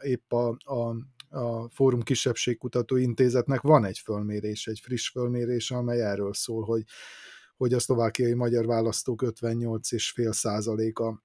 épp 0.00 0.32
a, 0.32 0.48
a 0.48 0.96
a 1.32 1.68
Fórum 1.68 2.02
Kisebbségkutató 2.02 2.96
Intézetnek 2.96 3.60
van 3.60 3.84
egy 3.84 3.98
fölmérés, 3.98 4.66
egy 4.66 4.80
friss 4.80 5.08
fölmérés, 5.08 5.70
amely 5.70 6.02
erről 6.02 6.34
szól, 6.34 6.64
hogy, 6.64 6.84
hogy 7.56 7.72
a 7.72 7.80
szlovákiai 7.80 8.34
magyar 8.34 8.66
választók 8.66 9.22
58,5 9.26 10.32
százaléka 10.32 11.22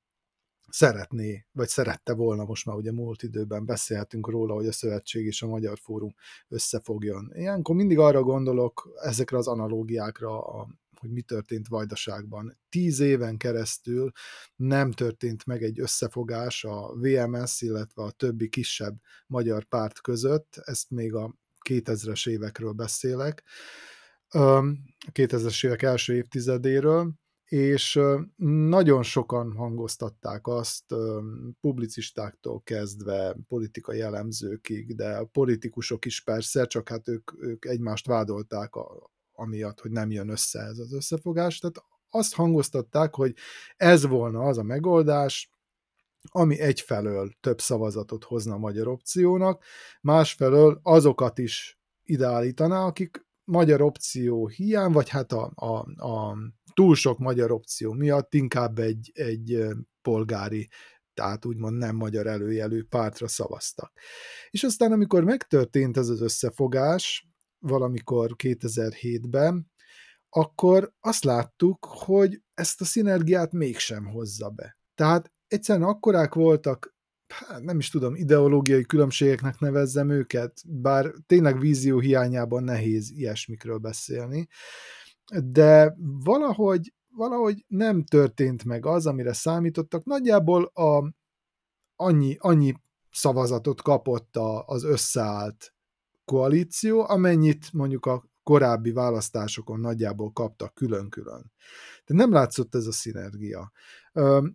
szeretné, 0.69 1.45
vagy 1.51 1.67
szerette 1.67 2.13
volna, 2.13 2.43
most 2.43 2.65
már 2.65 2.75
ugye 2.75 2.91
múlt 2.91 3.23
időben 3.23 3.65
beszélhetünk 3.65 4.29
róla, 4.29 4.53
hogy 4.53 4.67
a 4.67 4.71
Szövetség 4.71 5.25
és 5.25 5.41
a 5.41 5.47
Magyar 5.47 5.77
Fórum 5.81 6.13
összefogjon. 6.47 7.31
Ilyenkor 7.33 7.75
mindig 7.75 7.99
arra 7.99 8.21
gondolok, 8.21 8.89
ezekre 9.01 9.37
az 9.37 9.47
analógiákra, 9.47 10.39
a, 10.39 10.67
hogy 10.99 11.11
mi 11.11 11.21
történt 11.21 11.67
Vajdaságban. 11.67 12.57
Tíz 12.69 12.99
éven 12.99 13.37
keresztül 13.37 14.11
nem 14.55 14.91
történt 14.91 15.45
meg 15.45 15.63
egy 15.63 15.79
összefogás 15.79 16.63
a 16.63 16.93
VMS, 16.93 17.61
illetve 17.61 18.03
a 18.03 18.11
többi 18.11 18.49
kisebb 18.49 18.95
magyar 19.27 19.63
párt 19.63 20.01
között, 20.01 20.55
ezt 20.65 20.89
még 20.89 21.13
a 21.13 21.35
2000-es 21.69 22.29
évekről 22.29 22.71
beszélek, 22.71 23.43
a 24.29 24.61
2000-es 25.11 25.65
évek 25.65 25.81
első 25.81 26.15
évtizedéről, 26.15 27.13
és 27.47 27.99
nagyon 28.61 29.03
sokan 29.03 29.53
hangoztatták 29.55 30.47
azt, 30.47 30.85
publicistáktól 31.61 32.61
kezdve, 32.61 33.35
politikai 33.47 34.01
elemzőkig, 34.01 34.95
de 34.95 35.15
a 35.15 35.25
politikusok 35.25 36.05
is 36.05 36.23
persze, 36.23 36.65
csak 36.65 36.89
hát 36.89 37.07
ők, 37.07 37.31
ők 37.39 37.65
egymást 37.65 38.07
vádolták 38.07 38.75
a, 38.75 39.11
amiatt, 39.31 39.81
hogy 39.81 39.91
nem 39.91 40.11
jön 40.11 40.29
össze 40.29 40.59
ez 40.59 40.77
az 40.77 40.93
összefogás. 40.93 41.59
Tehát 41.59 41.83
azt 42.09 42.33
hangoztatták, 42.33 43.15
hogy 43.15 43.35
ez 43.75 44.05
volna 44.05 44.39
az 44.39 44.57
a 44.57 44.63
megoldás, 44.63 45.51
ami 46.31 46.59
egyfelől 46.59 47.31
több 47.39 47.61
szavazatot 47.61 48.23
hozna 48.23 48.53
a 48.53 48.57
magyar 48.57 48.87
opciónak, 48.87 49.63
másfelől 50.01 50.79
azokat 50.83 51.37
is 51.37 51.79
ideállítaná, 52.03 52.85
akik 52.85 53.25
magyar 53.43 53.81
opció 53.81 54.47
hiány, 54.47 54.91
vagy 54.91 55.09
hát 55.09 55.31
a, 55.31 55.51
a, 55.55 56.05
a 56.07 56.37
túl 56.77 56.95
sok 56.95 57.17
magyar 57.17 57.51
opció 57.51 57.91
miatt 57.91 58.33
inkább 58.33 58.79
egy, 58.79 59.11
egy 59.13 59.65
polgári, 60.01 60.69
tehát 61.13 61.45
úgymond 61.45 61.77
nem 61.77 61.95
magyar 61.95 62.27
előjelű 62.27 62.83
pártra 62.83 63.27
szavaztak. 63.27 63.91
És 64.49 64.63
aztán, 64.63 64.91
amikor 64.91 65.23
megtörtént 65.23 65.97
ez 65.97 66.09
az 66.09 66.21
összefogás, 66.21 67.27
valamikor 67.59 68.35
2007-ben, 68.43 69.71
akkor 70.29 70.93
azt 70.99 71.23
láttuk, 71.23 71.85
hogy 71.89 72.41
ezt 72.53 72.81
a 72.81 72.85
szinergiát 72.85 73.51
mégsem 73.51 74.05
hozza 74.05 74.49
be. 74.49 74.77
Tehát 74.95 75.31
egyszerűen 75.47 75.87
akkorák 75.87 76.33
voltak, 76.33 76.95
hát 77.27 77.61
nem 77.61 77.79
is 77.79 77.89
tudom, 77.89 78.15
ideológiai 78.15 78.85
különbségeknek 78.85 79.59
nevezzem 79.59 80.09
őket, 80.09 80.61
bár 80.65 81.13
tényleg 81.25 81.59
vízió 81.59 81.99
hiányában 81.99 82.63
nehéz 82.63 83.11
ilyesmikről 83.11 83.77
beszélni, 83.77 84.47
de 85.43 85.95
valahogy, 86.23 86.93
valahogy 87.09 87.65
nem 87.67 88.03
történt 88.03 88.63
meg 88.63 88.85
az, 88.85 89.05
amire 89.05 89.33
számítottak. 89.33 90.05
Nagyjából 90.05 90.63
a, 90.63 91.13
annyi, 91.95 92.35
annyi 92.39 92.73
szavazatot 93.11 93.81
kapott 93.81 94.35
a, 94.35 94.65
az 94.65 94.83
összeállt 94.83 95.73
koalíció, 96.25 97.05
amennyit 97.07 97.73
mondjuk 97.73 98.05
a 98.05 98.23
korábbi 98.43 98.91
választásokon 98.91 99.79
nagyjából 99.79 100.31
kaptak 100.31 100.73
külön-külön. 100.73 101.51
De 102.05 102.13
nem 102.13 102.31
látszott 102.31 102.75
ez 102.75 102.85
a 102.85 102.91
szinergia. 102.91 103.71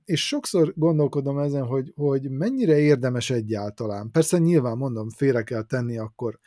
És 0.05 0.27
sokszor 0.27 0.73
gondolkodom 0.77 1.39
ezen, 1.39 1.65
hogy, 1.65 1.93
hogy 1.97 2.31
mennyire 2.31 2.79
érdemes 2.79 3.31
egyáltalán. 3.31 4.11
Persze 4.11 4.39
nyilván 4.39 4.77
mondom, 4.77 5.11
félre 5.11 5.43
kell 5.43 5.63
tenni 5.63 5.99
akkor 5.99 6.39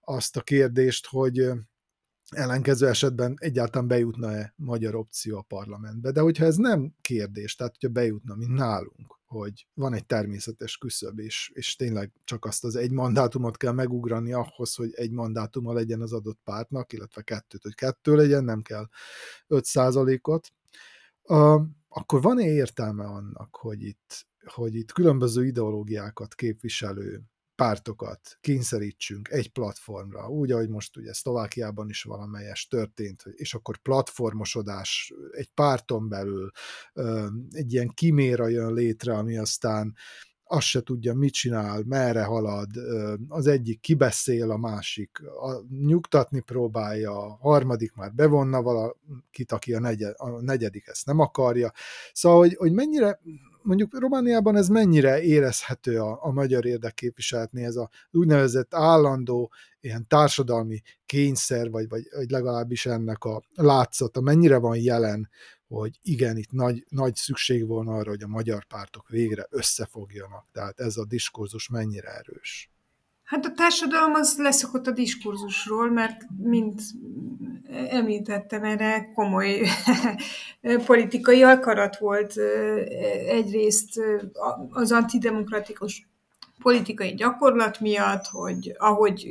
azt 0.00 0.36
a 0.36 0.40
kérdést, 0.40 1.06
hogy 1.06 1.50
ellenkező 2.30 2.86
esetben 2.86 3.36
egyáltalán 3.38 3.88
bejutna-e 3.88 4.52
magyar 4.56 4.94
opció 4.94 5.36
a 5.36 5.42
parlamentbe. 5.42 6.10
De 6.10 6.20
hogyha 6.20 6.44
ez 6.44 6.56
nem 6.56 6.94
kérdés, 7.00 7.54
tehát 7.54 7.76
hogyha 7.80 7.94
bejutna, 7.94 8.34
mint 8.34 8.52
nálunk, 8.52 9.18
hogy 9.26 9.66
van 9.74 9.94
egy 9.94 10.06
természetes 10.06 10.76
küszöb, 10.76 11.18
és, 11.18 11.50
és 11.54 11.76
tényleg 11.76 12.12
csak 12.24 12.44
azt 12.44 12.64
az 12.64 12.76
egy 12.76 12.90
mandátumot 12.90 13.56
kell 13.56 13.72
megugrani 13.72 14.32
ahhoz, 14.32 14.74
hogy 14.74 14.90
egy 14.94 15.10
mandátuma 15.10 15.72
legyen 15.72 16.00
az 16.00 16.12
adott 16.12 16.40
pártnak, 16.44 16.92
illetve 16.92 17.22
kettőt, 17.22 17.62
hogy 17.62 17.74
kettő 17.74 18.16
legyen, 18.16 18.44
nem 18.44 18.62
kell 18.62 18.88
5 19.46 19.66
ot 20.22 20.52
uh, 21.22 21.62
akkor 21.88 22.22
van-e 22.22 22.46
értelme 22.46 23.04
annak, 23.04 23.56
hogy 23.56 23.82
itt, 23.82 24.26
hogy 24.44 24.74
itt 24.74 24.92
különböző 24.92 25.46
ideológiákat 25.46 26.34
képviselő 26.34 27.22
pártokat 27.58 28.38
kényszerítsünk 28.40 29.28
egy 29.28 29.52
platformra, 29.52 30.28
úgy, 30.28 30.52
ahogy 30.52 30.68
most 30.68 30.96
ugye 30.96 31.12
Szlovákiában 31.12 31.88
is 31.88 32.02
valamelyes 32.02 32.66
történt, 32.66 33.22
és 33.34 33.54
akkor 33.54 33.78
platformosodás 33.78 35.12
egy 35.30 35.50
párton 35.54 36.08
belül, 36.08 36.50
egy 37.50 37.72
ilyen 37.72 37.88
kiméra 37.88 38.48
jön 38.48 38.72
létre, 38.72 39.14
ami 39.14 39.38
aztán 39.38 39.94
azt 40.44 40.66
se 40.66 40.80
tudja, 40.82 41.14
mit 41.14 41.32
csinál, 41.32 41.82
merre 41.86 42.24
halad, 42.24 42.70
az 43.28 43.46
egyik 43.46 43.80
kibeszél, 43.80 44.50
a 44.50 44.56
másik 44.56 45.20
a, 45.22 45.52
nyugtatni 45.68 46.40
próbálja, 46.40 47.18
a 47.18 47.38
harmadik 47.40 47.92
már 47.94 48.14
bevonna 48.14 48.62
valakit, 48.62 49.52
aki 49.52 49.74
a, 49.74 49.80
negyed, 49.80 50.14
a 50.16 50.28
negyedik 50.40 50.86
ezt 50.86 51.06
nem 51.06 51.18
akarja. 51.18 51.72
Szóval, 52.12 52.38
hogy, 52.38 52.54
hogy 52.54 52.72
mennyire 52.72 53.20
mondjuk 53.62 53.98
Romániában 53.98 54.56
ez 54.56 54.68
mennyire 54.68 55.22
érezhető 55.22 56.00
a, 56.00 56.18
a 56.24 56.30
magyar 56.30 56.64
érdekképviseletnél, 56.64 57.66
ez 57.66 57.76
a 57.76 57.90
úgynevezett 58.10 58.74
állandó 58.74 59.52
ilyen 59.80 60.06
társadalmi 60.06 60.82
kényszer, 61.06 61.70
vagy, 61.70 61.88
vagy, 61.88 62.08
vagy 62.14 62.30
legalábbis 62.30 62.86
ennek 62.86 63.24
a 63.24 63.42
látszata, 63.54 64.20
mennyire 64.20 64.56
van 64.56 64.76
jelen, 64.76 65.28
hogy 65.68 65.98
igen, 66.02 66.36
itt 66.36 66.50
nagy, 66.50 66.84
nagy 66.88 67.14
szükség 67.14 67.66
volna 67.66 67.94
arra, 67.94 68.10
hogy 68.10 68.22
a 68.22 68.28
magyar 68.28 68.64
pártok 68.64 69.08
végre 69.08 69.46
összefogjanak. 69.50 70.46
Tehát 70.52 70.80
ez 70.80 70.96
a 70.96 71.04
diskurzus 71.04 71.68
mennyire 71.68 72.08
erős. 72.08 72.70
Hát 73.28 73.44
a 73.44 73.52
társadalom 73.52 74.14
az 74.14 74.38
leszokott 74.38 74.86
a 74.86 74.90
diskurzusról, 74.90 75.90
mert 75.90 76.22
mint 76.42 76.80
említettem, 77.88 78.64
erre 78.64 79.12
komoly 79.14 79.60
politikai 80.86 81.42
akarat 81.42 81.98
volt 81.98 82.34
egyrészt 83.28 84.00
az 84.70 84.92
antidemokratikus 84.92 86.08
politikai 86.62 87.14
gyakorlat 87.14 87.80
miatt, 87.80 88.26
hogy 88.26 88.74
ahogy 88.78 89.28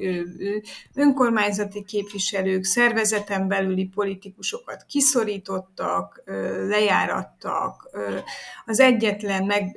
önkormányzati 0.93 1.84
képviselők, 1.84 2.63
szervezeten 2.63 3.47
belüli 3.47 3.86
politikusokat 3.86 4.86
kiszorítottak, 4.88 6.23
lejárattak. 6.67 7.89
Az 8.65 8.80
egyetlen 8.80 9.45
meg, 9.45 9.75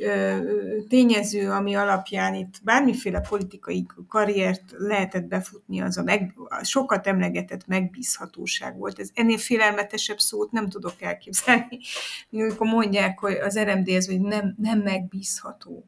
tényező, 0.88 1.50
ami 1.50 1.74
alapján 1.74 2.34
itt 2.34 2.54
bármiféle 2.62 3.20
politikai 3.28 3.86
karriert 4.08 4.62
lehetett 4.78 5.24
befutni, 5.24 5.80
az 5.80 5.98
a, 5.98 6.02
meg, 6.02 6.34
a 6.48 6.64
sokat 6.64 7.06
emlegetett 7.06 7.66
megbízhatóság 7.66 8.78
volt. 8.78 8.98
Ez 8.98 9.08
ennél 9.14 9.38
félelmetesebb 9.38 10.18
szót 10.18 10.50
nem 10.50 10.68
tudok 10.68 11.02
elképzelni, 11.02 11.78
amikor 12.30 12.66
mondják, 12.66 13.18
hogy 13.18 13.34
az 13.34 13.58
RMD 13.58 13.88
ez, 13.88 14.06
hogy 14.06 14.20
nem, 14.20 14.54
nem 14.58 14.78
megbízható. 14.78 15.84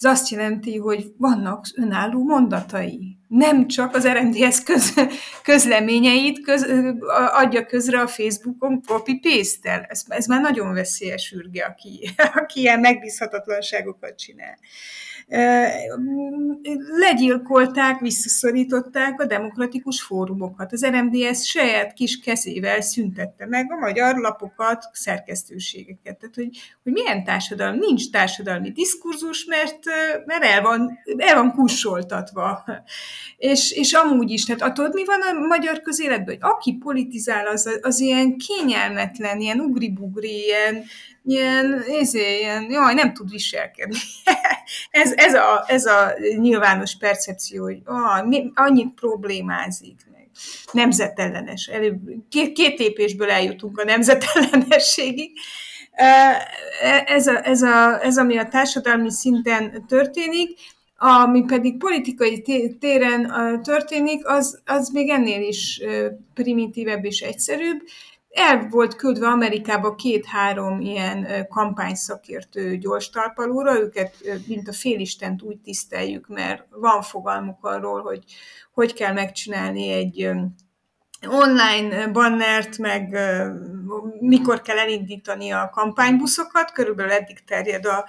Ez 0.00 0.10
azt 0.10 0.28
jelenti, 0.28 0.76
hogy 0.76 1.12
vannak 1.16 1.66
önálló 1.74 2.24
mondatai. 2.24 3.17
Nem 3.28 3.66
csak 3.66 3.94
az 3.94 4.08
RMDS 4.08 4.62
köz, 4.62 4.94
közleményeit 5.42 6.40
köz, 6.40 6.66
adja 7.32 7.64
közre 7.64 8.00
a 8.00 8.06
Facebookon 8.06 8.82
copy-paste-tel. 8.82 9.86
Ez, 9.88 10.02
ez 10.08 10.26
már 10.26 10.40
nagyon 10.40 10.72
veszélyes 10.72 11.32
ürge, 11.32 11.64
aki, 11.64 12.10
aki 12.34 12.60
ilyen 12.60 12.80
megbízhatatlanságokat 12.80 14.18
csinál 14.18 14.58
legyilkolták, 16.98 18.00
visszaszorították 18.00 19.20
a 19.20 19.26
demokratikus 19.26 20.02
fórumokat. 20.02 20.72
Az 20.72 20.86
RMDS 20.86 21.48
saját 21.48 21.92
kis 21.92 22.20
kezével 22.20 22.80
szüntette 22.80 23.46
meg 23.46 23.72
a 23.72 23.76
magyar 23.76 24.16
lapokat, 24.16 24.84
szerkesztőségeket. 24.92 26.18
Tehát, 26.18 26.34
hogy, 26.34 26.48
hogy 26.82 26.92
milyen 26.92 27.24
társadalom? 27.24 27.78
Nincs 27.78 28.10
társadalmi 28.10 28.70
diskurzus, 28.70 29.44
mert, 29.44 29.78
mert 30.24 30.44
el, 30.44 30.62
van, 30.62 30.98
el 31.16 31.34
van 31.34 31.52
kussoltatva. 31.52 32.64
És, 33.36 33.70
és 33.70 33.92
amúgy 33.92 34.30
is, 34.30 34.44
tehát 34.44 34.62
attól 34.62 34.90
mi 34.92 35.04
van 35.04 35.20
a 35.20 35.46
magyar 35.46 35.80
közéletben, 35.80 36.26
hogy 36.26 36.50
aki 36.50 36.72
politizál, 36.72 37.46
az, 37.46 37.78
az 37.82 38.00
ilyen 38.00 38.36
kényelmetlen, 38.38 39.40
ilyen 39.40 39.60
ugri-bugri, 39.60 40.44
ilyen, 40.44 40.84
ilyen, 41.24 41.84
ezé, 42.00 42.38
ilyen, 42.38 42.70
jaj, 42.70 42.94
nem 42.94 43.12
tud 43.12 43.30
viselkedni. 43.30 43.98
ez, 44.90 45.12
ez, 45.14 45.34
a, 45.34 45.64
ez 45.66 45.86
a 45.86 46.14
nyilvános 46.38 46.96
percepció, 46.96 47.62
hogy 47.64 47.78
ah, 47.84 48.26
annyit 48.54 48.94
problémázik 48.94 49.96
meg. 50.12 50.28
Nemzetellenes. 50.72 51.66
Előbb, 51.66 52.00
két, 52.28 52.52
két 52.52 52.78
lépésből 52.78 53.30
eljutunk 53.30 53.78
a 53.78 53.84
nemzetellenességig. 53.84 55.30
Ez, 57.06 57.26
a, 57.26 57.46
ez, 57.46 57.62
a, 57.62 58.04
ez, 58.04 58.18
ami 58.18 58.38
a 58.38 58.48
társadalmi 58.48 59.10
szinten 59.10 59.86
történik, 59.86 60.58
ami 61.00 61.44
pedig 61.44 61.78
politikai 61.78 62.42
téren 62.78 63.32
történik, 63.62 64.26
az, 64.26 64.62
az 64.64 64.88
még 64.88 65.08
ennél 65.08 65.42
is 65.42 65.80
primitívebb 66.34 67.04
és 67.04 67.20
egyszerűbb, 67.20 67.80
el 68.30 68.68
volt 68.70 68.96
küldve 68.96 69.26
Amerikába 69.26 69.94
két-három 69.94 70.80
ilyen 70.80 71.46
kampányszakértő 71.48 72.76
gyors 72.76 73.10
talpalóra, 73.10 73.80
őket 73.80 74.14
mint 74.46 74.68
a 74.68 74.72
félistent 74.72 75.42
úgy 75.42 75.58
tiszteljük, 75.58 76.28
mert 76.28 76.64
van 76.70 77.02
fogalmuk 77.02 77.64
arról, 77.64 78.02
hogy 78.02 78.24
hogy 78.72 78.94
kell 78.94 79.12
megcsinálni 79.12 79.88
egy 79.88 80.30
online 81.26 82.08
bannert, 82.08 82.78
meg 82.78 83.18
mikor 84.20 84.60
kell 84.62 84.78
elindítani 84.78 85.50
a 85.50 85.70
kampánybuszokat, 85.72 86.72
körülbelül 86.72 87.12
eddig 87.12 87.44
terjed 87.44 87.86
a, 87.86 88.04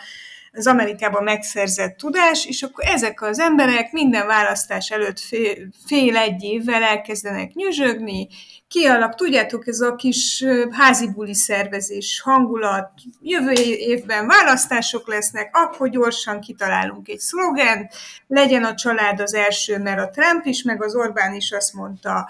az 0.51 0.67
Amerikában 0.67 1.23
megszerzett 1.23 1.97
tudás, 1.97 2.45
és 2.45 2.61
akkor 2.61 2.83
ezek 2.87 3.21
az 3.21 3.39
emberek 3.39 3.91
minden 3.91 4.27
választás 4.27 4.89
előtt 4.89 5.19
fél, 5.19 5.55
fél 5.85 6.17
egy 6.17 6.43
évvel 6.43 6.83
elkezdenek 6.83 7.53
nyüzsögni, 7.53 8.27
kialak, 8.69 9.15
tudjátok, 9.15 9.67
ez 9.67 9.79
a 9.79 9.95
kis 9.95 10.45
házi 10.71 11.11
buli 11.11 11.33
szervezés, 11.33 12.21
hangulat, 12.21 12.91
jövő 13.21 13.51
évben 13.61 14.27
választások 14.27 15.07
lesznek, 15.07 15.49
akkor 15.51 15.89
gyorsan 15.89 16.39
kitalálunk 16.39 17.07
egy 17.07 17.19
szlogent, 17.19 17.93
legyen 18.27 18.63
a 18.63 18.75
család 18.75 19.19
az 19.19 19.33
első, 19.33 19.77
mert 19.77 19.99
a 19.99 20.09
Trump 20.09 20.45
is, 20.45 20.63
meg 20.63 20.83
az 20.83 20.95
Orbán 20.95 21.33
is 21.33 21.51
azt 21.51 21.73
mondta, 21.73 22.29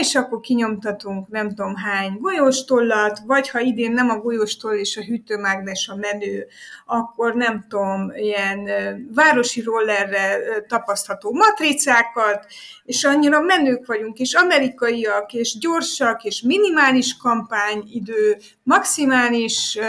és 0.00 0.14
akkor 0.14 0.40
kinyomtatunk 0.40 1.28
nem 1.28 1.48
tudom 1.48 1.76
hány 1.76 2.16
golyóstollat, 2.20 3.20
vagy 3.26 3.48
ha 3.48 3.60
idén 3.60 3.92
nem 3.92 4.10
a 4.10 4.18
golyóstoll 4.18 4.74
és 4.74 4.96
a 4.96 5.04
hűtőmágnes 5.04 5.88
a 5.88 5.96
menő, 5.96 6.46
akkor 6.86 7.34
nem 7.34 7.66
tudom, 7.68 8.12
ilyen 8.14 8.68
városi 9.14 9.62
rollerre 9.62 10.38
tapasztható 10.68 11.32
matricákat, 11.32 12.46
és 12.84 13.04
annyira 13.04 13.40
menők 13.40 13.86
vagyunk, 13.86 14.18
és 14.18 14.34
amerikaiak, 14.34 15.32
és 15.32 15.55
gyorsak, 15.58 16.24
és 16.24 16.40
minimális 16.40 17.16
kampányidő, 17.16 18.36
maximális 18.62 19.76
ö, 19.80 19.82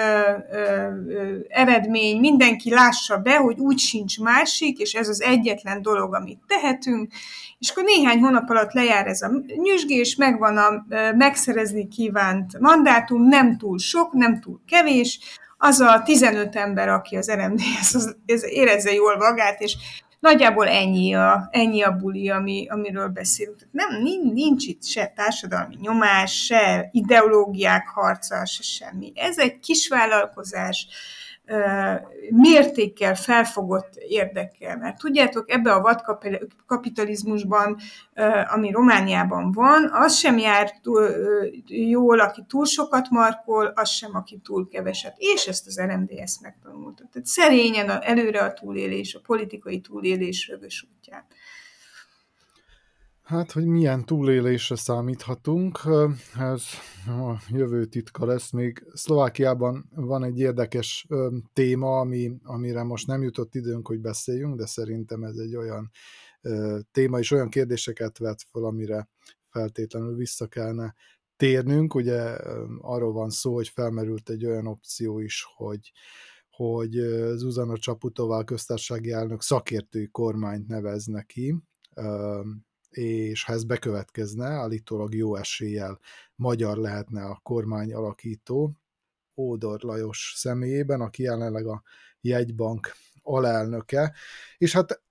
ö, 0.52 0.90
ö, 1.08 1.38
eredmény, 1.48 2.20
mindenki 2.20 2.70
lássa 2.70 3.18
be, 3.18 3.38
hogy 3.38 3.60
úgy 3.60 3.80
sincs 3.80 4.20
másik, 4.20 4.80
és 4.80 4.94
ez 4.94 5.08
az 5.08 5.22
egyetlen 5.22 5.82
dolog, 5.82 6.16
amit 6.16 6.40
tehetünk, 6.48 7.12
és 7.60 7.70
akkor 7.70 7.84
néhány 7.84 8.20
hónap 8.20 8.50
alatt 8.50 8.72
lejár 8.72 9.08
ez 9.08 9.22
a 9.22 9.32
nyüzsgés, 9.56 10.16
megvan 10.16 10.58
a 10.58 10.86
megszerezni 11.16 11.88
kívánt 11.88 12.60
mandátum, 12.60 13.28
nem 13.28 13.58
túl 13.58 13.78
sok, 13.78 14.14
nem 14.14 14.40
túl 14.40 14.62
kevés, 14.68 15.20
az 15.58 15.80
a 15.80 16.02
15 16.06 16.56
ember, 16.56 16.90
aki 16.90 17.16
az 17.16 17.32
RMDS, 17.32 17.94
az 17.94 18.46
érezze 18.50 18.94
jól 18.94 19.18
magát, 19.18 19.62
és 19.62 19.76
nagyjából 20.20 20.68
ennyi 20.68 21.14
a, 21.16 21.48
ennyi 21.52 21.82
a 21.84 21.92
buli, 21.92 22.30
ami, 22.30 22.68
amiről 22.70 23.08
beszélünk. 23.08 23.68
Nem, 23.72 24.02
nincs 24.34 24.66
itt 24.66 24.84
se 24.84 25.08
társadalmi 25.16 25.76
nyomás, 25.82 26.46
se 26.46 26.90
ideológiák 26.92 27.88
harca, 27.88 28.46
se 28.46 28.64
semmi. 28.64 29.12
Ez 29.16 29.38
egy 29.38 29.60
kisvállalkozás, 29.60 30.88
mértékkel 32.30 33.16
felfogott 33.16 33.96
érdekkel. 33.96 34.78
Mert 34.78 34.98
tudjátok, 34.98 35.52
ebbe 35.52 35.74
a 35.74 35.82
vadkapitalizmusban, 35.82 37.78
ami 38.54 38.72
Romániában 38.72 39.52
van, 39.52 39.90
az 39.94 40.16
sem 40.16 40.38
jár 40.38 40.72
túl, 40.82 41.10
jól, 41.68 42.20
aki 42.20 42.44
túl 42.48 42.66
sokat 42.66 43.10
markol, 43.10 43.66
az 43.66 43.90
sem, 43.90 44.16
aki 44.16 44.40
túl 44.44 44.68
keveset. 44.68 45.14
És 45.18 45.48
ezt 45.48 45.68
az 45.68 45.82
RMDS 45.82 46.40
megtanulta. 46.42 47.04
Tehát 47.12 47.28
szerényen 47.28 47.90
előre 48.02 48.44
a 48.44 48.54
túlélés, 48.54 49.16
a 49.16 49.20
politikai 49.26 49.80
túlélés 49.80 50.48
rögös 50.48 50.88
útján. 50.96 51.26
Hát, 53.28 53.52
hogy 53.52 53.66
milyen 53.66 54.06
túlélésre 54.06 54.76
számíthatunk, 54.76 55.80
ez 56.40 56.64
a 57.08 57.42
jövő 57.50 57.86
titka 57.86 58.26
lesz. 58.26 58.52
Még 58.52 58.86
Szlovákiában 58.94 59.90
van 59.96 60.24
egy 60.24 60.40
érdekes 60.40 61.08
téma, 61.54 62.00
ami, 62.00 62.32
amire 62.44 62.84
most 62.84 63.08
nem 63.08 63.22
jutott 63.22 63.56
időnk, 63.56 63.88
hogy 63.88 64.00
beszéljünk, 64.00 64.56
de 64.56 64.66
szerintem 64.66 65.24
ez 65.24 65.38
egy 65.38 65.56
olyan 65.56 65.92
téma, 66.92 67.20
és 67.20 67.32
olyan 67.32 67.50
kérdéseket 67.50 68.18
vet 68.18 68.42
fel, 68.52 68.64
amire 68.64 69.10
feltétlenül 69.50 70.16
vissza 70.16 70.48
kellene 70.48 70.96
térnünk. 71.36 71.96
Ugye 71.96 72.22
arról 72.82 73.14
van 73.14 73.30
szó, 73.30 73.54
hogy 73.54 73.68
felmerült 73.68 74.30
egy 74.30 74.46
olyan 74.46 74.68
opció 74.68 75.20
is, 75.20 75.46
hogy 75.56 75.92
hogy 76.50 76.92
Zuzana 77.36 77.78
Csaputová 77.78 78.44
köztársasági 78.44 79.12
elnök 79.12 79.42
szakértői 79.42 80.08
kormányt 80.08 80.68
nevezne 80.68 81.24
ki, 81.24 81.56
és 82.90 83.44
ha 83.44 83.54
ez 83.54 83.64
bekövetkezne, 83.64 84.46
állítólag 84.46 85.16
jó 85.16 85.36
eséllyel 85.36 86.00
magyar 86.36 86.78
lehetne 86.78 87.24
a 87.24 87.40
kormány 87.44 87.94
alakító, 87.94 88.78
Ódor 89.36 89.82
Lajos 89.82 90.34
személyében, 90.36 91.02
aki 91.02 91.24
jelenleg 91.24 91.68
a 91.68 91.84
jegybank 92.22 92.92
alelnöke, 93.22 94.14
és 94.58 94.74
hát 94.74 95.02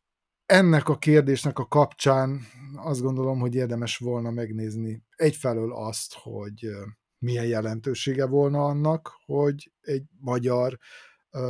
ennek 0.47 0.89
a 0.89 0.99
kérdésnek 0.99 1.59
a 1.59 1.66
kapcsán 1.66 2.41
azt 2.77 3.01
gondolom, 3.01 3.39
hogy 3.39 3.55
érdemes 3.55 3.97
volna 3.97 4.31
megnézni 4.31 5.03
egyfelől 5.16 5.72
azt, 5.72 6.14
hogy 6.14 6.70
milyen 7.18 7.47
jelentősége 7.47 8.27
volna 8.27 8.64
annak, 8.64 9.12
hogy 9.24 9.72
egy 9.81 10.05
magyar 10.20 10.79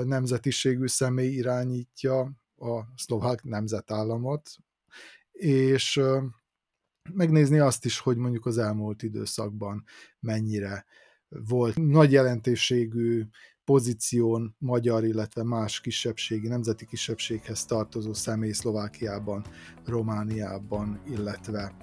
nemzetiségű 0.04 0.86
személy 0.86 1.32
irányítja 1.32 2.20
a 2.56 2.80
szlovák 2.96 3.42
nemzetállamot, 3.42 4.50
és 5.38 6.00
megnézni 7.12 7.58
azt 7.58 7.84
is, 7.84 7.98
hogy 7.98 8.16
mondjuk 8.16 8.46
az 8.46 8.58
elmúlt 8.58 9.02
időszakban 9.02 9.84
mennyire 10.20 10.84
volt 11.28 11.76
nagy 11.76 12.12
jelentőségű 12.12 13.24
pozíción 13.64 14.54
magyar, 14.58 15.04
illetve 15.04 15.42
más 15.42 15.80
kisebbségi, 15.80 16.48
nemzeti 16.48 16.86
kisebbséghez 16.86 17.64
tartozó 17.64 18.12
személy 18.12 18.52
Szlovákiában, 18.52 19.44
Romániában, 19.84 21.00
illetve 21.06 21.76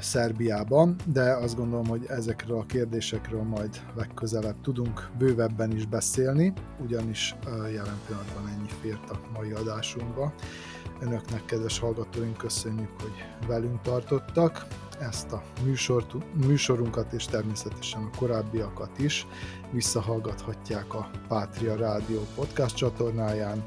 Szerbiában, 0.00 0.96
de 1.12 1.32
azt 1.36 1.56
gondolom, 1.56 1.86
hogy 1.86 2.04
ezekről 2.08 2.58
a 2.58 2.66
kérdésekről 2.66 3.42
majd 3.42 3.80
legközelebb 3.94 4.60
tudunk 4.60 5.10
bővebben 5.18 5.72
is 5.76 5.86
beszélni, 5.86 6.52
ugyanis 6.80 7.34
jelen 7.46 8.00
pillanatban 8.06 8.48
ennyi 8.48 8.68
fért 8.80 9.10
a 9.10 9.20
mai 9.32 9.52
adásunkba. 9.52 10.34
Önöknek, 11.02 11.44
kedves 11.44 11.78
hallgatóink, 11.78 12.36
köszönjük, 12.36 13.00
hogy 13.00 13.24
velünk 13.46 13.80
tartottak. 13.80 14.66
Ezt 15.00 15.32
a 15.32 15.42
műsort, 15.64 16.34
műsorunkat 16.46 17.12
és 17.12 17.24
természetesen 17.24 18.02
a 18.02 18.16
korábbiakat 18.16 18.98
is 18.98 19.26
visszahallgathatják 19.70 20.94
a 20.94 21.10
Pátria 21.28 21.76
Rádió 21.76 22.26
podcast 22.34 22.76
csatornáján 22.76 23.64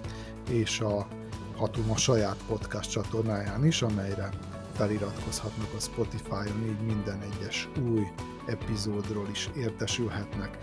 és 0.49 0.79
a 0.79 1.07
Hatuma 1.55 1.97
saját 1.97 2.37
podcast 2.47 2.91
csatornáján 2.91 3.65
is, 3.65 3.81
amelyre 3.81 4.29
feliratkozhatnak 4.73 5.73
a 5.77 5.79
Spotify-on, 5.79 6.65
így 6.67 6.85
minden 6.85 7.21
egyes 7.21 7.69
új 7.91 8.03
epizódról 8.45 9.27
is 9.31 9.49
értesülhetnek. 9.57 10.57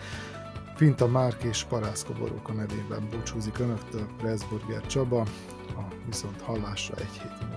Finta 0.82 1.06
Márk 1.06 1.42
és 1.42 1.64
Parászka 1.64 2.12
Boróka 2.12 2.52
nevében 2.52 3.08
búcsúzik 3.10 3.58
Önöktől 3.58 4.06
Pressburger 4.16 4.86
Csaba, 4.86 5.20
a 5.68 5.82
viszont 6.06 6.40
hallásra 6.40 6.94
egy 6.96 7.12
hét 7.12 7.40
múlva. 7.40 7.51